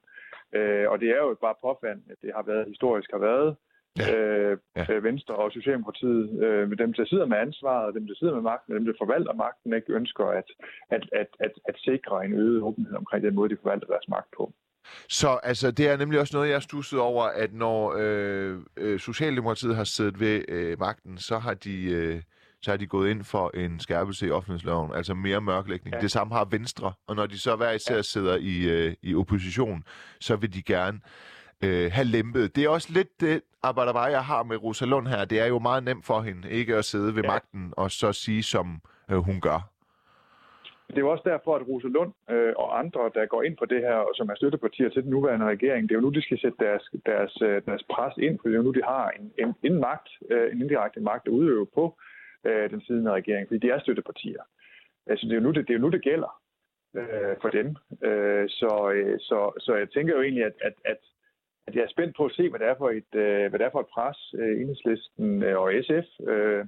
Øh, 0.57 0.87
og 0.91 1.01
det 1.01 1.09
er 1.11 1.21
jo 1.25 1.37
bare 1.47 1.63
påfald, 1.67 2.01
at 2.13 2.19
det 2.23 2.31
har 2.37 2.43
været 2.43 2.69
historisk 2.73 3.11
har 3.11 3.23
været 3.31 3.57
ja. 3.99 4.07
Øh, 4.17 4.59
ja. 4.77 4.85
Øh, 4.91 5.05
Venstre 5.05 5.35
og 5.35 5.53
Socialdemokratiet, 5.53 6.25
øh, 6.45 6.69
med 6.69 6.77
dem, 6.77 6.93
der 6.93 7.05
sidder 7.07 7.27
med 7.27 7.37
ansvaret, 7.37 7.95
dem, 7.95 8.07
der 8.07 8.15
sidder 8.15 8.35
med 8.35 8.43
magten, 8.43 8.75
dem, 8.75 8.85
der 8.85 8.93
forvalter 8.99 9.33
magten, 9.33 9.73
ikke 9.73 9.93
ønsker 9.93 10.25
at, 10.25 10.49
at, 10.91 11.03
at, 11.13 11.31
at, 11.41 11.53
at 11.69 11.77
sikre 11.79 12.25
en 12.25 12.33
øget 12.33 12.63
åbenhed 12.63 12.95
omkring 12.97 13.25
den 13.25 13.35
måde, 13.35 13.51
de 13.51 13.63
forvalter 13.63 13.87
deres 13.87 14.09
magt 14.09 14.31
på. 14.37 14.53
Så 15.09 15.39
altså, 15.43 15.71
det 15.71 15.89
er 15.89 15.97
nemlig 15.97 16.21
også 16.21 16.37
noget, 16.37 16.51
jeg 16.51 16.63
stussede 16.63 17.03
over, 17.03 17.25
at 17.25 17.53
når 17.53 17.95
øh, 17.99 18.59
øh, 18.77 19.01
Socialdemokratiet 19.01 19.77
har 19.77 19.85
siddet 19.85 20.21
ved 20.21 20.45
øh, 20.49 20.81
magten, 20.81 21.19
så 21.19 21.39
har 21.39 21.55
de... 21.55 21.83
Øh, 21.83 22.23
så 22.63 22.71
har 22.71 22.77
de 22.77 22.87
gået 22.87 23.11
ind 23.11 23.25
for 23.25 23.51
en 23.55 23.81
skærpelse 23.81 24.27
i 24.27 24.31
offentlighedsloven, 24.31 24.95
altså 24.95 25.15
mere 25.15 25.41
mørklægning. 25.41 25.95
Ja. 25.95 26.01
Det 26.01 26.11
samme 26.11 26.35
har 26.35 26.45
Venstre, 26.45 26.93
og 27.07 27.17
når 27.17 27.27
de 27.27 27.39
så 27.39 27.57
hver 27.57 27.71
især 27.71 27.97
ja. 27.97 28.03
sidder 28.03 28.37
i, 28.37 28.57
øh, 28.63 28.95
i 29.03 29.15
opposition, 29.15 29.85
så 30.21 30.37
vil 30.37 30.55
de 30.55 30.63
gerne 30.63 31.01
øh, 31.63 31.93
have 31.93 32.05
lempet. 32.05 32.57
Det 32.57 32.65
er 32.65 32.69
også 32.69 32.93
lidt 32.93 33.21
det 33.21 33.41
arbejde, 33.63 34.01
jeg 34.01 34.25
har 34.25 34.43
med 34.43 34.57
Rosa 34.57 34.85
Lund 34.85 35.09
her. 35.09 35.25
Det 35.25 35.41
er 35.41 35.47
jo 35.47 35.59
meget 35.59 35.85
nemt 35.85 36.07
for 36.07 36.23
hende 36.23 36.51
ikke 36.51 36.77
at 36.77 36.85
sidde 36.85 37.17
ved 37.17 37.23
ja. 37.23 37.29
magten 37.29 37.73
og 37.77 37.91
så 37.91 38.13
sige, 38.13 38.43
som 38.43 38.81
øh, 39.11 39.19
hun 39.19 39.41
gør. 39.41 39.71
Det 40.89 40.97
er 40.97 41.07
jo 41.07 41.11
også 41.11 41.29
derfor, 41.33 41.57
at 41.57 41.69
Rosa 41.69 41.89
Lund 41.89 42.13
øh, 42.31 42.53
og 42.57 42.79
andre, 42.79 43.11
der 43.15 43.27
går 43.27 43.43
ind 43.43 43.57
på 43.57 43.65
det 43.65 43.81
her, 43.81 43.95
og 43.95 44.13
som 44.15 44.29
er 44.29 44.35
støttepartier 44.35 44.89
til 44.89 45.03
den 45.03 45.11
nuværende 45.11 45.47
regering, 45.47 45.89
det 45.89 45.95
er 45.95 45.99
jo 45.99 46.07
nu, 46.07 46.11
de 46.11 46.23
skal 46.23 46.41
sætte 46.41 46.59
deres, 46.61 46.91
deres, 47.07 47.43
øh, 47.43 47.63
deres 47.67 47.83
pres 47.91 48.15
ind, 48.17 48.39
for 48.39 48.49
det 48.49 48.55
er 48.55 48.59
jo 48.59 48.63
nu, 48.63 48.71
de 48.71 48.83
har 48.85 49.11
en, 49.11 49.33
en, 49.39 49.55
en 49.63 49.81
magt, 49.81 50.09
øh, 50.31 50.53
en 50.53 50.63
indirekte 50.63 51.01
magt 51.01 51.27
at 51.27 51.33
udøve 51.33 51.67
på 51.75 51.99
øh, 52.45 52.71
den 52.71 52.81
siddende 52.81 53.13
regering, 53.13 53.49
fordi 53.49 53.67
de 53.67 53.71
er 53.71 53.81
støttepartier. 53.81 54.43
Altså, 55.07 55.27
det 55.27 55.33
er 55.33 55.41
jo 55.41 55.47
nu, 55.47 55.51
det, 55.53 55.69
det, 55.69 55.71
er 55.71 55.79
jo 55.79 55.85
nu, 55.87 55.91
det 55.91 56.03
gælder 56.03 56.43
øh, 56.97 57.37
for 57.43 57.49
dem. 57.49 57.77
Øh, 58.09 58.49
så, 58.49 58.91
øh, 58.95 59.19
så, 59.21 59.39
så 59.59 59.75
jeg 59.75 59.91
tænker 59.91 60.17
jo 60.17 60.23
egentlig, 60.23 60.45
at, 60.45 60.57
at, 60.61 60.75
at, 60.85 60.99
at 61.67 61.75
jeg 61.75 61.83
er 61.83 61.95
spændt 61.95 62.17
på 62.17 62.25
at 62.25 62.33
se, 62.33 62.51
hvad 62.51 62.61
det 62.61 62.69
er 62.69 62.75
for 62.79 62.91
et, 62.91 63.13
øh, 63.15 63.49
hvad 63.49 63.59
det 63.59 63.67
er 63.67 63.75
for 63.75 63.81
et 63.81 63.93
pres, 63.95 64.35
øh, 64.39 64.61
enhedslisten 64.61 65.43
øh, 65.43 65.59
og 65.61 65.73
SF 65.87 66.09
øh, 66.29 66.65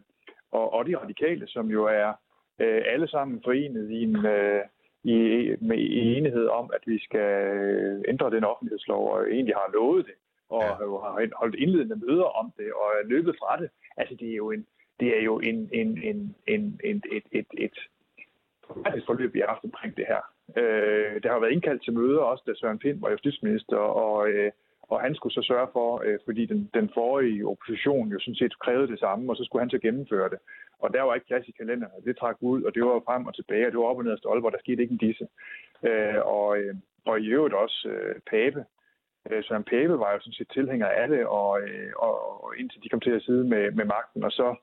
og, 0.52 0.72
og 0.72 0.86
de 0.86 0.96
radikale, 0.96 1.48
som 1.48 1.70
jo 1.70 1.84
er 1.84 2.12
øh, 2.58 2.82
alle 2.86 3.08
sammen 3.08 3.42
forenet 3.44 3.90
i 3.90 4.02
en, 4.02 4.26
øh, 4.26 4.62
i, 5.04 5.16
med, 5.60 5.78
i 5.78 6.16
enighed 6.16 6.46
om, 6.46 6.70
at 6.74 6.80
vi 6.86 6.98
skal 6.98 8.04
ændre 8.08 8.30
den 8.30 8.44
offentlighedslov, 8.44 9.10
og 9.12 9.30
egentlig 9.30 9.54
har 9.54 9.70
lovet 9.72 10.06
det, 10.06 10.14
og 10.48 10.62
ja. 10.62 10.68
har 10.68 11.36
holdt 11.36 11.54
indledende 11.54 12.06
møder 12.06 12.24
om 12.40 12.52
det, 12.56 12.72
og 12.72 12.86
er 13.00 13.06
løbet 13.06 13.36
fra 13.38 13.60
det. 13.60 13.70
Altså, 13.96 14.14
det 14.14 14.28
er 14.30 14.36
jo 14.36 14.50
en, 14.50 14.66
det 15.00 15.18
er 15.18 15.22
jo 15.22 15.38
en, 15.38 15.70
en, 15.72 15.98
en, 16.02 16.36
en, 16.46 16.80
en 16.84 17.02
et, 17.12 17.22
et, 17.32 17.46
et, 17.58 17.78
et 18.96 19.04
forløb, 19.06 19.34
vi 19.34 19.40
har 19.40 19.48
haft 19.48 19.64
omkring 19.64 19.96
det 19.96 20.06
her. 20.08 20.22
Øh, 20.56 21.22
der 21.22 21.32
har 21.32 21.40
været 21.40 21.52
indkaldt 21.52 21.84
til 21.84 21.92
møder 21.92 22.20
også, 22.20 22.44
da 22.46 22.54
Søren 22.54 22.78
Pind 22.78 23.00
var 23.00 23.10
justitsminister, 23.10 23.76
og, 23.76 24.28
øh, 24.28 24.52
og 24.88 25.00
han 25.00 25.14
skulle 25.14 25.34
så 25.34 25.42
sørge 25.42 25.68
for, 25.72 26.02
øh, 26.04 26.18
fordi 26.24 26.46
den, 26.46 26.70
den 26.74 26.90
forrige 26.94 27.46
opposition 27.46 28.08
jo 28.08 28.18
sådan 28.20 28.34
set 28.34 28.58
krævede 28.58 28.88
det 28.92 28.98
samme, 28.98 29.32
og 29.32 29.36
så 29.36 29.44
skulle 29.44 29.62
han 29.62 29.70
så 29.70 29.78
gennemføre 29.78 30.28
det. 30.28 30.38
Og 30.78 30.92
der 30.94 31.02
var 31.02 31.14
ikke 31.14 31.26
plads 31.26 31.48
i 31.48 31.58
kalenderen. 31.60 32.04
Det 32.04 32.16
trak 32.16 32.36
ud, 32.40 32.62
og 32.62 32.74
det 32.74 32.82
var 32.84 33.02
frem 33.06 33.26
og 33.26 33.34
tilbage, 33.34 33.66
og 33.66 33.72
det 33.72 33.78
var 33.80 33.84
op 33.84 33.98
og 33.98 34.04
ned 34.04 34.12
af 34.12 34.18
stolper, 34.18 34.50
der 34.50 34.58
skete 34.58 34.82
ikke 34.82 34.92
en 34.92 35.04
disse. 35.08 35.28
Øh, 35.82 36.20
og, 36.24 36.58
øh, 36.58 36.74
og 37.06 37.20
i 37.20 37.26
øvrigt 37.26 37.54
også 37.54 37.88
øh, 37.88 38.14
Pape. 38.30 38.64
Øh, 39.30 39.44
Søren 39.44 39.64
Pape 39.64 39.98
var 39.98 40.12
jo 40.12 40.20
sådan 40.20 40.38
set 40.38 40.50
tilhænger 40.52 40.86
af 40.86 41.08
det, 41.08 41.26
og, 41.26 41.60
øh, 41.62 41.92
og, 41.96 42.44
og 42.44 42.56
indtil 42.58 42.82
de 42.82 42.88
kom 42.88 43.00
til 43.00 43.10
at 43.10 43.22
sidde 43.22 43.44
med, 43.44 43.70
med 43.70 43.84
magten, 43.84 44.24
og 44.24 44.32
så, 44.32 44.56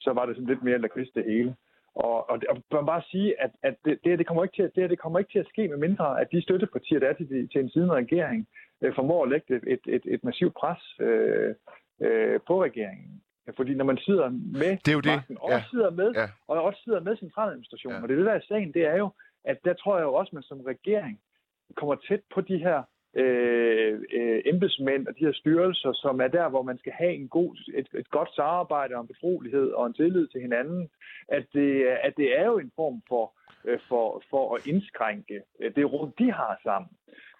så 0.00 0.12
var 0.12 0.26
det 0.26 0.36
sådan 0.36 0.48
lidt 0.48 0.62
mere 0.62 0.78
lakrids 0.78 1.10
det 1.10 1.24
hele. 1.24 1.54
Og, 1.94 2.30
og, 2.30 2.40
og 2.48 2.56
man 2.72 2.86
bare 2.86 3.02
sige, 3.10 3.42
at, 3.42 3.50
at 3.62 3.74
det, 3.84 3.98
det, 4.04 4.18
det, 4.18 4.26
kommer 4.26 4.42
ikke 4.42 4.56
til, 4.56 4.64
det, 4.64 4.72
her, 4.76 4.88
det 4.88 4.98
kommer 4.98 5.18
ikke 5.18 5.32
til 5.32 5.38
at 5.38 5.48
ske, 5.48 5.68
med 5.68 5.76
mindre 5.76 6.20
at 6.20 6.28
de 6.32 6.42
støttepartier, 6.42 6.98
der 6.98 7.08
er 7.08 7.12
til, 7.12 7.48
til 7.52 7.60
en 7.60 7.70
siden 7.70 7.92
regering, 7.92 8.48
øh, 8.82 8.94
formår 8.94 9.22
at 9.22 9.30
lægge 9.30 9.60
et, 9.66 9.80
et, 9.86 10.02
et, 10.04 10.24
massivt 10.24 10.54
pres 10.54 10.82
øh, 11.00 11.54
øh, 12.00 12.40
på 12.46 12.62
regeringen. 12.62 13.22
Fordi 13.56 13.74
når 13.74 13.84
man 13.84 13.98
sidder 13.98 14.28
med 14.28 14.76
det 14.84 14.88
er 14.88 14.92
jo 14.92 15.02
magten, 15.04 15.34
det. 15.34 15.42
Ja. 15.48 15.56
og 15.56 15.62
sidder 15.70 15.90
med, 15.90 16.12
ja. 16.14 16.26
og 16.48 16.62
også 16.62 16.80
sidder 16.84 17.00
med 17.00 17.16
centraladministrationen, 17.16 17.96
ja. 17.96 18.02
og 18.02 18.08
det 18.08 18.14
er 18.14 18.18
det, 18.18 18.26
der 18.26 18.32
er 18.32 18.40
sagen, 18.48 18.72
det 18.72 18.84
er 18.84 18.96
jo, 18.96 19.10
at 19.44 19.58
der 19.64 19.74
tror 19.74 19.96
jeg 19.96 20.04
jo 20.04 20.14
også, 20.14 20.30
at 20.30 20.34
man 20.34 20.42
som 20.42 20.60
regering 20.60 21.20
kommer 21.76 21.94
tæt 21.94 22.20
på 22.34 22.40
de 22.40 22.58
her 22.58 22.82
Øh, 23.14 24.00
øh, 24.12 24.42
embedsmænd 24.46 25.06
og 25.06 25.14
de 25.18 25.24
her 25.24 25.32
styrelser, 25.32 25.92
som 25.92 26.20
er 26.20 26.28
der, 26.28 26.48
hvor 26.48 26.62
man 26.62 26.78
skal 26.78 26.92
have 26.92 27.14
en 27.14 27.28
god, 27.28 27.56
et, 27.74 27.88
et 27.94 28.10
godt 28.10 28.34
samarbejde 28.34 28.94
om 28.94 29.06
betrolighed 29.06 29.70
og 29.70 29.86
en 29.86 29.94
tillid 29.94 30.26
til 30.28 30.40
hinanden, 30.40 30.90
at 31.28 31.44
det, 31.52 31.86
at 32.02 32.12
det 32.16 32.38
er 32.38 32.46
jo 32.46 32.58
en 32.58 32.72
form 32.76 33.02
for 33.08 33.32
øh, 33.64 33.78
for, 33.88 34.22
for 34.30 34.54
at 34.54 34.66
indskrænke 34.66 35.42
øh, 35.60 35.74
det 35.76 35.92
rum, 35.92 36.12
de 36.18 36.32
har 36.32 36.60
sammen. 36.62 36.90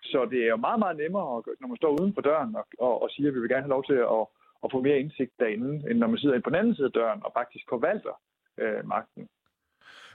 Så 0.03 0.29
det 0.31 0.41
er 0.45 0.49
jo 0.49 0.57
meget, 0.57 0.79
meget 0.79 0.97
nemmere, 0.97 1.43
når 1.61 1.69
man 1.69 1.77
står 1.77 2.01
uden 2.01 2.15
for 2.15 2.21
døren 2.21 2.57
og, 2.57 2.67
og, 2.79 3.03
og 3.03 3.11
siger, 3.11 3.29
at 3.29 3.35
vi 3.35 3.41
vil 3.41 3.49
gerne 3.49 3.63
have 3.63 3.77
lov 3.77 3.85
til 3.85 3.99
at, 4.17 4.25
at 4.65 4.73
få 4.73 4.81
mere 4.81 4.99
indsigt 4.99 5.33
derinde, 5.39 5.91
end 5.91 5.99
når 5.99 6.07
man 6.07 6.19
sidder 6.19 6.41
på 6.41 6.51
den 6.51 6.59
anden 6.59 6.75
side 6.75 6.87
af 6.87 6.93
døren 6.93 7.21
og 7.25 7.33
faktisk 7.39 7.65
forvalter 7.69 8.21
øh, 8.59 8.89
magten. 8.89 9.29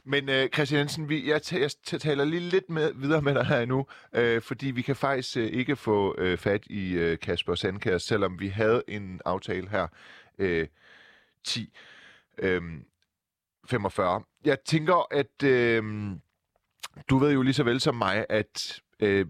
Men 0.06 0.30
uh, 0.30 0.46
Christian 0.54 0.80
Jensen, 0.80 1.10
vi, 1.10 1.30
jeg, 1.30 1.42
jeg 1.52 1.72
taler 2.00 2.26
lige 2.26 2.40
lidt 2.40 2.70
med, 2.70 2.94
videre 2.94 3.22
med 3.22 3.34
dig 3.34 3.46
her 3.46 3.66
nu, 3.66 3.80
uh, 3.80 3.86
øh, 4.14 4.42
fordi 4.42 4.72
vi 4.72 4.82
kan 4.82 4.96
faktisk 4.96 5.38
uh, 5.38 5.44
ikke 5.44 5.76
få 5.76 6.16
uh, 6.22 6.38
fat 6.38 6.66
i 6.66 7.12
uh, 7.12 7.18
Kasper 7.20 7.56
Sandkær, 7.56 7.98
selvom 7.98 8.40
vi 8.40 8.48
havde 8.48 8.84
en 8.88 9.22
aftale 9.26 9.70
her 9.70 9.88
uh, 10.40 10.68
10 11.44 11.74
uh, 12.44 12.62
45. 13.66 14.24
Jeg 14.46 14.60
tænker, 14.60 15.08
at 15.12 15.44
øh, 15.44 15.84
du 17.10 17.18
ved 17.18 17.34
jo 17.34 17.42
lige 17.42 17.54
så 17.54 17.64
vel 17.64 17.82
som 17.82 17.96
mig, 17.96 18.26
at 18.30 18.82
øh, 19.00 19.26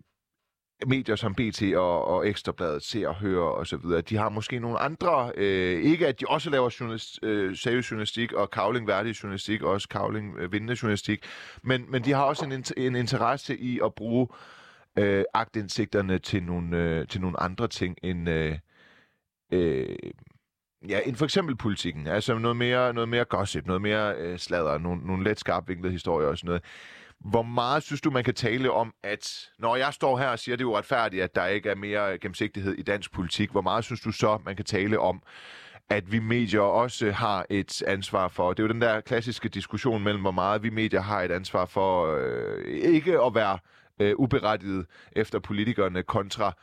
medier 0.88 1.16
som 1.16 1.36
BT 1.36 1.64
og, 1.76 2.08
og 2.08 2.28
Ekstrabladet 2.28 2.84
ser 2.84 3.08
og 3.08 3.16
hører 3.16 3.50
og 3.50 3.68
så 3.68 3.78
videre, 3.78 4.02
de 4.02 4.18
har 4.18 4.30
måske 4.30 4.60
nogle 4.60 4.80
andre, 4.80 5.32
øh, 5.36 5.84
ikke 5.84 6.08
at 6.08 6.20
de 6.20 6.26
også 6.30 6.50
laver 6.50 6.76
journalist, 6.80 7.20
øh, 7.24 7.56
seriøs 7.56 7.92
journalistik 7.92 8.34
og 8.34 8.52
kavling 8.52 8.88
værdig 8.88 9.24
journalistik, 9.24 9.62
også 9.62 9.90
kavling 9.90 10.38
øh, 10.40 10.52
vindende 10.52 10.78
journalistik, 10.82 11.26
men, 11.64 11.92
men 11.92 12.04
de 12.04 12.12
har 12.12 12.24
også 12.24 12.46
en, 12.46 12.64
en 12.78 12.96
interesse 12.96 13.58
i 13.58 13.80
at 13.84 13.94
bruge 13.94 14.28
øh, 14.98 15.24
agtindsigterne 15.34 16.20
til 16.20 16.44
nogle, 16.44 16.78
øh, 16.78 17.08
til 17.08 17.22
nogle 17.22 17.40
andre 17.40 17.68
ting 17.68 17.98
end, 18.04 18.30
øh, 18.30 18.58
øh, 19.52 19.96
ja, 20.90 21.00
end 21.06 21.16
for 21.16 21.26
eksempel 21.26 21.56
politikken. 21.56 22.08
Altså 22.08 22.38
noget 22.38 22.58
mere, 22.58 22.94
noget 22.94 23.10
mere 23.10 23.26
gossip, 23.26 23.68
noget 23.68 23.82
mere 23.82 24.16
øh, 24.16 24.40
sladder, 24.40 24.78
nogle, 24.78 25.02
nogle 25.08 25.24
let 25.24 25.40
skarpvinklede 25.40 25.92
historier 25.92 26.28
og 26.28 26.38
sådan 26.38 26.48
noget. 26.48 26.64
Hvor 27.26 27.42
meget 27.42 27.84
synes 27.84 28.02
du, 28.02 28.12
man 28.12 28.24
kan 28.24 28.34
tale 28.34 28.72
om, 28.72 28.94
at 29.04 29.50
når 29.60 29.76
jeg 29.76 29.94
står 29.94 30.18
her 30.18 30.28
og 30.28 30.40
siger, 30.40 30.56
at 30.56 30.60
det 30.60 30.66
er 30.66 30.70
uretfærdigt, 30.70 31.24
at 31.24 31.36
der 31.36 31.46
ikke 31.46 31.70
er 31.70 31.76
mere 31.76 32.18
gennemsigtighed 32.18 32.74
i 32.74 32.82
dansk 32.82 33.12
politik, 33.12 33.52
hvor 33.52 33.62
meget 33.62 33.84
synes 33.84 34.02
du 34.02 34.12
så, 34.12 34.40
man 34.46 34.56
kan 34.56 34.66
tale 34.66 35.00
om, 35.00 35.22
at 35.90 36.12
vi 36.12 36.20
medier 36.20 36.62
også 36.62 37.12
har 37.12 37.46
et 37.50 37.84
ansvar 37.88 38.28
for. 38.28 38.54
Det 38.54 38.60
er 38.60 38.68
jo 38.68 38.74
den 38.74 38.82
der 38.82 39.02
klassiske 39.02 39.50
diskussion 39.50 40.04
mellem, 40.04 40.22
hvor 40.22 40.32
meget 40.32 40.64
vi 40.64 40.70
medier 40.70 41.02
har 41.02 41.22
et 41.22 41.32
ansvar 41.32 41.66
for 41.66 42.16
øh, 42.16 42.66
ikke 42.66 43.22
at 43.22 43.36
være 43.36 43.60
øh, 44.00 44.14
uberettiget 44.18 44.86
efter 45.12 45.40
politikerne, 45.40 46.04
kontra 46.04 46.54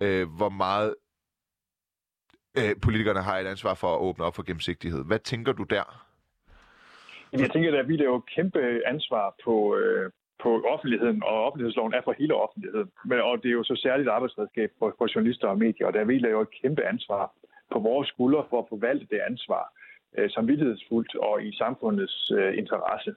øh, 0.00 0.28
hvor 0.28 0.48
meget 0.48 0.94
øh, 2.58 2.74
politikerne 2.82 3.22
har 3.22 3.38
et 3.38 3.46
ansvar 3.46 3.74
for 3.74 3.94
at 3.94 4.00
åbne 4.00 4.24
op 4.24 4.34
for 4.34 4.42
gennemsigtighed. 4.42 5.04
Hvad 5.04 5.18
tænker 5.18 5.52
du 5.52 5.62
der? 5.62 6.05
Jeg 7.40 7.50
tænker, 7.50 7.78
at 7.78 7.88
vi 7.88 7.96
laver 7.96 8.20
kæmpe 8.20 8.60
ansvar 8.86 9.34
på, 9.44 9.76
øh, 9.76 10.10
på 10.42 10.62
offentligheden, 10.72 11.22
og 11.22 11.44
offentlighedsloven 11.46 11.94
er 11.94 12.02
for 12.04 12.14
hele 12.18 12.34
offentligheden. 12.34 12.90
Men, 13.04 13.20
og 13.20 13.42
det 13.42 13.48
er 13.48 13.58
jo 13.60 13.64
så 13.64 13.76
særligt 13.76 14.08
arbejdsredskab 14.08 14.70
for, 14.78 14.94
for 14.98 15.06
journalister 15.14 15.48
og 15.48 15.58
medier, 15.58 15.86
og 15.86 15.92
der 15.92 16.04
vi 16.04 16.18
laver 16.18 16.42
et 16.42 16.56
kæmpe 16.62 16.82
ansvar 16.84 17.32
på 17.72 17.78
vores 17.78 18.08
skuldre 18.08 18.46
for 18.50 18.58
at 18.58 18.68
forvalte 18.68 19.06
det 19.10 19.20
ansvar 19.30 19.72
øh, 20.18 20.30
samvittighedsfuldt 20.30 21.16
og 21.16 21.44
i 21.44 21.56
samfundets 21.56 22.30
øh, 22.30 22.58
interesse. 22.58 23.14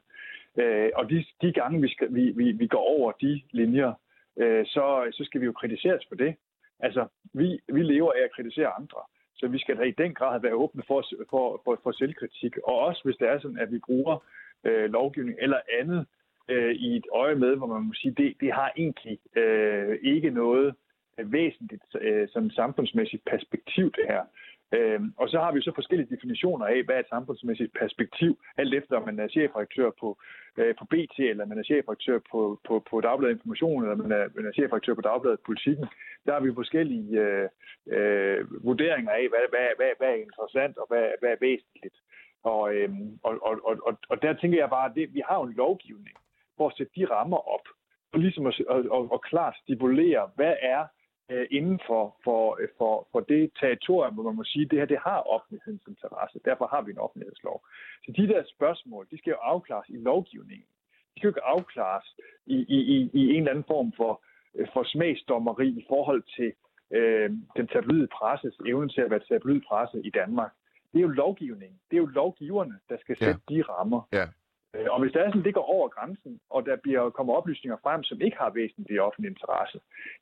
Øh, 0.58 0.90
og 0.96 1.10
de, 1.10 1.26
de 1.42 1.52
gange, 1.54 1.82
vi, 1.82 1.90
skal, 1.90 2.08
vi, 2.14 2.32
vi, 2.32 2.52
vi 2.52 2.68
går 2.68 2.86
over 3.00 3.12
de 3.12 3.42
linjer, 3.52 3.94
øh, 4.38 4.66
så, 4.66 5.10
så 5.12 5.24
skal 5.24 5.42
vi 5.42 5.46
jo 5.46 5.52
kritiseres 5.52 6.04
for 6.08 6.16
det. 6.16 6.36
Altså, 6.80 7.08
vi, 7.34 7.60
vi 7.74 7.84
lever 7.84 8.12
af 8.12 8.24
at 8.24 8.32
kritisere 8.36 8.68
andre. 8.68 9.02
Så 9.40 9.48
vi 9.48 9.60
skal 9.60 9.78
da 9.78 9.84
i 9.84 9.92
den 9.92 10.14
grad 10.14 10.42
være 10.42 10.54
åbne 10.54 10.84
for, 10.88 11.04
for, 11.30 11.62
for, 11.64 11.80
for 11.84 11.92
selvkritik. 11.92 12.58
Og 12.58 12.80
også 12.80 13.02
hvis 13.04 13.16
det 13.16 13.28
er 13.28 13.40
sådan, 13.40 13.60
at 13.60 13.72
vi 13.72 13.80
bruger 13.88 14.24
øh, 14.64 14.92
lovgivning 14.92 15.38
eller 15.42 15.60
andet 15.80 16.06
øh, 16.50 16.74
i 16.74 16.96
et 16.96 17.08
øje 17.14 17.36
med, 17.36 17.56
hvor 17.56 17.68
man 17.68 17.82
må 17.82 17.94
sige, 17.94 18.14
det, 18.18 18.34
det 18.42 18.54
har 18.54 18.72
egentlig 18.78 19.20
øh, 19.36 19.98
ikke 20.02 20.30
noget 20.30 20.76
øh, 21.20 21.32
væsentligt 21.32 21.84
øh, 22.02 22.28
sådan 22.34 22.52
samfundsmæssigt 22.52 23.26
perspektiv, 23.26 23.92
det 23.92 24.06
her. 24.08 24.24
Øh, 24.78 25.02
og 25.18 25.30
så 25.30 25.40
har 25.40 25.52
vi 25.52 25.62
så 25.62 25.72
forskellige 25.76 26.16
definitioner 26.16 26.66
af, 26.66 26.84
hvad 26.84 26.96
er 26.96 27.00
et 27.00 27.14
samfundsmæssigt 27.16 27.74
perspektiv, 27.80 28.40
alt 28.58 28.74
efter 28.74 28.96
om 28.98 29.06
man 29.06 29.20
er 29.20 29.28
chefredaktør 29.28 29.90
på, 30.00 30.18
øh, 30.58 30.76
på 30.80 30.86
BT, 30.86 31.20
eller 31.20 31.46
man 31.46 31.60
er 31.60 31.64
chefredaktør 31.64 32.20
på, 32.32 32.60
på, 32.68 32.84
på 32.90 33.02
Dagbladet 33.02 33.36
Information, 33.36 33.84
eller 33.84 33.96
man 33.96 34.12
er, 34.12 34.28
man 34.36 34.46
er 34.46 34.52
chefredaktør 34.52 34.94
på 34.94 35.02
Dagbladet 35.02 35.40
Politikken. 35.46 35.86
Der 36.26 36.34
har 36.34 36.40
vi 36.40 36.60
forskellige 36.62 37.22
øh, 37.26 37.50
øh, 37.96 38.64
vurderinger 38.64 39.12
af, 39.12 39.26
hvad, 39.30 39.46
hvad, 39.50 39.68
hvad, 39.78 39.92
hvad 39.98 40.10
er 40.10 40.24
interessant 40.26 40.78
og 40.78 40.86
hvad, 40.90 41.06
hvad 41.20 41.32
er 41.32 41.40
væsentligt. 41.42 41.98
Og, 42.44 42.76
øhm, 42.76 43.20
og, 43.24 43.34
og, 43.48 43.54
og, 43.88 43.94
og 44.10 44.22
der 44.22 44.34
tænker 44.34 44.60
jeg 44.60 44.70
bare, 44.70 44.90
at 44.90 44.96
det, 44.96 45.14
vi 45.14 45.22
har 45.28 45.36
jo 45.40 45.44
en 45.44 45.54
lovgivning 45.64 46.18
for 46.58 46.68
at 46.68 46.78
sætte 46.78 46.94
de 46.96 47.06
rammer 47.06 47.42
op, 47.56 47.66
og 48.14 48.20
ligesom 48.20 48.46
at, 48.48 48.56
at, 48.70 48.80
at, 48.98 49.04
at 49.14 49.22
klart 49.22 49.56
stipulere, 49.64 50.30
hvad 50.36 50.56
er 50.62 50.86
øh, 51.30 51.48
inden 51.52 51.80
for, 51.88 52.04
for, 52.24 52.58
øh, 52.62 52.68
for, 52.78 53.08
for 53.12 53.20
det 53.20 53.52
territorium, 53.60 54.14
hvor 54.14 54.24
man 54.24 54.36
må 54.36 54.44
sige, 54.44 54.66
at 54.66 54.72
det 54.72 54.80
her 54.80 54.86
det 54.86 55.00
har 55.10 55.20
offentlighedens 55.36 55.86
interesse. 55.88 56.40
Derfor 56.46 56.68
har 56.68 56.82
vi 56.82 56.92
en 56.92 56.98
offentlighedslov. 56.98 57.58
Så 58.06 58.12
de 58.18 58.28
der 58.28 58.44
spørgsmål, 58.56 59.08
de 59.12 59.18
skal 59.18 59.32
jo 59.32 59.38
afklares 59.38 59.90
i 59.90 59.98
lovgivningen. 59.98 60.68
De 61.12 61.20
skal 61.20 61.28
jo 61.28 61.34
ikke 61.34 61.50
afklares 61.56 62.08
i, 62.46 62.58
i, 62.78 62.80
i, 62.96 63.10
i 63.14 63.24
en 63.34 63.42
eller 63.42 63.52
anden 63.52 63.70
form 63.74 63.94
for, 63.98 64.22
øh, 64.56 64.68
for 64.74 64.84
smagsdommeri 64.84 65.68
i 65.68 65.86
forhold 65.90 66.24
til 66.38 66.52
øh, 66.98 67.30
den 67.58 67.68
tabloide 67.68 68.08
presses 68.08 68.56
evne 68.66 68.90
til 68.90 69.02
at 69.02 69.12
være 69.12 69.20
tabloid 69.30 69.62
presse 69.70 70.02
i 70.06 70.10
Danmark. 70.10 70.52
Det 70.92 70.98
er 71.00 71.02
jo 71.02 71.08
lovgivningen. 71.08 71.80
Det 71.90 71.98
er 71.98 72.02
jo 72.02 72.06
lovgiverne, 72.06 72.76
der 72.90 72.98
skal 73.00 73.18
sætte 73.18 73.42
ja. 73.50 73.56
de 73.56 73.62
rammer. 73.62 74.02
Ja. 74.14 74.26
Øh, 74.76 74.88
og 74.94 75.00
hvis 75.02 75.12
der 75.14 75.20
er 75.20 75.30
sådan, 75.30 75.44
det 75.44 75.54
går 75.54 75.74
over 75.76 75.88
grænsen, 75.88 76.40
og 76.50 76.66
der 76.66 76.76
bliver, 76.84 77.10
kommer 77.10 77.34
oplysninger 77.34 77.78
frem, 77.84 78.04
som 78.04 78.22
ikke 78.22 78.38
har 78.38 78.50
væsentlig 78.50 79.02
offentlig 79.02 79.30
interesse, 79.30 79.80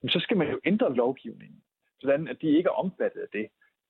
så 0.10 0.20
skal 0.20 0.38
man 0.38 0.50
jo 0.52 0.60
ændre 0.66 0.94
lovgivningen, 0.94 1.62
sådan 2.02 2.28
at 2.28 2.38
de 2.42 2.58
ikke 2.58 2.68
er 2.68 2.80
omfattet 2.84 3.22
af 3.22 3.30
det. 3.34 3.48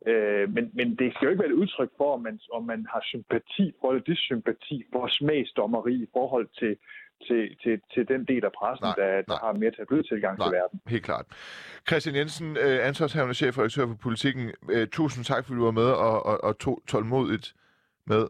Øh, 0.07 0.53
men, 0.55 0.71
men 0.73 0.95
det 0.95 1.13
skal 1.13 1.25
jo 1.25 1.29
ikke 1.29 1.43
være 1.43 1.53
et 1.53 1.61
udtryk 1.63 1.91
for, 1.97 2.13
om 2.13 2.21
man, 2.21 2.39
om 2.51 2.63
man 2.63 2.87
har 2.89 3.01
sympati 3.03 3.73
for 3.79 3.87
eller 3.89 4.03
dissympati 4.03 4.83
for 4.91 5.07
smagsdommeri 5.07 5.93
i 5.93 6.07
forhold 6.13 6.47
til, 6.59 6.77
til, 7.27 7.57
til, 7.63 7.81
til 7.93 8.07
den 8.07 8.25
del 8.25 8.45
af 8.45 8.51
pressen, 8.59 8.85
nej, 8.85 8.95
der, 8.95 9.11
der 9.21 9.23
nej. 9.27 9.39
har 9.43 9.53
mere 9.53 9.71
tabloid 9.71 10.03
tilgang 10.03 10.37
nej, 10.37 10.47
til 10.47 10.55
verden. 10.57 10.81
helt 10.87 11.03
klart. 11.03 11.25
Christian 11.87 12.15
Jensen, 12.15 12.57
øh, 12.57 12.87
ansvarshavende 12.87 13.33
chef 13.33 13.53
for 13.55 13.67
for 13.75 13.97
politikken, 14.01 14.51
øh, 14.69 14.87
tusind 14.87 15.25
tak, 15.25 15.45
fordi 15.45 15.57
du 15.57 15.63
var 15.63 15.71
med 15.81 15.89
og, 16.07 16.25
og, 16.25 16.43
og 16.43 16.59
tog 16.59 16.81
tålmodigt 16.87 17.53
med 18.05 18.27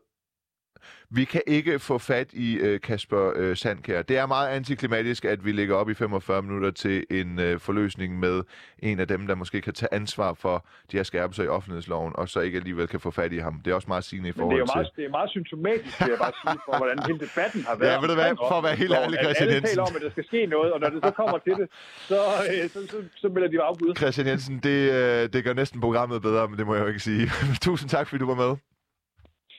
vi 1.10 1.26
kan 1.26 1.42
ikke 1.48 1.80
få 1.80 1.98
fat 1.98 2.34
i 2.34 2.56
øh, 2.56 2.82
Kasper 2.82 3.34
øh, 3.36 3.58
Sandkær. 3.58 4.02
Det 4.02 4.18
er 4.18 4.26
meget 4.26 4.50
antiklimatisk, 4.50 5.26
at 5.26 5.46
vi 5.46 5.52
ligger 5.52 5.76
op 5.76 5.90
i 5.90 5.94
45 5.94 6.42
minutter 6.42 6.72
til 6.72 7.06
en 7.12 7.40
øh, 7.40 7.60
forløsning 7.60 8.20
med 8.20 8.44
en 8.80 9.00
af 9.00 9.08
dem, 9.08 9.28
der 9.28 9.36
måske 9.36 9.62
kan 9.62 9.74
tage 9.74 9.94
ansvar 9.94 10.34
for 10.34 10.66
de 10.92 10.98
her 10.98 11.04
skærpelser 11.04 11.44
i 11.44 11.48
offentlighedsloven, 11.48 12.14
og 12.16 12.30
så 12.30 12.40
ikke 12.40 12.58
alligevel 12.58 12.88
kan 12.88 13.00
få 13.00 13.12
fat 13.12 13.34
i 13.34 13.38
ham. 13.38 13.62
Det 13.66 13.72
er 13.72 13.76
også 13.76 13.88
meget 13.88 14.04
sigende 14.04 14.30
i 14.30 14.32
forhold 14.32 14.56
Men 14.56 14.62
det 14.62 14.72
er 14.72 14.76
meget, 14.76 14.88
til... 14.96 15.02
det 15.02 15.06
er 15.06 15.10
meget 15.10 15.30
symptomatisk, 15.30 16.00
vil 16.02 16.10
jeg 16.10 16.18
bare 16.18 16.32
sige, 16.44 16.60
for 16.66 16.78
hvordan 16.78 17.00
hele 17.08 17.20
debatten 17.20 17.64
har 17.68 17.76
været. 17.80 17.92
Ja, 17.92 18.00
ved 18.00 18.08
du 18.08 18.14
hvad, 18.14 18.32
for 18.52 18.58
at 18.58 18.64
være 18.64 18.76
helt 18.76 18.94
ærlig, 18.94 19.20
Christian 19.24 19.50
Jensen. 19.50 19.70
taler 19.70 19.84
om, 19.90 19.96
at 19.96 20.02
der 20.02 20.12
skal 20.12 20.26
ske 20.26 20.46
noget, 20.46 20.74
og 20.74 20.80
når 20.80 20.90
det 20.90 21.00
så 21.04 21.12
kommer 21.12 21.38
til 21.38 21.54
det, 21.62 21.68
så, 22.12 22.20
øh, 22.52 22.70
så, 22.70 22.80
så, 22.92 22.98
så 23.16 23.28
melder 23.30 23.50
de 23.50 23.62
afbud. 23.62 23.96
Christian 23.96 24.28
Jensen, 24.28 24.60
det, 24.60 24.78
øh, 25.00 25.30
det 25.34 25.44
gør 25.44 25.54
næsten 25.54 25.82
programmet 25.82 26.22
bedre, 26.22 26.48
men 26.50 26.58
det 26.60 26.66
må 26.68 26.74
jeg 26.76 26.82
jo 26.82 26.88
ikke 26.88 27.00
sige. 27.00 27.24
Tusind 27.68 27.90
tak, 27.90 28.08
fordi 28.08 28.20
du 28.20 28.28
var 28.34 28.40
med. 28.44 28.52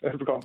Velbekomme. 0.03 0.43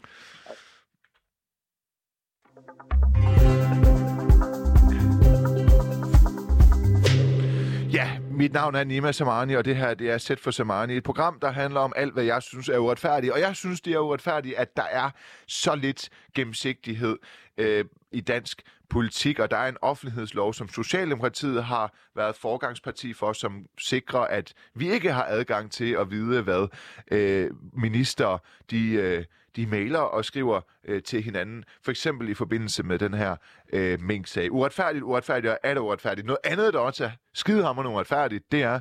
Ja, 7.94 8.20
mit 8.32 8.54
navn 8.54 8.76
er 8.76 8.84
Nima 8.84 9.12
Samani, 9.12 9.54
og 9.54 9.66
det 9.66 9.76
her 9.76 9.94
det 9.94 10.10
er 10.10 10.18
Sæt 10.18 10.40
for 10.40 10.52
Samani. 10.52 10.98
Et 10.98 11.04
program, 11.04 11.40
der 11.40 11.52
handler 11.52 11.80
om 11.80 11.94
alt, 11.96 12.14
hvad 12.14 12.24
jeg 12.24 12.42
synes 12.42 12.70
er 12.70 12.78
uretfærdigt. 12.78 13.34
Og 13.34 13.40
jeg 13.40 13.56
synes, 13.56 13.82
det 13.82 13.94
er 13.94 14.00
uretfærdigt, 14.00 14.56
at 14.56 14.78
der 14.78 14.84
er 14.84 15.10
så 15.48 15.76
lidt 15.76 16.10
gennemsigtighed 16.36 17.18
øh, 17.58 17.86
i 18.12 18.22
dansk 18.22 18.62
politik, 18.90 19.40
og 19.40 19.52
der 19.52 19.58
er 19.58 19.70
en 19.70 19.78
offentlighedslov, 19.82 20.54
som 20.54 20.68
Socialdemokratiet 20.68 21.64
har 21.64 21.94
været 22.16 22.36
forgangsparti 22.36 23.14
for, 23.14 23.34
som 23.34 23.66
sikrer, 23.78 24.20
at 24.20 24.54
vi 24.76 24.92
ikke 24.92 25.12
har 25.12 25.26
adgang 25.30 25.72
til 25.72 25.92
at 25.92 26.12
vide, 26.12 26.42
hvad 26.42 26.68
øh, 27.12 27.52
minister 27.74 28.38
de... 28.72 28.90
Øh, 28.92 29.26
de 29.56 29.68
mailer 29.68 30.00
og 30.00 30.26
skriver 30.26 30.62
øh, 30.86 31.04
til 31.04 31.24
hinanden, 31.24 31.66
for 31.84 31.92
eksempel 31.92 32.30
i 32.30 32.34
forbindelse 32.34 32.84
med 32.84 33.00
den 33.00 33.14
her 33.14 33.36
øh, 33.74 34.02
mink-sag. 34.02 34.52
Uretfærdigt, 34.52 35.04
uretfærdigt 35.04 35.52
og 35.52 35.60
er 35.64 35.74
det 35.74 35.82
uretfærdigt. 35.82 36.28
Noget 36.28 36.40
andet, 36.44 36.74
der 36.74 36.80
også 36.80 37.06
er 37.06 37.12
skidehammerende 37.34 37.92
uretfærdigt, 37.92 38.52
det 38.52 38.64
er, 38.64 38.80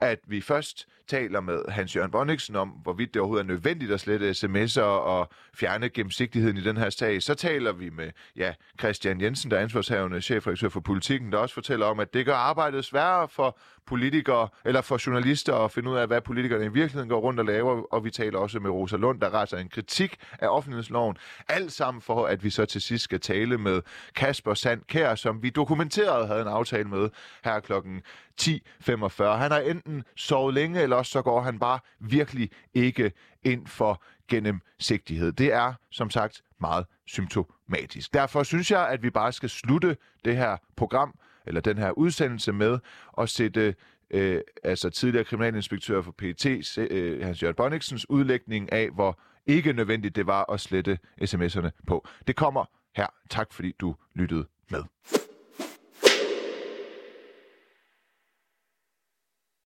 at 0.00 0.18
vi 0.26 0.40
først 0.40 0.88
taler 1.08 1.40
med 1.40 1.62
Hans-Jørgen 1.68 2.10
Bonniksen 2.10 2.56
om, 2.56 2.68
hvorvidt 2.68 3.14
det 3.14 3.20
overhovedet 3.20 3.44
er 3.44 3.48
nødvendigt 3.48 3.92
at 3.92 4.00
slette 4.00 4.30
sms'er 4.30 4.82
og 4.82 5.28
fjerne 5.54 5.88
gennemsigtigheden 5.88 6.56
i 6.56 6.60
den 6.60 6.76
her 6.76 6.90
sag. 6.90 7.22
Så 7.22 7.34
taler 7.34 7.72
vi 7.72 7.90
med 7.90 8.10
ja, 8.36 8.54
Christian 8.80 9.20
Jensen, 9.20 9.50
der 9.50 9.56
er 9.56 9.62
ansvarshavende 9.62 10.20
chefredaktør 10.20 10.68
for 10.68 10.80
politikken, 10.80 11.32
der 11.32 11.38
også 11.38 11.54
fortæller 11.54 11.86
om, 11.86 12.00
at 12.00 12.14
det 12.14 12.26
gør 12.26 12.34
arbejdet 12.34 12.84
sværere 12.84 13.28
for 13.28 13.58
politikere, 13.86 14.48
eller 14.64 14.80
for 14.80 15.06
journalister 15.06 15.54
at 15.54 15.70
finde 15.72 15.90
ud 15.90 15.96
af, 15.96 16.06
hvad 16.06 16.20
politikerne 16.20 16.64
i 16.64 16.68
virkeligheden 16.68 17.08
går 17.08 17.20
rundt 17.20 17.40
og 17.40 17.46
laver, 17.46 17.82
og 17.92 18.04
vi 18.04 18.10
taler 18.10 18.38
også 18.38 18.60
med 18.60 18.70
Rosa 18.70 18.96
Lund, 18.96 19.20
der 19.20 19.30
rejser 19.30 19.58
en 19.58 19.68
kritik 19.68 20.16
af 20.38 20.48
offentlighedsloven. 20.48 21.16
Alt 21.48 21.72
sammen 21.72 22.02
for, 22.02 22.26
at 22.26 22.44
vi 22.44 22.50
så 22.50 22.64
til 22.64 22.80
sidst 22.80 23.04
skal 23.04 23.20
tale 23.20 23.58
med 23.58 23.82
Kasper 24.14 24.54
Sandkær, 24.54 25.14
som 25.14 25.42
vi 25.42 25.50
dokumenteret 25.50 26.28
havde 26.28 26.42
en 26.42 26.48
aftale 26.48 26.88
med 26.88 27.10
her 27.44 27.60
klokken 27.60 28.02
10.45. 28.40 29.24
Han 29.24 29.50
har 29.50 29.58
enten 29.58 30.04
sovet 30.16 30.54
længe, 30.54 30.82
eller 30.82 30.96
også 30.96 31.12
så 31.12 31.22
går 31.22 31.40
han 31.40 31.58
bare 31.58 31.78
virkelig 32.00 32.50
ikke 32.74 33.12
ind 33.42 33.66
for 33.66 34.02
gennemsigtighed. 34.28 35.32
Det 35.32 35.52
er, 35.52 35.72
som 35.90 36.10
sagt, 36.10 36.42
meget 36.60 36.86
symptomatisk. 37.06 38.14
Derfor 38.14 38.42
synes 38.42 38.70
jeg, 38.70 38.88
at 38.88 39.02
vi 39.02 39.10
bare 39.10 39.32
skal 39.32 39.48
slutte 39.48 39.96
det 40.24 40.36
her 40.36 40.56
program, 40.76 41.14
eller 41.46 41.60
den 41.60 41.78
her 41.78 41.90
udsendelse 41.90 42.52
med 42.52 42.78
at 43.18 43.28
sætte 43.28 43.74
øh, 44.10 44.40
altså 44.62 44.90
tidligere 44.90 45.24
kriminalinspektør 45.24 46.02
for 46.02 46.12
PET, 46.18 46.78
øh, 46.78 47.24
Hans 47.24 47.42
Jørgen 47.42 47.56
Bonniksens 47.56 48.10
udlægning 48.10 48.72
af, 48.72 48.90
hvor 48.90 49.20
ikke 49.46 49.72
nødvendigt 49.72 50.16
det 50.16 50.26
var 50.26 50.52
at 50.52 50.60
slette 50.60 50.98
sms'erne 51.22 51.70
på. 51.86 52.08
Det 52.26 52.36
kommer 52.36 52.64
her. 52.96 53.06
Tak 53.30 53.52
fordi 53.52 53.72
du 53.80 53.94
lyttede 54.14 54.46
med. 54.70 54.82